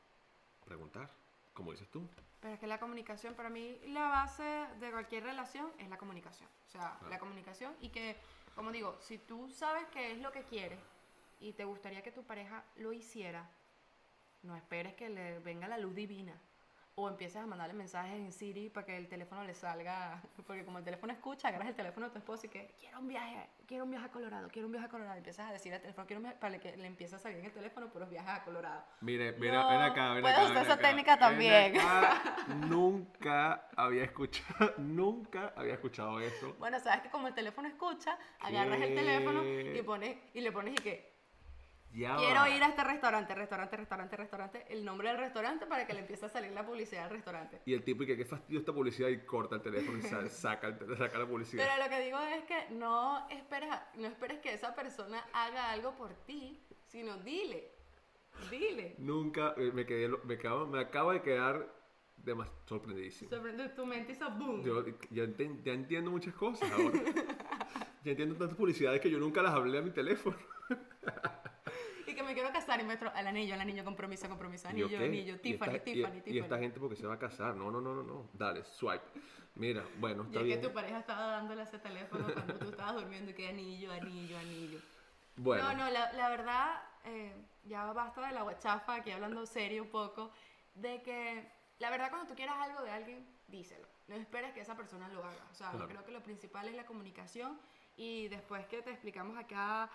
preguntar, 0.69 1.11
como 1.55 1.73
dices 1.73 1.89
tú. 1.91 2.07
Pero 2.41 2.55
es 2.55 2.61
que 2.61 2.67
la 2.67 2.79
comunicación, 2.79 3.35
para 3.35 3.49
mí, 3.51 3.81
la 3.87 4.09
base 4.09 4.43
de 4.79 4.91
cualquier 4.93 5.25
relación 5.25 5.73
es 5.79 5.89
la 5.89 5.97
comunicación. 5.99 6.49
O 6.67 6.71
sea, 6.71 6.95
Claro. 6.99 7.09
la 7.09 7.19
comunicación 7.19 7.75
y 7.81 7.89
que, 7.89 8.17
como 8.55 8.71
digo, 8.71 8.97
si 9.01 9.19
tú 9.19 9.49
sabes 9.51 9.87
qué 9.93 10.13
es 10.13 10.19
lo 10.19 10.31
que 10.31 10.43
quieres 10.45 10.79
y 11.41 11.53
te 11.53 11.65
gustaría 11.65 12.03
que 12.03 12.13
tu 12.13 12.23
pareja 12.23 12.63
lo 12.77 12.93
hiciera, 12.93 13.49
no 14.43 14.55
esperes 14.55 14.95
que 14.95 15.09
le 15.09 15.41
venga 15.41 15.67
la 15.67 15.79
luz 15.79 15.95
divina. 15.95 16.35
O 17.01 17.09
empieces 17.09 17.37
a 17.37 17.47
mandarle 17.47 17.75
mensajes 17.75 18.13
en 18.13 18.33
Siri 18.33 18.71
para 18.71 18.85
que 18.85 18.97
el 18.97 19.07
teléfono 19.09 19.45
le 19.45 19.55
salga. 19.55 20.21
Porque 20.49 20.65
como 20.65 20.79
el 20.79 20.85
teléfono 20.85 21.13
escucha, 21.13 21.47
agarras 21.47 21.69
el 21.69 21.77
teléfono 21.77 22.07
de 22.07 22.13
tu 22.13 22.19
esposo 22.19 22.47
y 22.47 22.49
que 22.49 22.75
quiero 22.81 22.99
un 22.99 23.07
viaje, 23.07 23.49
quiero 23.69 23.85
un 23.85 23.91
viaje 23.91 24.07
a 24.07 24.11
Colorado, 24.11 24.49
quiero 24.51 24.67
un 24.67 24.73
viaje 24.73 24.87
a 24.87 24.91
Colorado. 24.91 25.15
Y 25.15 25.19
empiezas 25.19 25.49
a 25.49 25.53
decir 25.53 25.73
al 25.73 25.81
teléfono, 25.81 26.07
quiero 26.09 26.19
un 26.19 26.25
viaje, 26.25 26.39
para 26.41 26.59
que 26.59 26.77
le 26.77 26.87
empiece 26.89 27.15
a 27.15 27.19
salir 27.21 27.39
en 27.39 27.45
el 27.45 27.53
teléfono 27.53 27.89
puros 27.89 28.11
viajes 28.11 28.31
a 28.31 28.43
Colorado. 28.45 28.83
Mire, 29.03 29.33
mira, 29.39 29.63
No, 29.63 29.69
ven 29.69 29.81
acá, 29.83 30.13
ven 30.15 30.23
puedes 30.23 30.39
acá. 30.39 30.45
usar 30.47 30.55
ven 30.57 30.65
esa 30.65 30.73
acá, 30.75 30.89
técnica 30.89 31.19
también. 31.19 31.77
acá. 31.79 32.23
Nunca 32.67 33.69
había 33.77 34.03
escuchado, 34.05 34.75
nunca 34.79 35.53
había 35.57 35.75
escuchado 35.75 36.19
eso. 36.21 36.57
Bueno, 36.59 36.81
sabes 36.81 37.03
que 37.03 37.11
como 37.11 37.29
el 37.29 37.35
teléfono 37.35 37.69
escucha, 37.69 38.19
agarras 38.41 38.81
el 38.81 38.95
teléfono 38.95 39.45
y 39.45 39.83
pones 39.83 40.17
y 40.35 40.41
le 40.41 40.51
pones 40.51 40.73
y 40.75 40.83
que 40.83 41.18
Ya 41.93 42.17
quiero 42.17 42.41
va. 42.41 42.51
ir 42.51 42.63
a 42.63 42.69
este 42.69 42.85
restaurante, 42.85 43.35
restaurante, 43.35 43.77
restaurante, 43.77 44.17
restaurante, 44.17 44.67
el 44.69 44.85
nombre 44.85 45.09
del 45.09 45.19
restaurante 45.19 45.67
para 45.67 45.87
que 45.87 45.95
le 45.95 46.01
empiece 46.01 46.27
a 46.27 46.29
salir 46.29 46.53
la 46.53 46.65
publicidad 46.65 47.05
del 47.05 47.13
restaurante. 47.13 47.61
Y 47.65 47.73
el 47.75 47.83
tipo, 47.83 48.03
y 48.03 48.07
que 48.07 48.17
qué 48.17 48.25
fastidio 48.25 48.61
esta 48.61 48.73
publicidad, 48.73 49.09
y 49.09 49.25
corta 49.25 49.57
el 49.57 49.63
teléfono 49.63 49.99
y 49.99 50.03
sa- 50.03 50.29
saca, 50.29 50.69
el 50.69 50.97
saca 50.99 51.19
la 51.19 51.27
publicidad. 51.27 51.65
Pero 51.67 51.83
lo 51.83 51.91
que 51.91 52.01
digo 52.05 52.19
es 52.21 52.45
que 52.45 52.75
no 52.75 53.27
esperes, 53.31 53.71
a- 53.73 53.91
no 53.97 54.07
esperes 54.07 54.39
que 54.41 54.53
esa 54.53 54.75
persona 54.75 55.25
haga 55.33 55.71
algo 55.71 55.95
por 55.97 56.13
ti, 56.27 56.63
sino 56.87 57.17
dile, 57.19 57.73
dile. 58.51 58.95
Nunca, 58.99 59.55
eh, 59.57 59.73
me 59.73 59.87
quedé, 59.87 60.09
me 60.25 60.35
acabo, 60.35 60.67
me 60.67 60.81
acabo 60.81 61.13
de 61.13 61.23
quedar 61.23 61.75
demas- 62.19 62.51
sorprendidísimo. 62.67 63.31
Sorprende 63.31 63.69
tu 63.71 63.87
mente 63.87 64.13
hizo 64.13 64.31
boom. 64.33 64.63
Yo 64.63 64.85
ya, 65.11 65.25
enten- 65.25 65.63
ya 65.63 65.73
entiendo 65.73 66.11
muchas 66.11 66.35
cosas 66.35 66.71
ahora. 66.71 66.93
ya 68.05 68.11
entiendo 68.11 68.37
tantas 68.37 68.57
publicidades 68.59 69.01
que 69.01 69.11
yo 69.11 69.19
nunca 69.19 69.41
las 69.43 69.55
hablé 69.55 69.79
a 69.79 69.83
mi 69.83 69.91
teléfono. 69.91 70.37
Y 72.19 72.21
que 72.21 72.27
me 72.27 72.35
quiero 72.35 72.53
casar 72.53 72.81
y 72.81 72.83
muestro 72.83 73.13
al 73.15 73.29
anillo, 73.29 73.55
al 73.55 73.61
anillo, 73.61 73.85
compromiso, 73.85 74.29
compromiso, 74.29 74.69
¿Y 74.71 74.79
yo 74.79 74.87
anillo, 74.87 74.99
qué? 74.99 75.05
anillo, 75.05 75.35
¿Y 75.35 75.39
Tiffany, 75.39 75.77
esta- 75.77 75.91
y- 75.91 75.95
Tiffany, 75.95 76.17
y, 76.17 76.21
Tiffany. 76.23 76.39
esta 76.43 76.59
gente 76.59 76.81
porque 76.81 76.97
se 76.97 77.07
va 77.07 77.15
a 77.15 77.19
casar. 77.19 77.55
No, 77.55 77.71
no, 77.71 77.81
no, 77.81 77.95
no, 77.95 78.03
no. 78.03 78.29
Dale, 78.33 78.65
swipe. 78.65 79.05
Mira, 79.55 79.85
bueno, 80.01 80.25
Y 80.25 80.27
está 80.27 80.41
es 80.41 80.45
bien. 80.47 80.61
que 80.61 80.67
tu 80.67 80.75
pareja 80.75 80.99
estaba 80.99 81.27
dándole 81.29 81.63
ese 81.63 81.79
teléfono 81.79 82.27
cuando 82.33 82.55
tú 82.59 82.71
estabas 82.71 82.95
durmiendo 82.97 83.31
y 83.31 83.35
que 83.35 83.49
anillo, 83.49 83.93
anillo, 83.93 84.37
anillo. 84.37 84.81
Bueno, 85.37 85.63
No, 85.63 85.75
no, 85.85 85.91
la, 85.91 86.13
la 86.15 86.29
verdad, 86.29 86.83
eh, 87.05 87.33
ya 87.65 87.93
basta 87.93 88.27
de 88.27 88.33
la 88.35 88.43
guachafa, 88.43 88.97
aquí 88.97 89.13
hablando 89.13 89.47
serio 89.47 89.85
un 89.85 89.91
poco, 89.91 90.33
de 90.75 91.01
que 91.03 91.49
la 91.79 91.91
verdad 91.91 92.11
cuando 92.11 92.27
tú 92.27 92.35
quieras 92.35 92.57
algo 92.59 92.83
de 92.83 92.91
alguien, 92.91 93.25
díselo. 93.47 93.87
No 94.09 94.17
esperes 94.17 94.53
que 94.55 94.61
esa 94.61 94.77
persona 94.77 95.07
lo 95.09 95.23
haga. 95.25 95.45
O 95.53 95.55
sea, 95.55 95.69
yo 95.71 95.77
Claro. 95.79 95.89
creo 95.93 96.05
que 96.05 96.11
lo 96.13 96.23
principal 96.25 96.67
es 96.67 96.75
la 96.75 96.85
comunicación 96.85 97.61
y 97.97 98.27
después 98.27 98.67
que 98.67 98.83
te 98.83 98.91
explicamos 98.91 99.39
acá, 99.39 99.89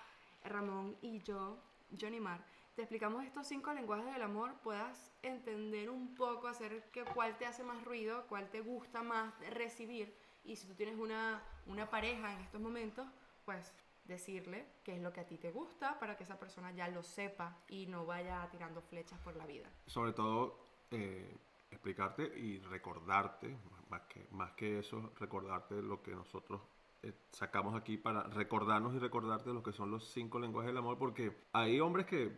Ramón 0.45 0.95
y 1.01 1.19
yo, 1.23 1.57
Johnny 1.99 2.19
Mar, 2.19 2.43
te 2.75 2.82
explicamos 2.82 3.23
estos 3.23 3.47
cinco 3.47 3.71
lenguajes 3.73 4.12
del 4.12 4.21
amor, 4.21 4.56
puedas 4.63 5.12
entender 5.21 5.89
un 5.89 6.15
poco, 6.15 6.47
hacer 6.47 6.89
que 6.91 7.03
cuál 7.03 7.38
te 7.38 7.45
hace 7.45 7.63
más 7.63 7.84
ruido, 7.84 8.25
cuál 8.27 8.49
te 8.49 8.62
gusta 8.62 9.03
más 9.03 9.34
recibir. 9.51 10.15
Y 10.43 10.56
si 10.56 10.67
tú 10.67 10.73
tienes 10.73 10.97
una, 10.97 11.43
una 11.67 11.89
pareja 11.89 12.34
en 12.34 12.41
estos 12.41 12.60
momentos, 12.60 13.08
pues 13.45 13.73
decirle 14.06 14.65
qué 14.84 14.95
es 14.95 15.01
lo 15.01 15.13
que 15.13 15.21
a 15.21 15.27
ti 15.27 15.38
te 15.38 15.51
gusta 15.51 15.99
para 15.99 16.17
que 16.17 16.23
esa 16.23 16.39
persona 16.39 16.71
ya 16.71 16.88
lo 16.88 17.03
sepa 17.03 17.58
y 17.69 17.86
no 17.86 18.06
vaya 18.06 18.47
tirando 18.51 18.82
flechas 18.82 19.19
por 19.19 19.36
la 19.36 19.45
vida. 19.45 19.69
sobre 19.86 20.12
todo 20.12 20.60
eh, 20.91 21.38
explicarte 21.71 22.23
y 22.38 22.60
recordarte, 22.60 23.58
más 23.89 24.01
que, 24.01 24.27
más 24.32 24.51
que 24.53 24.79
eso, 24.79 25.13
recordarte 25.19 25.82
lo 25.82 26.01
que 26.01 26.12
nosotros 26.12 26.62
eh, 27.03 27.13
sacamos 27.31 27.75
aquí 27.75 27.97
para 27.97 28.23
recordarnos 28.23 28.95
y 28.95 28.99
recordarte 28.99 29.53
lo 29.53 29.61
que 29.61 29.73
son 29.73 29.91
los 29.91 30.07
cinco 30.11 30.39
lenguajes 30.39 30.69
del 30.69 30.77
amor, 30.77 30.97
porque 30.97 31.35
hay 31.51 31.79
hombres 31.79 32.05
que 32.05 32.31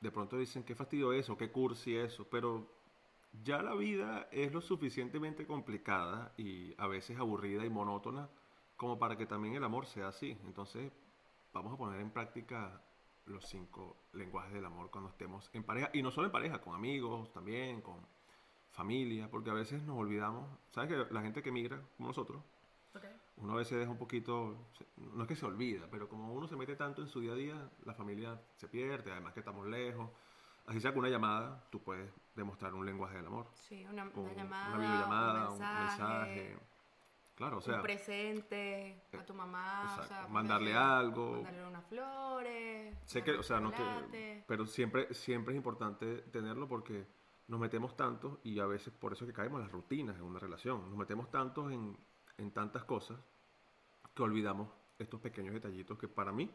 de 0.00 0.10
pronto 0.10 0.38
dicen 0.38 0.64
qué 0.64 0.74
fastidio 0.74 1.12
eso, 1.12 1.36
qué 1.36 1.50
cursi 1.50 1.96
eso, 1.96 2.26
pero 2.30 2.68
ya 3.44 3.62
la 3.62 3.74
vida 3.74 4.28
es 4.30 4.52
lo 4.52 4.60
suficientemente 4.60 5.46
complicada 5.46 6.32
y 6.36 6.74
a 6.78 6.86
veces 6.86 7.18
aburrida 7.18 7.64
y 7.64 7.70
monótona 7.70 8.28
como 8.76 8.98
para 8.98 9.16
que 9.16 9.26
también 9.26 9.54
el 9.54 9.64
amor 9.64 9.86
sea 9.86 10.08
así. 10.08 10.36
Entonces, 10.44 10.92
vamos 11.52 11.72
a 11.72 11.76
poner 11.76 12.00
en 12.00 12.10
práctica 12.10 12.80
los 13.26 13.44
cinco 13.46 13.96
lenguajes 14.12 14.52
del 14.52 14.64
amor 14.64 14.90
cuando 14.90 15.10
estemos 15.10 15.50
en 15.52 15.64
pareja. 15.64 15.90
Y 15.92 16.02
no 16.02 16.10
solo 16.10 16.26
en 16.26 16.32
pareja, 16.32 16.60
con 16.60 16.74
amigos 16.74 17.32
también, 17.32 17.80
con 17.80 17.96
familia, 18.70 19.30
porque 19.30 19.50
a 19.50 19.54
veces 19.54 19.82
nos 19.82 19.98
olvidamos. 19.98 20.48
¿Sabes 20.70 20.90
que 20.90 21.14
la 21.14 21.22
gente 21.22 21.42
que 21.42 21.52
migra, 21.52 21.80
como 21.96 22.08
nosotros, 22.08 22.42
uno 23.36 23.54
a 23.54 23.56
veces 23.56 23.78
deja 23.78 23.90
un 23.90 23.98
poquito, 23.98 24.68
no 24.96 25.22
es 25.22 25.28
que 25.28 25.36
se 25.36 25.46
olvida, 25.46 25.88
pero 25.90 26.08
como 26.08 26.32
uno 26.32 26.46
se 26.46 26.56
mete 26.56 26.76
tanto 26.76 27.02
en 27.02 27.08
su 27.08 27.20
día 27.20 27.32
a 27.32 27.36
día, 27.36 27.70
la 27.84 27.94
familia 27.94 28.40
se 28.56 28.68
pierde, 28.68 29.10
además 29.12 29.32
que 29.32 29.40
estamos 29.40 29.66
lejos. 29.66 30.10
Así 30.66 30.80
sea 30.80 30.92
con 30.92 31.00
una 31.00 31.08
llamada, 31.08 31.66
tú 31.70 31.82
puedes 31.82 32.08
demostrar 32.36 32.72
un 32.74 32.86
lenguaje 32.86 33.16
del 33.16 33.26
amor. 33.26 33.48
Sí, 33.54 33.84
una, 33.84 34.04
una 34.14 34.32
llamada, 34.32 34.68
una 34.68 34.78
videollamada, 34.78 35.50
un 35.50 35.58
mensaje, 35.58 36.58
Claro, 37.34 37.58
o 37.58 37.60
sea, 37.62 37.76
un 37.76 37.82
presente 37.82 39.02
a 39.18 39.24
tu 39.24 39.34
mamá, 39.34 39.80
o 39.80 39.84
exacto, 39.86 40.08
sea, 40.08 40.28
mandarle 40.28 40.74
algo. 40.74 41.32
mandarle 41.32 41.66
unas 41.66 41.84
flores, 41.86 42.96
sé 43.06 43.24
que, 43.24 43.32
o 43.32 43.42
sea, 43.42 43.58
no 43.58 43.72
que, 43.72 44.44
pero 44.46 44.66
siempre, 44.66 45.12
siempre 45.14 45.54
es 45.54 45.56
importante 45.56 46.18
tenerlo 46.30 46.68
porque 46.68 47.06
nos 47.48 47.58
metemos 47.58 47.96
tanto 47.96 48.40
y 48.44 48.60
a 48.60 48.66
veces 48.66 48.92
por 48.92 49.14
eso 49.14 49.24
es 49.24 49.30
que 49.30 49.34
caemos 49.34 49.58
en 49.58 49.64
las 49.64 49.72
rutinas 49.72 50.16
en 50.16 50.22
una 50.22 50.38
relación. 50.38 50.88
Nos 50.88 50.98
metemos 50.98 51.30
tantos 51.30 51.72
en, 51.72 51.96
en 52.42 52.50
tantas 52.52 52.84
cosas 52.84 53.18
que 54.14 54.22
olvidamos 54.22 54.68
estos 54.98 55.20
pequeños 55.20 55.54
detallitos 55.54 55.98
que 55.98 56.08
para 56.08 56.32
mí, 56.32 56.50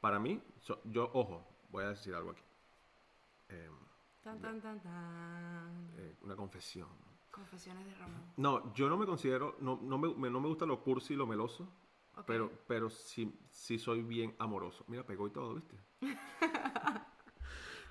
para 0.00 0.18
mí, 0.18 0.42
so- 0.60 0.80
yo, 0.84 1.10
ojo, 1.14 1.46
voy 1.70 1.84
a 1.84 1.90
decir 1.90 2.14
algo 2.14 2.30
aquí. 2.30 2.42
Em, 3.48 3.74
Tan, 4.22 4.38
tan, 4.40 4.60
tan, 4.60 4.78
tan. 4.80 5.88
eh, 5.98 6.16
una 6.22 6.36
confesión. 6.36 6.88
Confesiones 7.30 7.86
de 7.86 7.94
Ramón. 7.94 8.22
No, 8.36 8.72
yo 8.74 8.88
no 8.88 8.96
me 8.96 9.06
considero, 9.06 9.56
no, 9.60 9.78
no, 9.82 9.98
me, 9.98 10.14
me- 10.14 10.30
no 10.30 10.40
me 10.40 10.48
gusta 10.48 10.66
lo 10.66 10.82
cursi 10.82 11.14
y 11.14 11.16
lo 11.16 11.26
meloso, 11.26 11.68
pero, 12.26 12.50
pero 12.66 12.88
sí, 12.90 13.32
sí 13.50 13.78
soy 13.78 14.02
bien 14.02 14.34
amoroso. 14.38 14.84
Mira, 14.88 15.04
pegó 15.04 15.26
y 15.26 15.30
todo, 15.30 15.54
¿viste? 15.54 15.76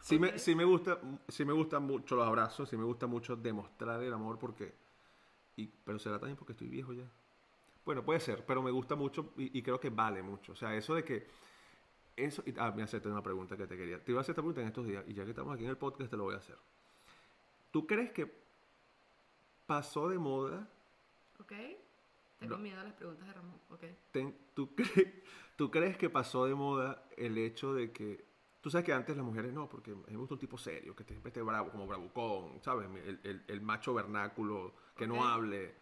sí, 0.01 0.17
me, 0.19 0.37
sí, 0.39 0.55
me 0.55 0.63
gusta, 0.65 0.99
sí 1.27 1.45
me 1.45 1.53
gustan 1.53 1.83
mucho 1.83 2.15
los 2.15 2.27
abrazos, 2.27 2.69
sí 2.69 2.77
me 2.77 2.83
gusta 2.83 3.07
mucho 3.07 3.35
demostrar 3.35 4.01
el 4.03 4.13
amor 4.13 4.37
porque... 4.39 4.73
Y, 5.57 5.67
pero 5.67 5.99
será 5.99 6.19
también 6.19 6.37
porque 6.37 6.53
estoy 6.53 6.69
viejo 6.69 6.93
ya. 6.93 7.09
Bueno, 7.85 8.03
puede 8.03 8.19
ser, 8.19 8.45
pero 8.45 8.61
me 8.61 8.71
gusta 8.71 8.95
mucho 8.95 9.33
y, 9.37 9.57
y 9.57 9.61
creo 9.63 9.79
que 9.79 9.89
vale 9.89 10.21
mucho. 10.21 10.51
O 10.53 10.55
sea, 10.55 10.75
eso 10.75 10.95
de 10.95 11.03
que 11.03 11.27
Eso, 12.15 12.43
y, 12.45 12.53
ah, 12.57 12.71
me 12.75 12.83
hacerte 12.83 13.07
una 13.07 13.23
pregunta 13.23 13.55
que 13.55 13.65
te 13.65 13.77
quería. 13.77 14.03
Te 14.03 14.11
iba 14.11 14.19
a 14.19 14.21
hacer 14.21 14.33
esta 14.33 14.41
pregunta 14.41 14.61
en 14.61 14.67
estos 14.67 14.85
días 14.85 15.03
y 15.07 15.13
ya 15.13 15.23
que 15.23 15.29
estamos 15.31 15.53
aquí 15.53 15.63
en 15.63 15.69
el 15.69 15.77
podcast 15.77 16.09
te 16.11 16.17
lo 16.17 16.23
voy 16.25 16.35
a 16.35 16.37
hacer. 16.39 16.57
¿Tú 17.71 17.87
crees 17.87 18.11
que 18.11 18.29
pasó 19.65 20.09
de 20.09 20.17
moda? 20.17 20.67
Ok. 21.39 21.53
Tengo 22.39 22.55
No. 22.55 22.61
miedo 22.63 22.79
a 22.79 22.83
las 22.83 22.93
preguntas 22.93 23.27
de 23.27 23.33
Ramón. 23.33 23.55
Ok. 23.69 23.83
ten- 24.11 24.35
¿tú, 24.53 24.69
cre- 24.75 25.13
¿Tú 25.55 25.69
crees 25.71 25.97
que 25.97 26.09
pasó 26.09 26.45
de 26.45 26.55
moda 26.55 27.03
el 27.17 27.37
hecho 27.37 27.73
de 27.73 27.91
que... 27.91 28.25
Tú 28.61 28.69
sabes 28.69 28.85
que 28.85 28.91
antes 28.93 29.15
las 29.15 29.25
mujeres 29.25 29.53
no, 29.53 29.69
porque 29.69 29.93
me 29.95 30.17
gusta 30.17 30.33
un 30.35 30.39
tipo 30.39 30.57
serio, 30.57 30.93
que 30.95 31.03
siempre 31.05 31.29
esté 31.29 31.41
bravo, 31.41 31.69
como 31.71 31.87
bravucón, 31.87 32.61
¿sabes? 32.61 32.89
El, 33.05 33.19
el- 33.23 33.43
el 33.47 33.61
macho 33.61 33.93
vernáculo, 33.93 34.73
que 34.95 35.05
Ok. 35.05 35.09
no 35.11 35.25
hable. 35.27 35.73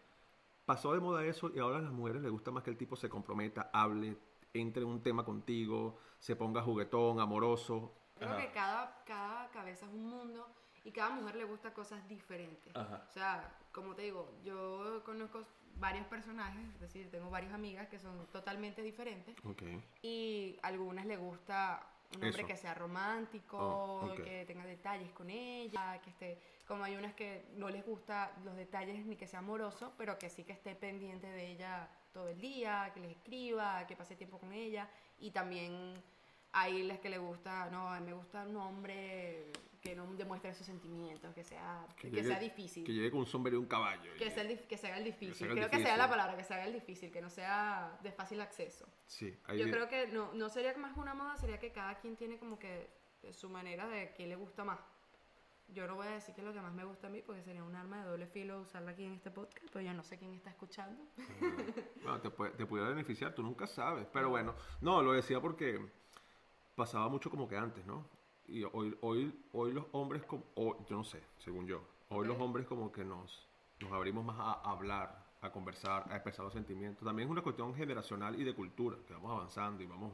Pasó 0.68 0.92
de 0.94 1.00
moda 1.00 1.24
eso 1.24 1.50
y 1.56 1.60
ahora 1.60 1.78
a 1.78 1.82
las 1.82 1.94
mujeres 1.94 2.22
les 2.22 2.30
gusta 2.30 2.52
más 2.52 2.62
que 2.62 2.70
el 2.70 2.76
tipo 2.76 2.98
se 2.98 3.08
comprometa, 3.08 3.70
hable, 3.72 4.18
entre 4.54 4.84
en 4.84 4.90
un 4.90 5.02
tema 5.02 5.24
contigo, 5.24 5.98
se 6.20 6.36
ponga 6.36 6.62
juguetón, 6.62 7.22
amoroso. 7.22 7.94
Creo 8.16 8.32
Ajá. 8.32 8.42
que 8.42 8.52
cada, 8.52 9.04
cada 9.06 9.50
cabeza 9.52 9.86
es 9.86 9.94
un 9.94 10.10
mundo 10.10 10.46
y 10.84 10.92
cada 10.92 11.12
mujer 11.12 11.38
le 11.38 11.46
gusta 11.46 11.74
cosas 11.74 12.06
diferentes. 12.10 12.76
Ajá. 12.76 13.02
O 13.08 13.12
sea, 13.14 13.58
como 13.72 13.96
te 13.96 14.02
digo, 14.02 14.30
yo 14.44 15.02
conozco 15.06 15.46
varios 15.78 16.06
personajes, 16.08 16.68
es 16.74 16.82
decir, 16.82 17.10
tengo 17.12 17.30
varias 17.30 17.54
amigas 17.54 17.88
que 17.88 17.98
son 17.98 18.28
totalmente 18.34 18.82
diferentes 18.82 19.38
Ok. 19.46 19.64
y 20.02 20.60
a 20.64 20.68
algunas 20.68 21.06
le 21.06 21.16
gusta 21.16 21.82
un 22.10 22.16
hombre 22.26 22.40
Eso. 22.42 22.46
que 22.48 22.58
sea 22.58 22.74
romántico, 22.74 23.58
Oh, 23.58 24.06
ok. 24.08 24.16
que 24.22 24.44
tenga 24.46 24.66
detalles 24.66 25.14
con 25.14 25.30
ella, 25.30 26.02
que 26.02 26.10
esté, 26.10 26.42
como 26.68 26.84
hay 26.84 26.96
unas 26.96 27.14
que 27.14 27.46
no 27.56 27.70
les 27.70 27.86
gusta 27.86 28.32
los 28.44 28.56
detalles 28.56 29.06
ni 29.06 29.16
que 29.16 29.26
sea 29.28 29.40
amoroso, 29.40 29.94
pero 29.98 30.18
que 30.18 30.30
sí 30.30 30.44
que 30.44 30.54
esté 30.54 30.76
pendiente 30.76 31.28
de 31.28 31.52
ella 31.52 31.90
todo 32.14 32.28
el 32.28 32.40
día, 32.40 32.92
que 32.94 33.00
les 33.00 33.12
escriba, 33.12 33.86
que 33.88 33.96
pase 33.96 34.16
tiempo 34.16 34.38
con 34.40 34.52
ella 34.54 34.90
y 35.20 35.32
también 35.32 35.94
hay 36.52 36.84
las 36.84 37.00
que 37.00 37.10
le 37.10 37.18
gusta, 37.18 37.70
no, 37.70 37.90
me 38.02 38.14
gusta 38.14 38.44
un 38.44 38.58
hombre 38.58 39.52
que 39.82 39.96
no 39.96 40.06
demuestre 40.16 40.54
sus 40.54 40.66
sentimientos, 40.66 41.34
que 41.36 41.44
sea, 41.44 41.86
que, 41.96 42.10
llegue- 42.10 42.28
sea 42.28 42.40
difícil. 42.40 42.84
Que 42.84 42.94
llegue 42.94 43.12
con 43.12 43.20
un 43.22 43.26
sombrero 43.28 43.58
y 43.58 43.60
un 43.60 43.68
caballo. 43.68 44.12
Que, 44.18 44.32
sea 44.32 44.44
el 44.44 44.60
que 44.68 44.76
se 44.78 44.88
haga 44.88 44.98
el 44.98 45.04
difícil. 45.06 45.48
el 45.48 45.54
Creo 45.54 45.66
que 45.70 45.78
sea 45.78 45.80
difícil. 45.80 45.98
la 46.00 46.10
palabra, 46.10 46.36
que 46.36 46.44
se 46.44 46.54
haga 46.54 46.66
el 46.66 46.74
difícil, 46.74 47.12
que 47.12 47.22
no 47.22 47.30
sea 47.30 47.98
de 48.02 48.12
fácil 48.12 48.42
acceso. 48.42 48.86
Sí, 49.06 49.38
ahí 49.46 49.60
Yo 49.60 49.66
vi- 49.66 49.72
creo 49.72 49.88
que 49.88 50.08
no, 50.08 50.34
no 50.34 50.50
sería 50.50 50.76
más 50.78 50.98
una 50.98 51.14
moda, 51.14 51.38
sería 51.38 51.60
que 51.60 51.72
cada 51.72 51.96
quien 52.00 52.16
tiene 52.18 52.38
como 52.40 52.58
que 52.60 52.90
su 53.32 53.50
manera 53.50 53.88
de 53.88 54.14
qué 54.14 54.26
le 54.26 54.36
gusta 54.36 54.64
más. 54.66 54.80
Yo 55.70 55.86
no 55.86 55.96
voy 55.96 56.08
a 56.08 56.12
decir 56.12 56.34
que 56.34 56.42
es 56.42 56.48
lo 56.48 56.54
que 56.54 56.62
más 56.62 56.74
me 56.74 56.86
gusta 56.86 57.08
a 57.08 57.10
mí, 57.10 57.22
porque 57.22 57.44
sería 57.44 57.64
un 57.64 57.76
arma 57.76 58.02
de 58.04 58.10
doble 58.10 58.26
filo 58.28 58.62
usarla 58.62 58.92
aquí 58.92 59.04
en 59.04 59.14
este 59.14 59.30
podcast, 59.32 59.68
pero 59.72 59.86
yo 59.86 59.94
no 59.94 60.02
sé 60.02 60.18
quién 60.18 60.34
está 60.34 60.50
escuchando. 60.50 61.04
Bueno, 62.04 62.22
te, 62.22 62.30
puede- 62.30 62.52
te 62.52 62.66
pudiera 62.66 62.90
beneficiar, 62.90 63.34
tú 63.36 63.44
nunca 63.44 63.68
sabes. 63.68 64.08
Pero 64.14 64.30
bueno, 64.30 64.56
no, 64.82 65.02
lo 65.02 65.12
decía 65.12 65.42
porque 65.42 65.80
pasaba 66.76 67.10
mucho 67.10 67.30
como 67.30 67.48
que 67.48 67.58
antes, 67.58 67.86
¿no? 67.86 68.06
Y 68.48 68.64
hoy, 68.64 68.98
hoy, 69.02 69.38
hoy 69.52 69.74
los 69.74 69.86
hombres, 69.92 70.24
como, 70.26 70.46
yo 70.56 70.96
no 70.96 71.04
sé, 71.04 71.22
según 71.38 71.68
yo, 71.68 71.84
hoy 72.10 72.26
los 72.28 72.40
hombres 72.40 72.66
como 72.66 72.92
que 72.92 73.04
nos, 73.04 73.46
nos 73.82 73.92
abrimos 73.92 74.24
más 74.24 74.38
a 74.40 74.54
hablar, 74.72 75.26
a 75.42 75.52
conversar, 75.52 76.06
a 76.10 76.16
expresar 76.16 76.46
los 76.46 76.54
sentimientos. 76.54 77.06
También 77.06 77.28
es 77.28 77.32
una 77.32 77.42
cuestión 77.42 77.76
generacional 77.76 78.40
y 78.40 78.46
de 78.46 78.56
cultura, 78.56 78.96
que 79.06 79.14
vamos 79.14 79.32
avanzando 79.32 79.84
y 79.84 79.86
vamos... 79.86 80.14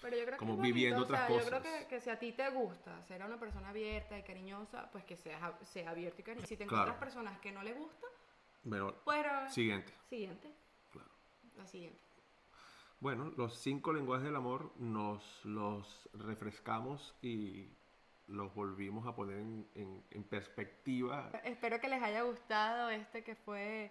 Pero 0.00 0.16
yo 0.16 0.24
creo 0.26 0.38
Como 0.38 0.52
que 0.52 0.56
bonito, 0.58 0.74
viviendo 0.74 1.02
o 1.02 1.06
sea, 1.06 1.24
otras 1.24 1.28
Yo 1.28 1.48
creo 1.48 1.60
cosas. 1.62 1.80
que, 1.82 1.86
que 1.88 2.00
si 2.00 2.10
a 2.10 2.18
ti 2.18 2.32
te 2.32 2.48
gusta 2.50 3.02
ser 3.04 3.24
una 3.24 3.38
persona 3.38 3.70
abierta 3.70 4.16
y 4.18 4.22
cariñosa, 4.22 4.88
pues 4.92 5.04
que 5.04 5.16
seas, 5.16 5.40
sea 5.64 5.90
abierto 5.90 6.20
y 6.20 6.24
cariñoso. 6.24 6.46
Si 6.48 6.56
te 6.56 6.66
Claro. 6.66 6.84
encuentras 6.90 7.04
personas 7.14 7.38
que 7.40 7.50
no 7.52 7.62
le 7.62 7.72
gusta, 7.74 8.06
Bueno, 8.64 8.94
pues... 9.04 9.52
siguiente. 9.52 9.92
Siguiente. 10.08 10.52
Claro. 10.92 11.08
La 11.56 11.66
siguiente. 11.66 11.98
Bueno, 13.00 13.32
los 13.36 13.56
cinco 13.58 13.92
lenguajes 13.92 14.24
del 14.26 14.36
amor 14.36 14.72
nos 14.76 15.44
los 15.44 16.08
refrescamos 16.14 17.14
y 17.22 17.68
los 18.26 18.52
volvimos 18.54 19.06
a 19.06 19.14
poner 19.14 19.38
en, 19.38 19.68
en- 19.74 20.04
en 20.10 20.22
perspectiva. 20.24 21.30
Espero 21.44 21.80
que 21.80 21.88
les 21.88 22.02
haya 22.02 22.22
gustado 22.22 22.90
este 22.90 23.22
que 23.24 23.34
fue 23.36 23.90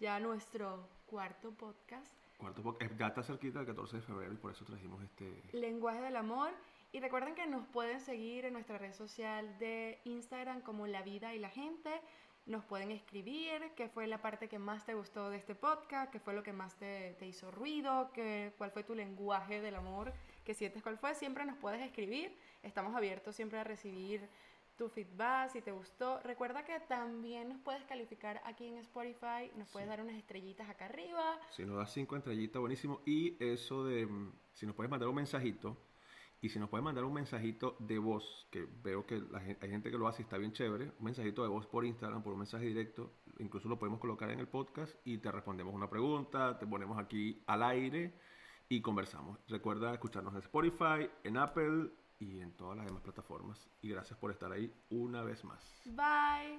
ya 0.00 0.18
nuestro 0.20 0.88
cuarto 1.06 1.50
podcast. 1.52 2.12
Cuarto 2.40 2.62
po- 2.62 2.76
eh, 2.80 2.90
ya 2.98 3.08
está 3.08 3.22
cerquita 3.22 3.60
el 3.60 3.66
14 3.66 3.96
de 3.96 4.02
febrero 4.02 4.32
y 4.32 4.36
por 4.36 4.50
eso 4.50 4.64
trajimos 4.64 5.02
este... 5.02 5.42
Lenguaje 5.52 6.00
del 6.00 6.16
amor. 6.16 6.50
Y 6.92 6.98
recuerden 7.00 7.34
que 7.36 7.46
nos 7.46 7.66
pueden 7.68 8.00
seguir 8.00 8.44
en 8.46 8.54
nuestra 8.54 8.76
red 8.78 8.92
social 8.94 9.56
de 9.58 10.00
Instagram 10.04 10.62
como 10.62 10.86
La 10.88 11.02
Vida 11.02 11.34
y 11.34 11.38
la 11.38 11.50
Gente. 11.50 11.90
Nos 12.46 12.64
pueden 12.64 12.90
escribir 12.90 13.70
qué 13.76 13.88
fue 13.88 14.06
la 14.08 14.20
parte 14.22 14.48
que 14.48 14.58
más 14.58 14.84
te 14.84 14.94
gustó 14.94 15.30
de 15.30 15.36
este 15.36 15.54
podcast, 15.54 16.10
qué 16.10 16.18
fue 16.18 16.34
lo 16.34 16.42
que 16.42 16.52
más 16.52 16.74
te, 16.76 17.12
te 17.18 17.26
hizo 17.26 17.50
ruido, 17.50 18.10
qué, 18.12 18.52
cuál 18.58 18.70
fue 18.72 18.82
tu 18.82 18.94
lenguaje 18.94 19.60
del 19.60 19.76
amor, 19.76 20.12
que 20.44 20.54
sientes 20.54 20.82
cuál 20.82 20.98
fue. 20.98 21.14
Siempre 21.14 21.44
nos 21.44 21.58
puedes 21.58 21.80
escribir. 21.82 22.36
Estamos 22.62 22.96
abiertos 22.96 23.36
siempre 23.36 23.58
a 23.60 23.64
recibir 23.64 24.26
tu 24.80 24.88
feedback, 24.88 25.50
si 25.50 25.60
te 25.60 25.72
gustó. 25.72 26.20
Recuerda 26.20 26.64
que 26.64 26.80
también 26.88 27.50
nos 27.50 27.60
puedes 27.60 27.84
calificar 27.84 28.40
aquí 28.46 28.64
en 28.64 28.78
Spotify, 28.78 29.52
nos 29.58 29.68
puedes 29.68 29.86
dar 29.86 30.00
unas 30.00 30.16
estrellitas 30.16 30.70
acá 30.70 30.86
arriba. 30.86 31.38
Si 31.50 31.66
nos 31.66 31.76
das 31.76 31.92
cinco 31.92 32.16
estrellitas, 32.16 32.58
buenísimo. 32.60 33.02
Y 33.04 33.36
eso 33.44 33.84
de, 33.84 34.06
mm, 34.06 34.32
si 34.54 34.64
nos 34.64 34.74
puedes 34.74 34.90
mandar 34.90 35.10
un 35.10 35.16
mensajito, 35.16 35.76
y 36.40 36.48
si 36.48 36.58
nos 36.58 36.70
puedes 36.70 36.82
mandar 36.82 37.04
un 37.04 37.12
mensajito 37.12 37.76
de 37.78 37.98
voz, 37.98 38.48
que 38.50 38.66
veo 38.82 39.04
que 39.04 39.20
la 39.20 39.40
hay 39.40 39.68
gente 39.68 39.90
que 39.90 39.98
lo 39.98 40.08
hace 40.08 40.22
y 40.22 40.24
está 40.24 40.38
bien 40.38 40.52
chévere, 40.52 40.92
un 40.98 41.04
mensajito 41.04 41.42
de 41.42 41.48
voz 41.50 41.66
por 41.66 41.84
Instagram, 41.84 42.22
por 42.22 42.32
un 42.32 42.38
mensaje 42.38 42.64
directo, 42.64 43.12
incluso 43.38 43.68
lo 43.68 43.78
podemos 43.78 44.00
colocar 44.00 44.30
en 44.30 44.40
el 44.40 44.48
podcast 44.48 44.96
y 45.04 45.18
te 45.18 45.30
respondemos 45.30 45.74
una 45.74 45.90
pregunta, 45.90 46.58
te 46.58 46.66
ponemos 46.66 46.98
aquí 46.98 47.42
al 47.46 47.62
aire 47.64 48.14
y 48.70 48.80
conversamos. 48.80 49.38
Recuerda 49.46 49.92
escucharnos 49.92 50.32
en 50.32 50.40
Spotify, 50.40 51.10
en 51.24 51.36
Apple 51.36 51.90
y 52.20 52.40
en 52.40 52.52
todas 52.52 52.76
las 52.76 52.86
demás 52.86 53.02
plataformas. 53.02 53.68
Y 53.82 53.88
gracias 53.88 54.18
por 54.18 54.30
estar 54.30 54.52
ahí 54.52 54.72
una 54.90 55.22
vez 55.22 55.42
más. 55.44 55.74
Bye. 55.86 56.58